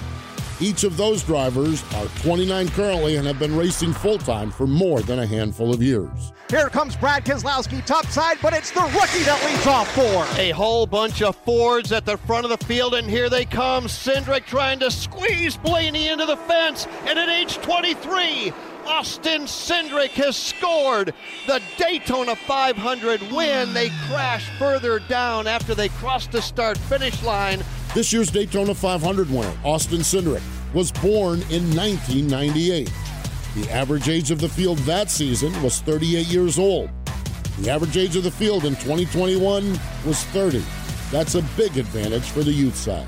Each 0.61 0.83
of 0.83 0.97
those 0.97 1.23
drivers 1.23 1.81
are 1.95 2.07
29 2.21 2.67
currently 2.69 3.15
and 3.15 3.25
have 3.25 3.39
been 3.39 3.55
racing 3.55 3.93
full 3.93 4.17
time 4.17 4.51
for 4.51 4.67
more 4.67 5.01
than 5.01 5.19
a 5.19 5.25
handful 5.25 5.73
of 5.73 5.81
years. 5.81 6.33
Here 6.49 6.67
comes 6.67 6.97
Brad 6.97 7.23
Keselowski 7.23 7.85
topside, 7.85 8.39
but 8.41 8.51
it's 8.51 8.71
the 8.71 8.81
rookie 8.81 9.23
that 9.23 9.41
leads 9.49 9.65
off 9.67 9.89
four. 9.95 10.25
A 10.37 10.49
whole 10.51 10.85
bunch 10.85 11.21
of 11.21 11.37
Fords 11.37 11.93
at 11.93 12.05
the 12.05 12.17
front 12.17 12.43
of 12.43 12.49
the 12.49 12.65
field, 12.65 12.93
and 12.95 13.09
here 13.09 13.29
they 13.29 13.45
come. 13.45 13.85
Cindric 13.85 14.45
trying 14.45 14.79
to 14.79 14.91
squeeze 14.91 15.55
Blaney 15.55 16.09
into 16.09 16.25
the 16.25 16.35
fence, 16.35 16.87
and 17.05 17.17
at 17.17 17.29
age 17.29 17.55
23, 17.59 18.51
Austin 18.85 19.43
Cindric 19.43 20.09
has 20.11 20.35
scored 20.35 21.13
the 21.47 21.61
Daytona 21.77 22.35
500 22.35 23.21
win. 23.31 23.73
They 23.73 23.89
crash 24.07 24.49
further 24.57 24.99
down 24.99 25.47
after 25.47 25.73
they 25.73 25.89
crossed 25.89 26.33
the 26.33 26.41
start 26.41 26.77
finish 26.77 27.21
line. 27.23 27.63
This 27.95 28.13
year's 28.13 28.29
Daytona 28.29 28.75
500 28.75 29.31
winner, 29.31 29.51
Austin 29.63 30.01
Cindric, 30.01 30.43
was 30.75 30.91
born 30.91 31.41
in 31.49 31.75
1998. 31.75 32.91
The 33.55 33.71
average 33.71 34.09
age 34.09 34.29
of 34.29 34.39
the 34.39 34.47
field 34.47 34.77
that 34.79 35.09
season 35.09 35.51
was 35.63 35.81
38 35.81 36.27
years 36.27 36.59
old. 36.59 36.91
The 37.57 37.71
average 37.71 37.97
age 37.97 38.15
of 38.15 38.23
the 38.23 38.29
field 38.29 38.65
in 38.65 38.75
2021 38.75 39.71
was 40.05 40.23
30. 40.25 40.63
That's 41.09 41.33
a 41.33 41.41
big 41.57 41.77
advantage 41.77 42.29
for 42.29 42.43
the 42.43 42.51
youth 42.51 42.75
side. 42.75 43.07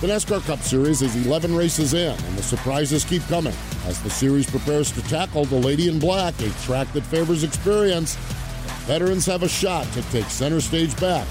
The 0.00 0.06
NASCAR 0.06 0.44
Cup 0.46 0.60
Series 0.60 1.02
is 1.02 1.26
11 1.26 1.56
races 1.56 1.92
in, 1.92 2.16
and 2.16 2.38
the 2.38 2.44
surprises 2.44 3.04
keep 3.04 3.22
coming 3.22 3.54
as 3.86 4.00
the 4.02 4.10
series 4.10 4.48
prepares 4.48 4.92
to 4.92 5.02
tackle 5.08 5.46
the 5.46 5.56
Lady 5.56 5.88
in 5.88 5.98
Black, 5.98 6.40
a 6.40 6.50
track 6.64 6.92
that 6.92 7.02
favors 7.06 7.42
experience. 7.42 8.14
Veterans 8.86 9.26
have 9.26 9.42
a 9.42 9.48
shot 9.48 9.84
to 9.94 10.02
take 10.10 10.26
center 10.26 10.60
stage 10.60 10.96
back. 11.00 11.26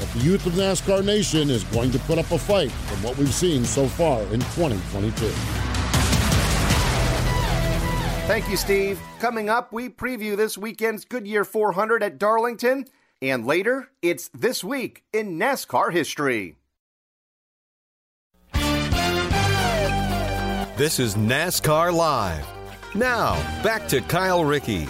But 0.00 0.10
the 0.12 0.20
youth 0.20 0.46
of 0.46 0.54
NASCAR 0.54 1.04
Nation 1.04 1.50
is 1.50 1.62
going 1.64 1.90
to 1.90 1.98
put 2.00 2.18
up 2.18 2.30
a 2.30 2.38
fight 2.38 2.70
from 2.70 3.02
what 3.02 3.18
we've 3.18 3.32
seen 3.32 3.66
so 3.66 3.86
far 3.86 4.22
in 4.32 4.40
2022. 4.40 5.26
Thank 8.26 8.48
you, 8.48 8.56
Steve. 8.56 8.98
Coming 9.18 9.50
up, 9.50 9.72
we 9.72 9.90
preview 9.90 10.36
this 10.36 10.56
weekend's 10.56 11.04
Goodyear 11.04 11.44
400 11.44 12.02
at 12.02 12.18
Darlington. 12.18 12.86
And 13.20 13.44
later, 13.44 13.90
it's 14.00 14.30
This 14.32 14.64
Week 14.64 15.02
in 15.12 15.38
NASCAR 15.38 15.92
History. 15.92 16.56
This 20.76 20.98
is 20.98 21.14
NASCAR 21.16 21.92
Live. 21.92 22.46
Now, 22.94 23.34
back 23.62 23.86
to 23.88 24.00
Kyle 24.00 24.44
Rickey. 24.44 24.88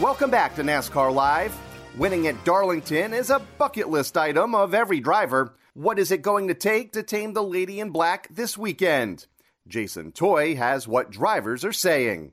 Welcome 0.00 0.30
back 0.30 0.56
to 0.56 0.62
NASCAR 0.62 1.12
Live. 1.12 1.54
Winning 1.98 2.26
at 2.26 2.42
Darlington 2.42 3.12
is 3.12 3.28
a 3.28 3.42
bucket 3.58 3.90
list 3.90 4.16
item 4.16 4.54
of 4.54 4.72
every 4.72 4.98
driver. 4.98 5.52
What 5.74 5.98
is 5.98 6.10
it 6.10 6.22
going 6.22 6.48
to 6.48 6.54
take 6.54 6.94
to 6.94 7.02
tame 7.02 7.34
the 7.34 7.42
Lady 7.42 7.80
in 7.80 7.90
Black 7.90 8.26
this 8.34 8.56
weekend? 8.56 9.26
Jason 9.68 10.10
Toy 10.12 10.56
has 10.56 10.88
what 10.88 11.10
drivers 11.10 11.66
are 11.66 11.72
saying. 11.74 12.32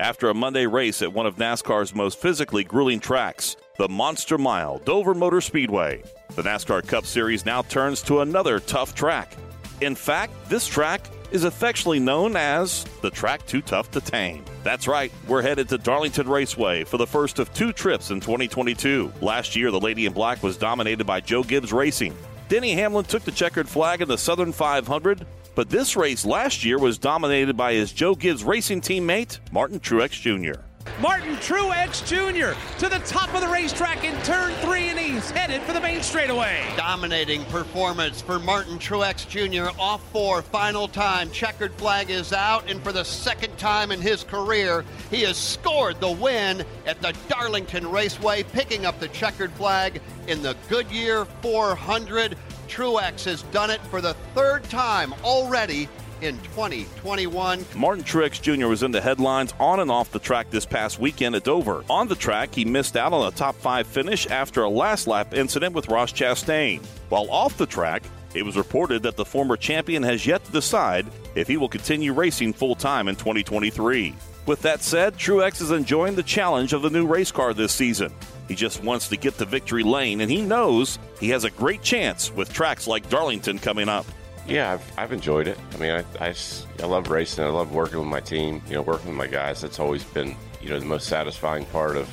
After 0.00 0.28
a 0.28 0.34
Monday 0.34 0.66
race 0.66 1.00
at 1.00 1.12
one 1.12 1.26
of 1.26 1.36
NASCAR's 1.36 1.94
most 1.94 2.20
physically 2.20 2.64
grueling 2.64 2.98
tracks, 2.98 3.54
the 3.78 3.88
Monster 3.88 4.38
Mile, 4.38 4.78
Dover 4.78 5.14
Motor 5.14 5.40
Speedway, 5.40 6.02
the 6.34 6.42
NASCAR 6.42 6.84
Cup 6.84 7.06
Series 7.06 7.46
now 7.46 7.62
turns 7.62 8.02
to 8.02 8.22
another 8.22 8.58
tough 8.58 8.96
track. 8.96 9.36
In 9.80 9.94
fact, 9.94 10.32
this 10.48 10.66
track 10.66 11.06
is 11.32 11.44
affectionately 11.44 11.98
known 11.98 12.36
as 12.36 12.84
the 13.00 13.10
track 13.10 13.44
too 13.46 13.62
tough 13.62 13.90
to 13.90 14.00
tame. 14.00 14.44
That's 14.62 14.86
right, 14.86 15.10
we're 15.26 15.42
headed 15.42 15.68
to 15.70 15.78
Darlington 15.78 16.28
Raceway 16.28 16.84
for 16.84 16.98
the 16.98 17.06
first 17.06 17.38
of 17.38 17.52
two 17.54 17.72
trips 17.72 18.10
in 18.10 18.20
2022. 18.20 19.12
Last 19.20 19.56
year, 19.56 19.70
the 19.70 19.80
Lady 19.80 20.06
in 20.06 20.12
Black 20.12 20.42
was 20.42 20.56
dominated 20.56 21.04
by 21.04 21.20
Joe 21.20 21.42
Gibbs 21.42 21.72
Racing. 21.72 22.14
Denny 22.48 22.72
Hamlin 22.74 23.06
took 23.06 23.24
the 23.24 23.32
checkered 23.32 23.68
flag 23.68 24.02
in 24.02 24.08
the 24.08 24.18
Southern 24.18 24.52
500, 24.52 25.26
but 25.54 25.70
this 25.70 25.96
race 25.96 26.24
last 26.24 26.64
year 26.64 26.78
was 26.78 26.98
dominated 26.98 27.56
by 27.56 27.72
his 27.72 27.92
Joe 27.92 28.14
Gibbs 28.14 28.44
Racing 28.44 28.82
teammate, 28.82 29.38
Martin 29.50 29.80
Truex 29.80 30.12
Jr. 30.12 30.60
Martin 31.00 31.34
Truex 31.36 32.06
Jr. 32.06 32.56
to 32.78 32.88
the 32.88 33.00
top 33.00 33.34
of 33.34 33.40
the 33.40 33.48
racetrack 33.48 34.04
in 34.04 34.14
turn 34.22 34.52
three, 34.56 34.88
and 34.88 34.98
he's 34.98 35.30
headed 35.32 35.60
for 35.62 35.72
the 35.72 35.80
main 35.80 36.00
straightaway. 36.02 36.64
Dominating 36.76 37.44
performance 37.46 38.20
for 38.20 38.38
Martin 38.38 38.78
Truex 38.78 39.26
Jr. 39.26 39.76
off 39.80 40.00
four, 40.12 40.42
final 40.42 40.86
time. 40.86 41.30
Checkered 41.30 41.74
flag 41.74 42.10
is 42.10 42.32
out, 42.32 42.70
and 42.70 42.80
for 42.82 42.92
the 42.92 43.04
second 43.04 43.56
time 43.58 43.90
in 43.90 44.00
his 44.00 44.22
career, 44.22 44.84
he 45.10 45.22
has 45.22 45.36
scored 45.36 46.00
the 46.00 46.10
win 46.10 46.64
at 46.86 47.00
the 47.02 47.14
Darlington 47.28 47.90
Raceway, 47.90 48.44
picking 48.44 48.86
up 48.86 49.00
the 49.00 49.08
checkered 49.08 49.52
flag 49.52 50.00
in 50.28 50.42
the 50.42 50.56
Goodyear 50.68 51.24
400. 51.42 52.36
Truex 52.68 53.24
has 53.24 53.42
done 53.44 53.70
it 53.70 53.80
for 53.88 54.00
the 54.00 54.14
third 54.34 54.64
time 54.64 55.12
already 55.24 55.88
in 56.22 56.38
2021. 56.38 57.64
Martin 57.74 58.04
Truex 58.04 58.40
Jr. 58.40 58.68
was 58.68 58.82
in 58.82 58.92
the 58.92 59.00
headlines 59.00 59.52
on 59.58 59.80
and 59.80 59.90
off 59.90 60.12
the 60.12 60.18
track 60.18 60.50
this 60.50 60.64
past 60.64 60.98
weekend 60.98 61.34
at 61.34 61.44
Dover. 61.44 61.84
On 61.90 62.06
the 62.06 62.14
track, 62.14 62.54
he 62.54 62.64
missed 62.64 62.96
out 62.96 63.12
on 63.12 63.26
a 63.26 63.30
top 63.30 63.56
five 63.56 63.86
finish 63.86 64.26
after 64.28 64.62
a 64.62 64.68
last 64.68 65.06
lap 65.06 65.34
incident 65.34 65.74
with 65.74 65.88
Ross 65.88 66.12
Chastain. 66.12 66.84
While 67.08 67.28
off 67.30 67.56
the 67.56 67.66
track, 67.66 68.04
it 68.34 68.44
was 68.44 68.56
reported 68.56 69.02
that 69.02 69.16
the 69.16 69.24
former 69.24 69.56
champion 69.56 70.02
has 70.04 70.26
yet 70.26 70.44
to 70.44 70.52
decide 70.52 71.06
if 71.34 71.48
he 71.48 71.56
will 71.56 71.68
continue 71.68 72.12
racing 72.12 72.52
full 72.52 72.74
time 72.74 73.08
in 73.08 73.16
2023. 73.16 74.14
With 74.46 74.62
that 74.62 74.82
said, 74.82 75.14
Truex 75.14 75.60
is 75.60 75.70
enjoying 75.70 76.14
the 76.14 76.22
challenge 76.22 76.72
of 76.72 76.82
the 76.82 76.90
new 76.90 77.06
race 77.06 77.30
car 77.30 77.54
this 77.54 77.72
season. 77.72 78.12
He 78.48 78.54
just 78.54 78.82
wants 78.82 79.08
to 79.08 79.16
get 79.16 79.38
to 79.38 79.44
victory 79.44 79.82
lane, 79.82 80.20
and 80.20 80.30
he 80.30 80.42
knows 80.42 80.98
he 81.20 81.28
has 81.30 81.44
a 81.44 81.50
great 81.50 81.82
chance 81.82 82.32
with 82.32 82.52
tracks 82.52 82.86
like 82.86 83.08
Darlington 83.08 83.58
coming 83.58 83.88
up. 83.88 84.06
Yeah, 84.46 84.72
I've, 84.72 84.92
I've 84.98 85.12
enjoyed 85.12 85.46
it. 85.46 85.58
I 85.72 85.76
mean, 85.76 85.90
I, 85.90 86.04
I, 86.28 86.34
I 86.80 86.86
love 86.86 87.10
racing. 87.10 87.44
I 87.44 87.48
love 87.48 87.72
working 87.72 87.98
with 87.98 88.08
my 88.08 88.20
team. 88.20 88.60
You 88.68 88.74
know, 88.74 88.82
working 88.82 89.08
with 89.08 89.16
my 89.16 89.28
guys. 89.28 89.60
That's 89.60 89.78
always 89.78 90.04
been 90.04 90.36
you 90.60 90.68
know 90.68 90.78
the 90.78 90.86
most 90.86 91.08
satisfying 91.08 91.64
part 91.66 91.96
of 91.96 92.08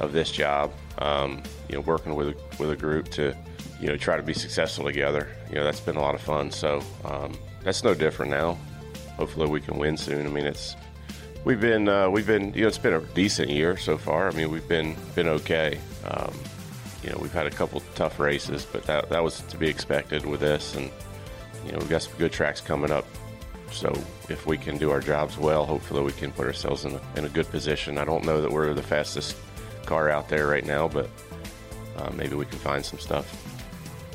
of 0.00 0.12
this 0.12 0.30
job. 0.30 0.72
Um, 0.98 1.42
you 1.68 1.76
know, 1.76 1.80
working 1.80 2.14
with 2.14 2.28
a, 2.28 2.34
with 2.58 2.70
a 2.70 2.76
group 2.76 3.08
to 3.12 3.36
you 3.80 3.88
know 3.88 3.96
try 3.96 4.16
to 4.16 4.22
be 4.22 4.34
successful 4.34 4.84
together. 4.84 5.28
You 5.50 5.56
know, 5.56 5.64
that's 5.64 5.80
been 5.80 5.96
a 5.96 6.00
lot 6.00 6.14
of 6.14 6.20
fun. 6.20 6.50
So 6.50 6.82
um, 7.04 7.36
that's 7.64 7.82
no 7.82 7.94
different 7.94 8.30
now. 8.30 8.56
Hopefully, 9.16 9.48
we 9.48 9.60
can 9.60 9.78
win 9.78 9.96
soon. 9.96 10.26
I 10.26 10.30
mean, 10.30 10.46
it's 10.46 10.76
we've 11.44 11.60
been 11.60 11.88
uh, 11.88 12.08
we've 12.08 12.26
been 12.26 12.54
you 12.54 12.62
know 12.62 12.68
it's 12.68 12.78
been 12.78 12.94
a 12.94 13.00
decent 13.00 13.50
year 13.50 13.76
so 13.76 13.98
far. 13.98 14.28
I 14.28 14.32
mean, 14.32 14.50
we've 14.50 14.68
been 14.68 14.96
been 15.16 15.28
okay. 15.28 15.78
Um, 16.04 16.32
you 17.02 17.10
know, 17.10 17.18
we've 17.20 17.32
had 17.32 17.46
a 17.46 17.50
couple 17.50 17.82
tough 17.94 18.20
races, 18.20 18.64
but 18.70 18.84
that 18.84 19.08
that 19.10 19.24
was 19.24 19.40
to 19.40 19.56
be 19.56 19.68
expected 19.68 20.24
with 20.24 20.40
this 20.40 20.74
and 20.76 20.90
you 21.64 21.72
know, 21.72 21.78
we've 21.78 21.88
got 21.88 22.02
some 22.02 22.16
good 22.18 22.32
tracks 22.32 22.60
coming 22.60 22.90
up. 22.90 23.06
So 23.70 23.92
if 24.28 24.46
we 24.46 24.56
can 24.56 24.78
do 24.78 24.90
our 24.90 25.00
jobs 25.00 25.36
well, 25.36 25.66
hopefully 25.66 26.02
we 26.02 26.12
can 26.12 26.32
put 26.32 26.46
ourselves 26.46 26.84
in 26.84 26.94
a, 26.94 27.00
in 27.16 27.24
a 27.24 27.28
good 27.28 27.48
position. 27.50 27.98
I 27.98 28.04
don't 28.04 28.24
know 28.24 28.40
that 28.40 28.50
we're 28.50 28.72
the 28.74 28.82
fastest 28.82 29.36
car 29.84 30.08
out 30.08 30.28
there 30.28 30.46
right 30.46 30.64
now, 30.64 30.88
but 30.88 31.10
uh, 31.96 32.10
maybe 32.14 32.34
we 32.34 32.46
can 32.46 32.58
find 32.58 32.84
some 32.84 32.98
stuff. 32.98 33.47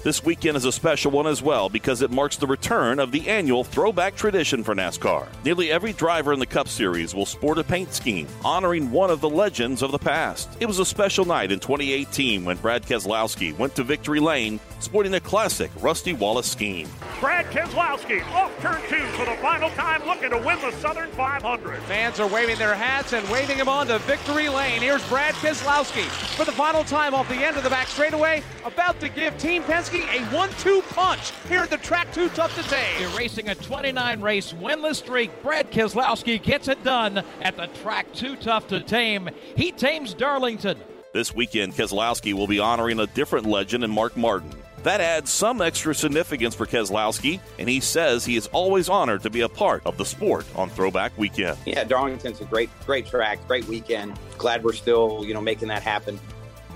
This 0.03 0.21
weekend 0.21 0.57
is 0.57 0.65
a 0.65 0.71
special 0.73 1.11
one 1.11 1.27
as 1.27 1.41
well 1.41 1.69
because 1.69 2.01
it 2.01 2.11
marks 2.11 2.35
the 2.35 2.45
return 2.45 2.99
of 2.99 3.13
the 3.13 3.29
annual 3.29 3.63
throwback 3.63 4.17
tradition 4.17 4.61
for 4.61 4.75
NASCAR. 4.75 5.29
Nearly 5.45 5.71
every 5.71 5.93
driver 5.93 6.33
in 6.33 6.39
the 6.39 6.45
Cup 6.45 6.67
Series 6.67 7.15
will 7.15 7.25
sport 7.25 7.57
a 7.57 7.63
paint 7.63 7.93
scheme 7.93 8.27
honoring 8.43 8.91
one 8.91 9.09
of 9.09 9.21
the 9.21 9.29
legends 9.29 9.81
of 9.81 9.93
the 9.93 9.97
past. 9.97 10.49
It 10.59 10.65
was 10.65 10.79
a 10.79 10.85
special 10.85 11.23
night 11.23 11.53
in 11.53 11.61
2018 11.61 12.43
when 12.43 12.57
Brad 12.57 12.83
Keselowski 12.83 13.57
went 13.57 13.75
to 13.77 13.83
victory 13.85 14.19
lane 14.19 14.59
sporting 14.79 15.13
a 15.13 15.21
classic 15.21 15.71
Rusty 15.79 16.11
Wallace 16.11 16.51
scheme. 16.51 16.89
Brad 17.21 17.45
Keselowski 17.45 18.29
off 18.33 18.51
turn 18.59 18.81
two 18.89 19.05
for 19.13 19.23
the 19.23 19.37
final 19.37 19.69
time, 19.69 20.05
looking 20.05 20.31
to 20.31 20.37
win 20.37 20.59
the 20.59 20.71
Southern 20.81 21.09
500. 21.11 21.81
Fans 21.83 22.19
are 22.19 22.27
waving 22.27 22.57
their 22.57 22.75
hats 22.75 23.13
and 23.13 23.25
waving 23.29 23.55
him 23.55 23.69
on 23.69 23.87
to 23.87 23.99
victory 23.99 24.49
lane. 24.49 24.81
Here's 24.81 25.07
Brad 25.07 25.33
Keselowski 25.35 26.03
for 26.35 26.43
the 26.43 26.51
final 26.51 26.83
time 26.83 27.13
off 27.13 27.29
the 27.29 27.35
end 27.35 27.55
of 27.55 27.63
the 27.63 27.69
back 27.69 27.87
straightaway, 27.87 28.43
about 28.65 28.99
to 28.99 29.07
give 29.07 29.37
Team 29.37 29.63
Penske 29.63 29.92
a 30.01 30.21
one-two 30.35 30.81
punch 30.89 31.31
here 31.47 31.61
at 31.61 31.69
the 31.69 31.77
track 31.77 32.11
too 32.13 32.29
tough 32.29 32.55
to 32.55 32.69
tame. 32.69 33.11
Erasing 33.13 33.49
a 33.49 33.55
29-race 33.55 34.53
winless 34.53 34.95
streak, 34.95 35.29
Brad 35.43 35.71
Keselowski 35.71 36.41
gets 36.41 36.67
it 36.67 36.83
done 36.83 37.23
at 37.41 37.57
the 37.57 37.67
track 37.67 38.11
too 38.13 38.35
tough 38.35 38.67
to 38.67 38.79
tame. 38.79 39.29
He 39.55 39.71
tames 39.71 40.13
Darlington. 40.13 40.77
This 41.13 41.35
weekend, 41.35 41.73
Keselowski 41.73 42.33
will 42.33 42.47
be 42.47 42.59
honoring 42.59 42.99
a 42.99 43.07
different 43.07 43.45
legend 43.45 43.83
in 43.83 43.91
Mark 43.91 44.17
Martin. 44.17 44.51
That 44.83 44.99
adds 44.99 45.31
some 45.31 45.61
extra 45.61 45.95
significance 45.95 46.55
for 46.55 46.65
Keselowski, 46.65 47.39
and 47.57 47.69
he 47.69 47.79
says 47.79 48.25
he 48.25 48.35
is 48.35 48.47
always 48.47 48.89
honored 48.89 49.21
to 49.21 49.29
be 49.29 49.39
a 49.41 49.47
part 49.47 49.81
of 49.85 49.97
the 49.97 50.05
sport 50.05 50.45
on 50.55 50.69
Throwback 50.69 51.17
Weekend. 51.17 51.57
Yeah, 51.65 51.85
Darlington's 51.85 52.41
a 52.41 52.45
great, 52.45 52.69
great 52.85 53.05
track, 53.05 53.47
great 53.47 53.65
weekend. 53.65 54.19
Glad 54.37 54.61
we're 54.61 54.73
still, 54.73 55.23
you 55.23 55.33
know, 55.33 55.39
making 55.39 55.69
that 55.69 55.83
happen. 55.83 56.19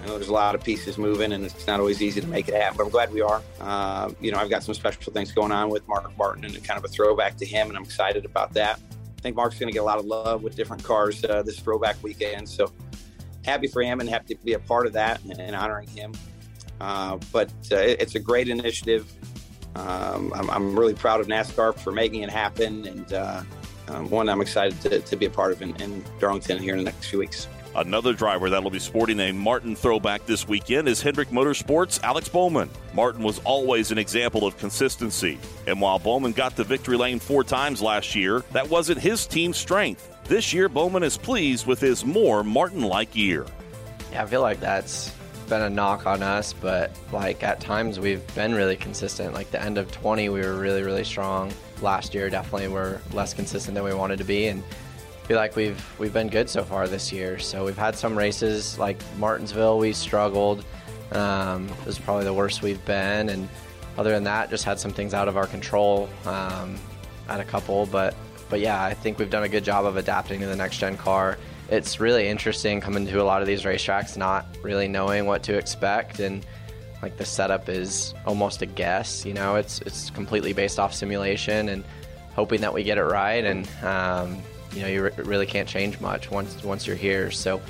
Know 0.07 0.17
there's 0.17 0.29
a 0.29 0.33
lot 0.33 0.55
of 0.55 0.63
pieces 0.63 0.97
moving, 0.97 1.33
and 1.33 1.43
it's 1.43 1.67
not 1.67 1.79
always 1.79 2.01
easy 2.01 2.21
to 2.21 2.27
make 2.27 2.47
it 2.47 2.55
happen. 2.55 2.77
But 2.77 2.85
I'm 2.85 2.89
glad 2.89 3.11
we 3.11 3.21
are. 3.21 3.41
Uh, 3.59 4.11
you 4.21 4.31
know, 4.31 4.37
I've 4.37 4.49
got 4.49 4.63
some 4.63 4.73
special 4.73 5.11
things 5.11 5.33
going 5.33 5.51
on 5.51 5.69
with 5.69 5.85
Mark 5.87 6.17
Martin, 6.17 6.45
and 6.45 6.63
kind 6.63 6.77
of 6.77 6.85
a 6.85 6.87
throwback 6.87 7.35
to 7.37 7.45
him, 7.45 7.67
and 7.67 7.77
I'm 7.77 7.83
excited 7.83 8.23
about 8.23 8.53
that. 8.53 8.79
I 9.17 9.21
think 9.21 9.35
Mark's 9.35 9.59
going 9.59 9.67
to 9.67 9.73
get 9.73 9.79
a 9.79 9.83
lot 9.83 9.99
of 9.99 10.05
love 10.05 10.43
with 10.43 10.55
different 10.55 10.83
cars 10.83 11.23
uh, 11.25 11.41
this 11.43 11.59
throwback 11.59 12.01
weekend. 12.01 12.47
So 12.47 12.71
happy 13.43 13.67
for 13.67 13.81
him 13.81 13.99
and 13.99 14.09
happy 14.09 14.35
to 14.35 14.45
be 14.45 14.53
a 14.53 14.59
part 14.59 14.85
of 14.85 14.93
that 14.93 15.21
and, 15.23 15.39
and 15.39 15.55
honoring 15.55 15.87
him. 15.89 16.13
Uh, 16.79 17.17
but 17.31 17.51
uh, 17.71 17.77
it, 17.77 18.01
it's 18.01 18.15
a 18.15 18.19
great 18.19 18.47
initiative. 18.47 19.11
Um, 19.75 20.31
I'm, 20.33 20.49
I'm, 20.49 20.79
really 20.79 20.93
proud 20.93 21.19
of 21.19 21.27
NASCAR 21.27 21.77
for 21.77 21.91
making 21.91 22.23
it 22.23 22.29
happen, 22.29 22.87
and 22.87 23.13
uh, 23.13 23.43
um, 23.89 24.09
one 24.09 24.29
I'm 24.29 24.41
excited 24.41 24.79
to, 24.81 24.99
to, 25.01 25.15
be 25.15 25.25
a 25.25 25.29
part 25.29 25.51
of 25.51 25.61
in, 25.61 25.75
in 25.81 26.03
Darlington 26.19 26.57
here 26.57 26.73
in 26.73 26.79
the 26.79 26.85
next 26.85 27.07
few 27.07 27.19
weeks. 27.19 27.47
Another 27.77 28.11
driver 28.11 28.49
that'll 28.49 28.71
be 28.71 28.79
sporting 28.79 29.19
a 29.19 29.31
Martin 29.31 29.75
throwback 29.75 30.25
this 30.25 30.47
weekend 30.47 30.87
is 30.87 30.99
Hendrick 30.99 31.29
Motorsports' 31.29 32.01
Alex 32.01 32.27
Bowman. 32.27 32.71
Martin 32.95 33.21
was 33.21 33.37
always 33.43 33.91
an 33.91 33.99
example 33.99 34.47
of 34.47 34.57
consistency. 34.57 35.37
And 35.67 35.79
while 35.79 35.99
Bowman 35.99 36.31
got 36.31 36.55
to 36.55 36.63
victory 36.63 36.97
lane 36.97 37.19
four 37.19 37.43
times 37.43 37.79
last 37.79 38.15
year, 38.15 38.43
that 38.51 38.67
wasn't 38.67 38.97
his 38.97 39.27
team's 39.27 39.57
strength. 39.57 40.09
This 40.23 40.53
year, 40.53 40.69
Bowman 40.69 41.03
is 41.03 41.19
pleased 41.19 41.67
with 41.67 41.79
his 41.79 42.03
more 42.03 42.43
Martin 42.43 42.81
like 42.81 43.15
year. 43.15 43.45
Yeah, 44.11 44.23
I 44.23 44.25
feel 44.25 44.41
like 44.41 44.59
that's 44.59 45.13
been 45.47 45.61
a 45.61 45.69
knock 45.69 46.07
on 46.07 46.23
us, 46.23 46.53
but 46.53 46.89
like 47.11 47.43
at 47.43 47.59
times 47.59 47.99
we've 47.99 48.25
been 48.33 48.55
really 48.55 48.75
consistent. 48.75 49.35
Like 49.35 49.51
the 49.51 49.61
end 49.61 49.77
of 49.77 49.91
20, 49.91 50.29
we 50.29 50.41
were 50.41 50.55
really, 50.55 50.81
really 50.81 51.03
strong. 51.03 51.53
Last 51.83 52.15
year, 52.15 52.27
definitely 52.31 52.69
we're 52.69 52.99
less 53.13 53.35
consistent 53.35 53.75
than 53.75 53.83
we 53.83 53.93
wanted 53.93 54.17
to 54.17 54.25
be. 54.25 54.47
And 54.47 54.63
feel 55.27 55.35
like 55.35 55.57
we've 55.57 55.99
we've 55.99 56.13
been 56.13 56.29
good 56.29 56.49
so 56.49 56.63
far 56.63 56.87
this 56.87 57.11
year. 57.11 57.37
So 57.37 57.65
we've 57.65 57.77
had 57.77 57.95
some 57.95 58.17
races 58.17 58.79
like 58.79 58.97
Martinsville, 59.17 59.77
we 59.77 59.91
struggled. 59.91 60.63
Um, 61.11 61.67
it 61.67 61.85
was 61.85 61.99
probably 61.99 62.23
the 62.23 62.33
worst 62.33 62.61
we've 62.61 62.83
been, 62.85 63.27
and 63.29 63.49
other 63.97 64.11
than 64.11 64.23
that, 64.23 64.49
just 64.49 64.63
had 64.63 64.79
some 64.79 64.91
things 64.91 65.13
out 65.13 65.27
of 65.27 65.35
our 65.35 65.45
control 65.47 66.09
um, 66.25 66.75
at 67.27 67.41
a 67.41 67.43
couple. 67.43 67.85
But 67.87 68.15
but 68.49 68.61
yeah, 68.61 68.81
I 68.81 68.93
think 68.93 69.19
we've 69.19 69.29
done 69.29 69.43
a 69.43 69.49
good 69.49 69.65
job 69.65 69.85
of 69.85 69.97
adapting 69.97 70.39
to 70.39 70.45
the 70.45 70.55
next 70.55 70.77
gen 70.77 70.95
car. 70.95 71.37
It's 71.69 71.99
really 71.99 72.29
interesting 72.29 72.79
coming 72.79 73.05
to 73.05 73.21
a 73.21 73.25
lot 73.25 73.41
of 73.41 73.47
these 73.47 73.63
racetracks, 73.63 74.15
not 74.15 74.45
really 74.61 74.87
knowing 74.87 75.25
what 75.25 75.43
to 75.43 75.57
expect, 75.57 76.21
and 76.21 76.45
like 77.01 77.17
the 77.17 77.25
setup 77.25 77.67
is 77.67 78.13
almost 78.25 78.61
a 78.61 78.65
guess. 78.65 79.25
You 79.25 79.33
know, 79.33 79.55
it's 79.55 79.81
it's 79.81 80.09
completely 80.09 80.53
based 80.53 80.79
off 80.79 80.93
simulation 80.93 81.67
and 81.67 81.83
hoping 82.33 82.61
that 82.61 82.73
we 82.73 82.83
get 82.83 82.97
it 82.97 83.03
right 83.03 83.43
and. 83.43 83.67
Um, 83.83 84.41
you 84.77 84.83
know, 84.83 84.89
you 84.89 85.03
re- 85.03 85.11
really 85.17 85.45
can't 85.45 85.67
change 85.67 85.99
much 85.99 86.29
once 86.29 86.63
once 86.63 86.85
you're 86.87 86.95
here. 86.95 87.31
So. 87.31 87.61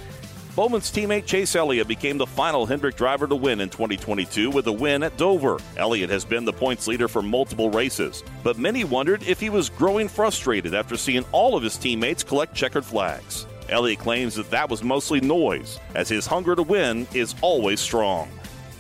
Bowman's 0.56 0.92
teammate 0.92 1.28
Chase 1.28 1.56
Elliott 1.56 1.88
became 1.88 2.18
the 2.18 2.26
final 2.26 2.66
Hendrick 2.66 2.96
driver 2.96 3.28
to 3.28 3.36
win 3.36 3.62
in 3.62 3.70
2022 3.70 4.50
with 4.50 4.66
a 4.66 4.72
win 4.72 5.04
at 5.04 5.16
Dover. 5.16 5.60
Elliott 5.78 6.10
has 6.10 6.26
been 6.26 6.46
the 6.46 6.54
points 6.54 6.88
leader 6.88 7.08
for 7.08 7.22
multiple 7.22 7.70
races, 7.70 8.24
but 8.42 8.58
many 8.58 8.84
wondered 8.84 9.22
if 9.22 9.40
he 9.40 9.52
was 9.52 9.70
growing 9.70 10.08
frustrated 10.08 10.74
after 10.74 10.98
seeing 10.98 11.24
all 11.32 11.56
of 11.56 11.62
his 11.62 11.78
teammates 11.78 12.24
collect 12.24 12.56
checkered 12.56 12.84
flags. 12.84 13.46
Elliott 13.70 14.00
claims 14.00 14.34
that 14.34 14.50
that 14.50 14.68
was 14.68 14.84
mostly 14.84 15.22
noise, 15.22 15.80
as 15.94 16.10
his 16.10 16.26
hunger 16.26 16.56
to 16.56 16.64
win 16.64 17.08
is 17.14 17.36
always 17.42 17.80
strong. 17.80 18.28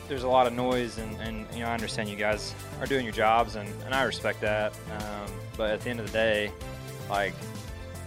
There's 0.07 0.23
a 0.23 0.27
lot 0.27 0.47
of 0.47 0.53
noise, 0.53 0.97
and, 0.97 1.15
and 1.21 1.45
you 1.53 1.59
know 1.59 1.67
I 1.67 1.75
understand 1.75 2.09
you 2.09 2.15
guys 2.15 2.55
are 2.79 2.87
doing 2.87 3.05
your 3.05 3.13
jobs, 3.13 3.55
and, 3.55 3.69
and 3.85 3.93
I 3.93 4.01
respect 4.01 4.41
that. 4.41 4.73
Um, 4.99 5.31
but 5.55 5.69
at 5.69 5.81
the 5.81 5.91
end 5.91 5.99
of 5.99 6.07
the 6.07 6.11
day, 6.11 6.51
like 7.09 7.33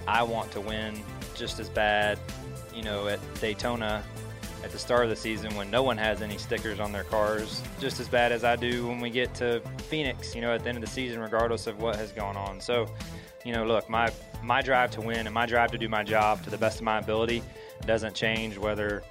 I 0.07 0.23
want 0.23 0.51
to 0.53 0.61
win 0.61 1.03
just 1.35 1.59
as 1.59 1.69
bad, 1.69 2.19
you 2.75 2.83
know, 2.83 3.09
at 3.09 3.21
Daytona 3.41 4.03
at 4.63 4.71
the 4.71 4.79
start 4.79 5.05
of 5.05 5.11
the 5.11 5.17
season 5.17 5.55
when 5.55 5.71
no 5.71 5.83
one 5.83 5.97
has 5.97 6.21
any 6.23 6.37
stickers 6.37 6.81
on 6.81 6.93
their 6.93 7.05
cars, 7.05 7.63
just 7.81 7.99
as 7.99 8.09
bad 8.09 8.31
as 8.31 8.45
I 8.45 8.57
do 8.57 8.87
when 8.87 9.01
we 9.01 9.11
get 9.11 9.35
to 9.37 9.63
Phoenix, 9.89 10.35
you 10.35 10.41
know, 10.41 10.55
at 10.55 10.63
the 10.63 10.69
end 10.69 10.79
of 10.79 10.85
the 10.85 10.91
season, 10.91 11.21
regardless 11.21 11.67
of 11.67 11.81
what 11.81 11.97
has 11.97 12.13
gone 12.13 12.37
on. 12.37 12.61
So, 12.61 12.87
you 13.45 13.53
know, 13.53 13.65
look, 13.65 13.89
my 13.89 14.13
my 14.43 14.63
drive 14.63 14.91
to 14.93 15.01
win 15.01 15.27
and 15.27 15.33
my 15.33 15.47
drive 15.47 15.71
to 15.73 15.79
do 15.79 15.89
my 15.89 16.03
job 16.03 16.43
to 16.45 16.51
the 16.51 16.59
best 16.59 16.79
of 16.79 16.85
my 16.85 16.99
ability 16.99 17.43
doesn't 17.87 18.15
change 18.15 18.59
whether 18.59 19.03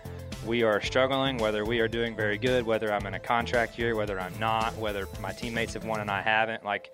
we 0.45 0.63
are 0.63 0.81
struggling, 0.81 1.37
whether 1.37 1.65
we 1.65 1.79
are 1.79 1.87
doing 1.87 2.15
very 2.15 2.37
good, 2.37 2.65
whether 2.65 2.91
I'm 2.91 3.05
in 3.05 3.13
a 3.15 3.19
contract 3.19 3.77
year, 3.77 3.95
whether 3.95 4.19
I'm 4.19 4.37
not, 4.39 4.75
whether 4.77 5.07
my 5.19 5.31
teammates 5.31 5.73
have 5.73 5.85
won 5.85 5.99
and 5.99 6.09
I 6.09 6.21
haven't. 6.21 6.63
Like 6.63 6.91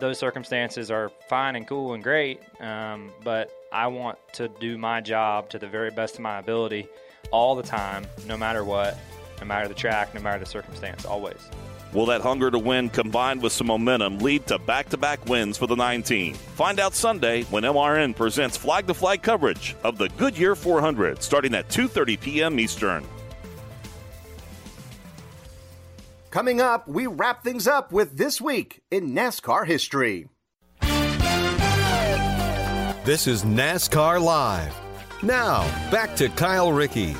those 0.00 0.18
circumstances 0.18 0.90
are 0.90 1.10
fine 1.28 1.56
and 1.56 1.66
cool 1.66 1.94
and 1.94 2.02
great, 2.02 2.40
um, 2.60 3.12
but 3.22 3.52
I 3.72 3.86
want 3.86 4.18
to 4.34 4.48
do 4.48 4.78
my 4.78 5.00
job 5.00 5.48
to 5.50 5.58
the 5.58 5.68
very 5.68 5.90
best 5.90 6.14
of 6.14 6.20
my 6.20 6.38
ability 6.38 6.88
all 7.30 7.54
the 7.54 7.62
time, 7.62 8.06
no 8.26 8.36
matter 8.36 8.64
what, 8.64 8.98
no 9.40 9.46
matter 9.46 9.68
the 9.68 9.74
track, 9.74 10.14
no 10.14 10.20
matter 10.20 10.38
the 10.38 10.46
circumstance, 10.46 11.04
always. 11.04 11.38
Will 11.92 12.06
that 12.06 12.20
hunger 12.20 12.50
to 12.52 12.58
win 12.58 12.88
combined 12.88 13.42
with 13.42 13.52
some 13.52 13.66
momentum 13.66 14.18
lead 14.18 14.46
to 14.46 14.58
back 14.58 14.88
to 14.90 14.96
back 14.96 15.24
wins 15.26 15.58
for 15.58 15.66
the 15.66 15.74
19? 15.74 16.34
Find 16.34 16.78
out 16.78 16.94
Sunday 16.94 17.42
when 17.44 17.64
MRN 17.64 18.14
presents 18.14 18.56
flag 18.56 18.86
to 18.86 18.94
flag 18.94 19.22
coverage 19.22 19.74
of 19.82 19.98
the 19.98 20.08
Goodyear 20.10 20.54
400 20.54 21.22
starting 21.22 21.54
at 21.54 21.68
2.30 21.68 22.20
p.m. 22.20 22.60
Eastern. 22.60 23.04
Coming 26.30 26.60
up, 26.60 26.86
we 26.86 27.08
wrap 27.08 27.42
things 27.42 27.66
up 27.66 27.90
with 27.90 28.16
This 28.16 28.40
Week 28.40 28.84
in 28.92 29.16
NASCAR 29.16 29.66
History. 29.66 30.28
This 33.04 33.26
is 33.26 33.42
NASCAR 33.42 34.22
Live. 34.22 34.72
Now, 35.24 35.62
back 35.90 36.14
to 36.16 36.28
Kyle 36.28 36.72
Rickey. 36.72 37.16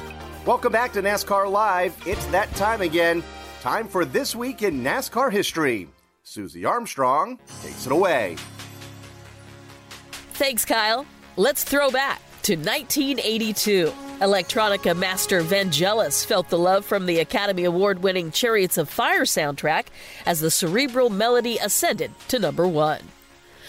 Welcome 0.46 0.70
back 0.70 0.92
to 0.92 1.02
NASCAR 1.02 1.50
Live. 1.50 2.00
It's 2.06 2.24
that 2.26 2.54
time 2.54 2.82
again. 2.82 3.24
Time 3.60 3.88
for 3.88 4.04
This 4.04 4.36
Week 4.36 4.62
in 4.62 4.84
NASCAR 4.84 5.32
History. 5.32 5.88
Susie 6.22 6.64
Armstrong 6.64 7.40
takes 7.62 7.86
it 7.86 7.92
away. 7.92 8.36
Thanks, 10.34 10.64
Kyle. 10.64 11.04
Let's 11.36 11.64
throw 11.64 11.90
back 11.90 12.20
to 12.42 12.54
1982. 12.54 13.92
Electronica 14.20 14.94
master 14.94 15.40
Vangelis 15.42 16.26
felt 16.26 16.50
the 16.50 16.58
love 16.58 16.84
from 16.84 17.06
the 17.06 17.20
Academy 17.20 17.64
Award 17.64 18.02
winning 18.02 18.30
Chariots 18.30 18.76
of 18.76 18.90
Fire 18.90 19.22
soundtrack 19.22 19.86
as 20.26 20.40
the 20.40 20.50
cerebral 20.50 21.08
melody 21.08 21.56
ascended 21.56 22.12
to 22.28 22.38
number 22.38 22.68
one. 22.68 23.00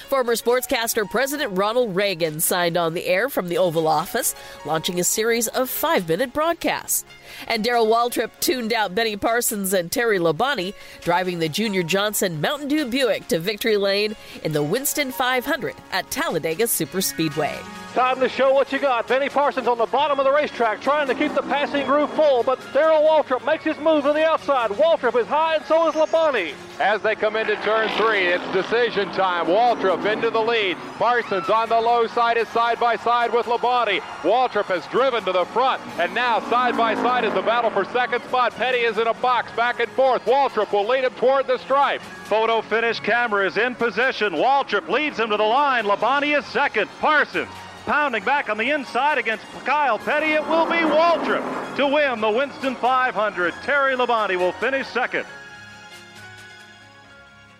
Former 0.09 0.33
sportscaster 0.33 1.09
President 1.09 1.57
Ronald 1.57 1.95
Reagan 1.95 2.41
signed 2.41 2.75
on 2.75 2.93
the 2.93 3.05
air 3.05 3.29
from 3.29 3.47
the 3.47 3.57
Oval 3.59 3.87
Office, 3.87 4.35
launching 4.65 4.99
a 4.99 5.05
series 5.05 5.47
of 5.47 5.69
five 5.69 6.09
minute 6.09 6.33
broadcasts. 6.33 7.05
And 7.47 7.63
Darrell 7.63 7.87
Waltrip 7.87 8.31
tuned 8.41 8.73
out 8.73 8.93
Benny 8.93 9.15
Parsons 9.15 9.71
and 9.71 9.89
Terry 9.89 10.19
Labonte, 10.19 10.73
driving 10.99 11.39
the 11.39 11.47
Junior 11.47 11.81
Johnson 11.81 12.41
Mountain 12.41 12.67
Dew 12.67 12.87
Buick 12.87 13.29
to 13.29 13.39
victory 13.39 13.77
lane 13.77 14.17
in 14.43 14.51
the 14.51 14.61
Winston 14.61 15.13
500 15.13 15.75
at 15.93 16.11
Talladega 16.11 16.65
Superspeedway. 16.65 17.57
Time 17.93 18.21
to 18.21 18.29
show 18.29 18.53
what 18.53 18.71
you 18.71 18.79
got. 18.79 19.05
Benny 19.05 19.27
Parsons 19.27 19.67
on 19.67 19.77
the 19.77 19.85
bottom 19.85 20.17
of 20.17 20.23
the 20.23 20.31
racetrack 20.31 20.79
trying 20.79 21.07
to 21.07 21.13
keep 21.13 21.33
the 21.33 21.41
passing 21.41 21.85
groove 21.85 22.09
full, 22.13 22.41
but 22.41 22.57
Darrell 22.73 23.01
Waltrip 23.01 23.45
makes 23.45 23.65
his 23.65 23.77
move 23.79 24.05
to 24.05 24.13
the 24.13 24.25
outside. 24.25 24.71
Waltrip 24.71 25.19
is 25.19 25.27
high 25.27 25.55
and 25.55 25.65
so 25.65 25.89
is 25.89 25.95
Labonte. 25.95 26.53
As 26.79 27.01
they 27.01 27.15
come 27.15 27.35
into 27.35 27.57
turn 27.57 27.89
three, 27.97 28.27
it's 28.27 28.47
decision 28.53 29.11
time. 29.11 29.47
Waltrip 29.47 30.09
into 30.09 30.29
the 30.29 30.39
lead. 30.39 30.77
Parsons 30.97 31.49
on 31.49 31.67
the 31.67 31.81
low 31.81 32.07
side 32.07 32.37
is 32.37 32.47
side 32.47 32.79
by 32.79 32.95
side 32.95 33.33
with 33.33 33.45
Labonte. 33.45 33.99
Waltrip 34.21 34.67
has 34.67 34.87
driven 34.87 35.25
to 35.25 35.33
the 35.33 35.43
front, 35.47 35.81
and 35.99 36.15
now 36.15 36.39
side 36.49 36.77
by 36.77 36.95
side 36.95 37.25
is 37.25 37.33
the 37.33 37.41
battle 37.41 37.71
for 37.71 37.83
second 37.83 38.23
spot. 38.23 38.53
Petty 38.55 38.79
is 38.79 38.99
in 38.99 39.07
a 39.07 39.13
box 39.15 39.51
back 39.51 39.81
and 39.81 39.91
forth. 39.91 40.23
Waltrip 40.23 40.71
will 40.71 40.87
lead 40.87 41.03
him 41.03 41.13
toward 41.15 41.45
the 41.45 41.57
stripe. 41.57 42.01
Photo 42.01 42.61
finish 42.61 43.01
camera 43.01 43.45
is 43.45 43.57
in 43.57 43.75
position. 43.75 44.31
Waltrip 44.31 44.87
leads 44.87 45.19
him 45.19 45.29
to 45.29 45.35
the 45.35 45.43
line. 45.43 45.83
Labonte 45.83 46.39
is 46.39 46.45
second. 46.45 46.89
Parsons 47.01 47.49
pounding 47.85 48.23
back 48.23 48.49
on 48.49 48.57
the 48.57 48.69
inside 48.69 49.17
against 49.17 49.45
Kyle 49.65 49.99
Petty. 49.99 50.33
It 50.33 50.45
will 50.47 50.65
be 50.65 50.77
Waltrip 50.77 51.75
to 51.77 51.87
win 51.87 52.21
the 52.21 52.29
Winston 52.29 52.75
500. 52.75 53.53
Terry 53.63 53.95
Labonte 53.95 54.37
will 54.37 54.51
finish 54.53 54.87
second. 54.87 55.25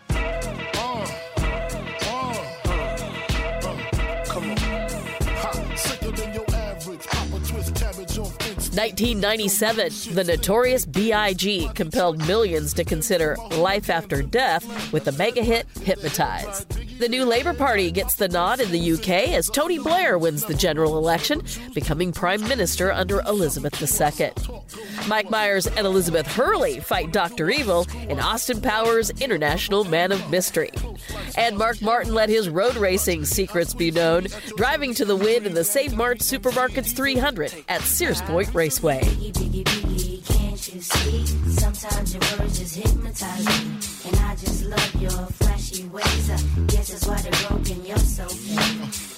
Uh, 0.09 0.72
1997, 8.74 10.15
the 10.15 10.24
notorious 10.24 10.86
B.I.G. 10.86 11.69
compelled 11.76 12.26
millions 12.26 12.74
to 12.74 12.84
consider 12.84 13.36
life 13.57 13.89
after 13.89 14.22
death 14.22 14.93
with 14.93 15.03
the 15.03 15.11
mega 15.11 15.43
hit 15.43 15.67
Hypnotize. 15.82 16.65
The 17.02 17.10
new 17.10 17.26
Labour 17.26 17.56
Party 17.56 17.89
gets 17.89 18.14
the 18.14 18.28
nod 18.28 18.60
in 18.60 18.70
the 18.70 18.91
UK 18.91 19.34
as 19.34 19.49
Tony 19.49 19.80
Blair 19.80 20.20
wins 20.20 20.45
the 20.45 20.54
general 20.54 20.99
election, 20.99 21.41
becoming 21.74 22.12
Prime 22.12 22.47
Minister 22.47 22.91
under 22.91 23.22
Elizabeth 23.22 23.82
II. 23.82 24.30
Mike 25.08 25.32
Myers 25.32 25.66
and 25.66 25.88
Elizabeth 25.88 26.28
Hurley 26.28 26.80
fight 26.80 27.12
Dr. 27.12 27.49
Evil 27.49 27.88
in 28.08 28.20
Austin 28.20 28.62
Powers' 28.62 29.10
International 29.20 29.84
Man 29.84 30.12
of 30.12 30.30
Mystery. 30.30 30.70
And 31.36 31.58
Mark 31.58 31.82
Martin 31.82 32.14
let 32.14 32.30
his 32.30 32.49
road 32.49 32.76
racing 32.76 33.26
secrets 33.26 33.74
be 33.74 33.89
known, 33.89 34.28
driving 34.56 34.93
to 34.93 35.04
the 35.04 35.16
win 35.16 35.47
in 35.47 35.56
the 35.56 35.64
Save 35.64 35.95
Mart 35.95 36.20
Supermarkets 36.20 36.95
300 36.95 37.66
at 37.68 37.82
Sears 37.82 38.22
Point 38.22 38.54
Raceway. 38.54 39.02
Sometimes 40.80 42.13
your 42.13 42.22
words 42.39 42.57
just 42.57 42.76
hypnotize 42.76 43.45
me, 43.45 44.09
and 44.09 44.15
I 44.22 44.36
just 44.36 44.63
love 44.63 44.95
your 45.01 45.11
flashy 45.11 45.84
ways. 45.89 46.30
I 46.30 46.38
guess 46.67 46.91
that's 46.91 47.07
why 47.07 47.22
they're 47.22 47.49
broken. 47.49 47.86
You're 47.86 47.97
so 47.97 48.24
biggie. 48.24 49.11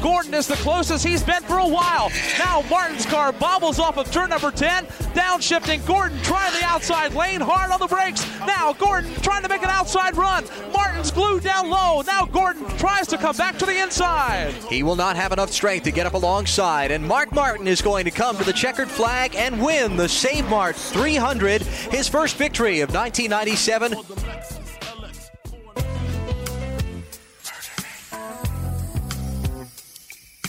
Gordon 0.00 0.34
is 0.34 0.46
the 0.46 0.56
closest 0.56 1.04
he's 1.04 1.22
been 1.22 1.42
for 1.42 1.58
a 1.58 1.66
while. 1.66 2.10
Now 2.38 2.62
Martin's 2.70 3.06
car 3.06 3.32
bobbles 3.32 3.78
off 3.78 3.96
of 3.96 4.10
turn 4.10 4.30
number 4.30 4.50
10. 4.50 4.86
Downshifting 5.14 5.84
Gordon 5.86 6.18
trying 6.22 6.52
the 6.52 6.64
outside 6.64 7.14
lane, 7.14 7.40
hard 7.40 7.70
on 7.70 7.80
the 7.80 7.86
brakes. 7.86 8.26
Now 8.40 8.72
Gordon 8.74 9.12
trying 9.22 9.42
to 9.42 9.48
make 9.48 9.62
an 9.62 9.70
outside 9.70 10.16
run. 10.16 10.44
Martin's 10.72 11.10
glued 11.10 11.42
down 11.42 11.68
low. 11.68 12.02
Now 12.02 12.26
Gordon 12.26 12.64
tries 12.76 13.06
to 13.08 13.18
come 13.18 13.36
back 13.36 13.58
to 13.58 13.66
the 13.66 13.82
inside. 13.82 14.54
He 14.70 14.82
will 14.82 14.96
not 14.96 15.16
have 15.16 15.32
enough 15.32 15.50
strength 15.50 15.84
to 15.84 15.90
get 15.90 16.06
up 16.06 16.14
alongside, 16.14 16.90
and 16.90 17.06
Mark 17.06 17.32
Martin 17.32 17.66
is 17.66 17.82
going 17.82 18.04
to 18.04 18.10
come 18.10 18.36
to 18.36 18.44
the 18.44 18.52
checkered 18.52 18.88
flag 18.88 19.34
and 19.34 19.62
win 19.62 19.96
the 19.96 20.08
Save 20.08 20.48
Mart 20.48 20.76
300, 20.76 21.62
his 21.62 22.08
first 22.08 22.36
victory 22.36 22.80
of 22.80 22.94
1997. 22.94 24.67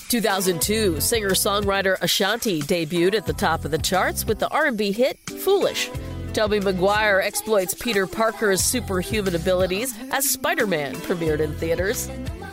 2002, 0.09 0.99
singer-songwriter 0.99 2.01
Ashanti 2.01 2.61
debuted 2.61 3.13
at 3.13 3.27
the 3.27 3.33
top 3.33 3.63
of 3.63 3.71
the 3.71 3.77
charts 3.77 4.25
with 4.25 4.39
the 4.39 4.49
R&B 4.49 4.91
hit 4.91 5.19
"Foolish." 5.29 5.89
Tobey 6.33 6.59
Maguire 6.59 7.21
exploits 7.21 7.75
Peter 7.75 8.07
Parker's 8.07 8.63
superhuman 8.63 9.35
abilities 9.35 9.93
as 10.11 10.29
Spider-Man 10.29 10.95
premiered 10.95 11.39
in 11.39 11.53
theaters. 11.53 12.09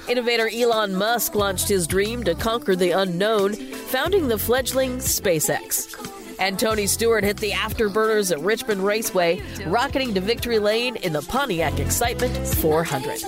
Innovator 0.09 0.48
Elon 0.52 0.94
Musk 0.94 1.34
launched 1.34 1.68
his 1.68 1.86
dream 1.86 2.24
to 2.24 2.34
conquer 2.34 2.76
the 2.76 2.90
unknown, 2.90 3.54
founding 3.54 4.28
the 4.28 4.38
fledgling 4.38 4.98
SpaceX. 4.98 5.94
And 6.38 6.59
Tony 6.59 6.86
Stewart 6.86 7.24
hit 7.24 7.38
the 7.38 7.52
afterburners 7.52 8.30
at 8.30 8.40
Richmond 8.40 8.84
Raceway, 8.84 9.42
rocketing 9.66 10.12
to 10.14 10.20
victory 10.20 10.59
lane 10.59 10.96
in 10.96 11.14
the 11.14 11.22
Pontiac 11.22 11.78
Excitement 11.78 12.36
400. 12.57 13.22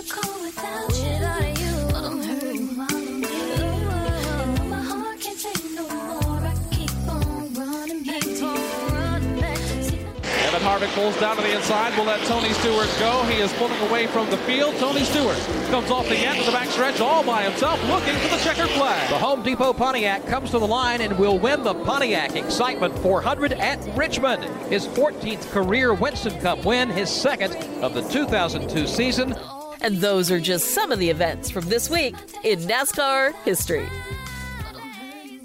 Kevin 10.59 10.89
Harvick 10.89 10.95
pulls 10.95 11.17
down 11.21 11.37
to 11.37 11.43
the 11.43 11.55
inside. 11.55 11.97
Will 11.97 12.07
let 12.07 12.21
Tony 12.27 12.53
Stewart 12.55 12.89
go. 12.99 13.23
He 13.25 13.41
is 13.41 13.53
pulling 13.53 13.81
away 13.89 14.09
from 14.09 14.29
the 14.29 14.37
field. 14.39 14.75
Tony 14.79 15.05
Stewart 15.05 15.37
comes 15.71 15.89
off 15.89 16.09
the 16.09 16.17
end 16.17 16.41
of 16.41 16.47
the 16.47 16.53
backstretch 16.53 17.01
all 17.01 17.23
by 17.23 17.45
himself, 17.45 17.81
looking 17.89 18.15
for 18.17 18.29
the 18.29 18.43
checkered 18.43 18.69
flag. 18.71 19.09
The 19.09 19.19
Home 19.19 19.45
Depot 19.45 19.73
Pontiac 19.73 20.27
comes 20.27 20.51
to 20.51 20.59
the 20.59 20.67
line 20.67 21.01
and 21.01 21.17
will 21.17 21.39
win 21.39 21.63
the 21.63 21.75
Pontiac 21.75 22.35
Excitement 22.35 22.99
400 22.99 23.53
at 23.53 23.79
Richmond. 23.97 24.43
His 24.69 24.87
14th 24.89 25.49
career 25.53 25.95
Winston 25.95 26.37
Cup 26.41 26.65
win, 26.65 26.91
his 26.91 27.09
second 27.09 27.55
of 27.85 27.95
the 27.95 28.03
2002 28.09 28.89
season. 28.89 29.37
And 29.81 29.99
those 29.99 30.29
are 30.33 30.41
just 30.41 30.75
some 30.75 30.91
of 30.91 30.99
the 30.99 31.09
events 31.09 31.51
from 31.51 31.67
this 31.67 31.89
week 31.89 32.17
in 32.43 32.59
NASCAR 32.61 33.33
history. 33.45 33.89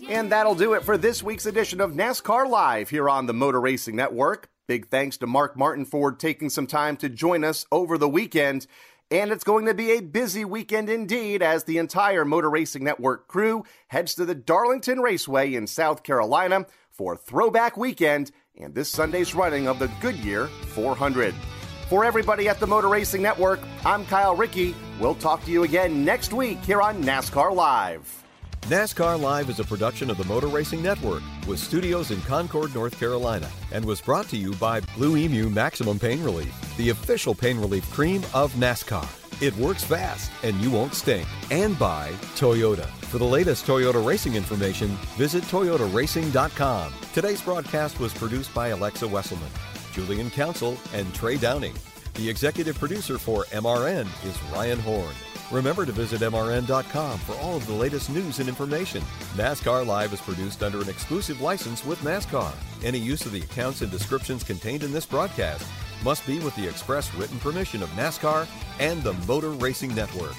And 0.09 0.31
that'll 0.31 0.55
do 0.55 0.73
it 0.73 0.83
for 0.83 0.97
this 0.97 1.21
week's 1.21 1.45
edition 1.45 1.81
of 1.81 1.91
NASCAR 1.91 2.49
Live 2.49 2.89
here 2.89 3.07
on 3.07 3.27
the 3.27 3.33
Motor 3.33 3.61
Racing 3.61 3.95
Network. 3.95 4.49
Big 4.65 4.87
thanks 4.87 5.17
to 5.17 5.27
Mark 5.27 5.57
Martin 5.57 5.83
for 5.83 6.13
taking 6.13 6.49
some 6.49 6.67
time 6.67 6.95
to 6.97 7.09
join 7.09 7.43
us 7.43 7.65
over 7.69 7.97
the 7.97 8.07
weekend. 8.07 8.65
And 9.11 9.29
it's 9.29 9.43
going 9.43 9.65
to 9.65 9.73
be 9.73 9.91
a 9.91 10.01
busy 10.01 10.45
weekend 10.45 10.89
indeed 10.89 11.43
as 11.43 11.65
the 11.65 11.77
entire 11.77 12.23
Motor 12.23 12.49
Racing 12.49 12.83
Network 12.83 13.27
crew 13.27 13.65
heads 13.87 14.15
to 14.15 14.25
the 14.25 14.33
Darlington 14.33 15.01
Raceway 15.01 15.53
in 15.53 15.67
South 15.67 16.03
Carolina 16.03 16.65
for 16.89 17.17
Throwback 17.17 17.75
Weekend 17.75 18.31
and 18.57 18.73
this 18.73 18.89
Sunday's 18.89 19.35
running 19.35 19.67
of 19.67 19.79
the 19.79 19.91
Goodyear 19.99 20.47
400. 20.47 21.35
For 21.89 22.05
everybody 22.05 22.47
at 22.47 22.61
the 22.61 22.67
Motor 22.67 22.87
Racing 22.87 23.21
Network, 23.21 23.59
I'm 23.85 24.05
Kyle 24.05 24.35
Rickey. 24.35 24.73
We'll 24.97 25.15
talk 25.15 25.43
to 25.43 25.51
you 25.51 25.63
again 25.63 26.05
next 26.05 26.31
week 26.31 26.59
here 26.59 26.81
on 26.81 27.03
NASCAR 27.03 27.53
Live. 27.53 28.22
NASCAR 28.67 29.19
Live 29.19 29.49
is 29.49 29.59
a 29.59 29.63
production 29.65 30.09
of 30.09 30.15
the 30.15 30.23
Motor 30.23 30.47
Racing 30.47 30.81
Network 30.81 31.21
with 31.45 31.59
studios 31.59 32.11
in 32.11 32.21
Concord, 32.21 32.73
North 32.73 32.97
Carolina, 32.97 33.49
and 33.73 33.83
was 33.83 33.99
brought 33.99 34.29
to 34.29 34.37
you 34.37 34.53
by 34.53 34.79
Blue 34.95 35.17
Emu 35.17 35.49
Maximum 35.49 35.99
Pain 35.99 36.23
Relief, 36.23 36.55
the 36.77 36.87
official 36.87 37.35
pain 37.35 37.59
relief 37.59 37.91
cream 37.91 38.23
of 38.33 38.53
NASCAR. 38.53 39.05
It 39.41 39.53
works 39.57 39.83
fast 39.83 40.31
and 40.43 40.55
you 40.61 40.71
won't 40.71 40.93
stink. 40.93 41.27
And 41.51 41.77
by 41.77 42.11
Toyota. 42.37 42.85
For 43.11 43.17
the 43.17 43.25
latest 43.25 43.65
Toyota 43.65 44.03
racing 44.03 44.35
information, 44.35 44.87
visit 45.17 45.43
toyotaracing.com. 45.43 46.93
Today's 47.13 47.41
broadcast 47.41 47.99
was 47.99 48.13
produced 48.13 48.53
by 48.53 48.69
Alexa 48.69 49.05
Wesselman, 49.05 49.51
Julian 49.91 50.29
Council, 50.29 50.77
and 50.93 51.13
Trey 51.13 51.35
Downing. 51.35 51.75
The 52.13 52.29
executive 52.29 52.79
producer 52.79 53.17
for 53.17 53.43
MRN 53.45 54.07
is 54.25 54.41
Ryan 54.53 54.79
Horn. 54.79 55.13
Remember 55.53 55.85
to 55.85 55.91
visit 55.91 56.21
MRN.com 56.21 57.19
for 57.19 57.35
all 57.35 57.55
of 57.55 57.67
the 57.67 57.73
latest 57.73 58.09
news 58.09 58.39
and 58.39 58.49
information. 58.49 59.03
NASCAR 59.35 59.85
Live 59.85 60.11
is 60.11 60.19
produced 60.19 60.63
under 60.63 60.81
an 60.81 60.89
exclusive 60.89 61.41
license 61.41 61.85
with 61.85 61.99
NASCAR. 61.99 62.51
Any 62.83 62.97
use 62.97 63.23
of 63.27 63.33
the 63.33 63.41
accounts 63.41 63.81
and 63.81 63.91
descriptions 63.91 64.43
contained 64.43 64.81
in 64.81 64.91
this 64.91 65.05
broadcast 65.05 65.63
must 66.03 66.25
be 66.25 66.39
with 66.39 66.55
the 66.55 66.67
express 66.67 67.13
written 67.13 67.37
permission 67.37 67.83
of 67.83 67.89
NASCAR 67.89 68.47
and 68.79 69.03
the 69.03 69.13
Motor 69.27 69.51
Racing 69.51 69.93
Network. 69.93 70.33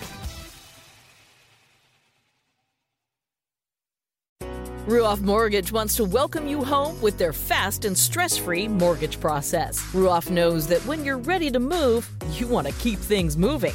Ruoff 4.89 5.21
Mortgage 5.21 5.71
wants 5.71 5.95
to 5.95 6.05
welcome 6.05 6.49
you 6.49 6.65
home 6.65 7.01
with 7.01 7.19
their 7.19 7.33
fast 7.33 7.85
and 7.85 7.97
stress 7.97 8.37
free 8.37 8.67
mortgage 8.67 9.21
process. 9.21 9.79
Ruoff 9.93 10.29
knows 10.29 10.67
that 10.67 10.85
when 10.87 11.05
you're 11.05 11.19
ready 11.19 11.53
to 11.53 11.61
move, 11.61 12.11
you 12.33 12.49
want 12.49 12.67
to 12.67 12.73
keep 12.75 12.99
things 12.99 13.37
moving. 13.37 13.75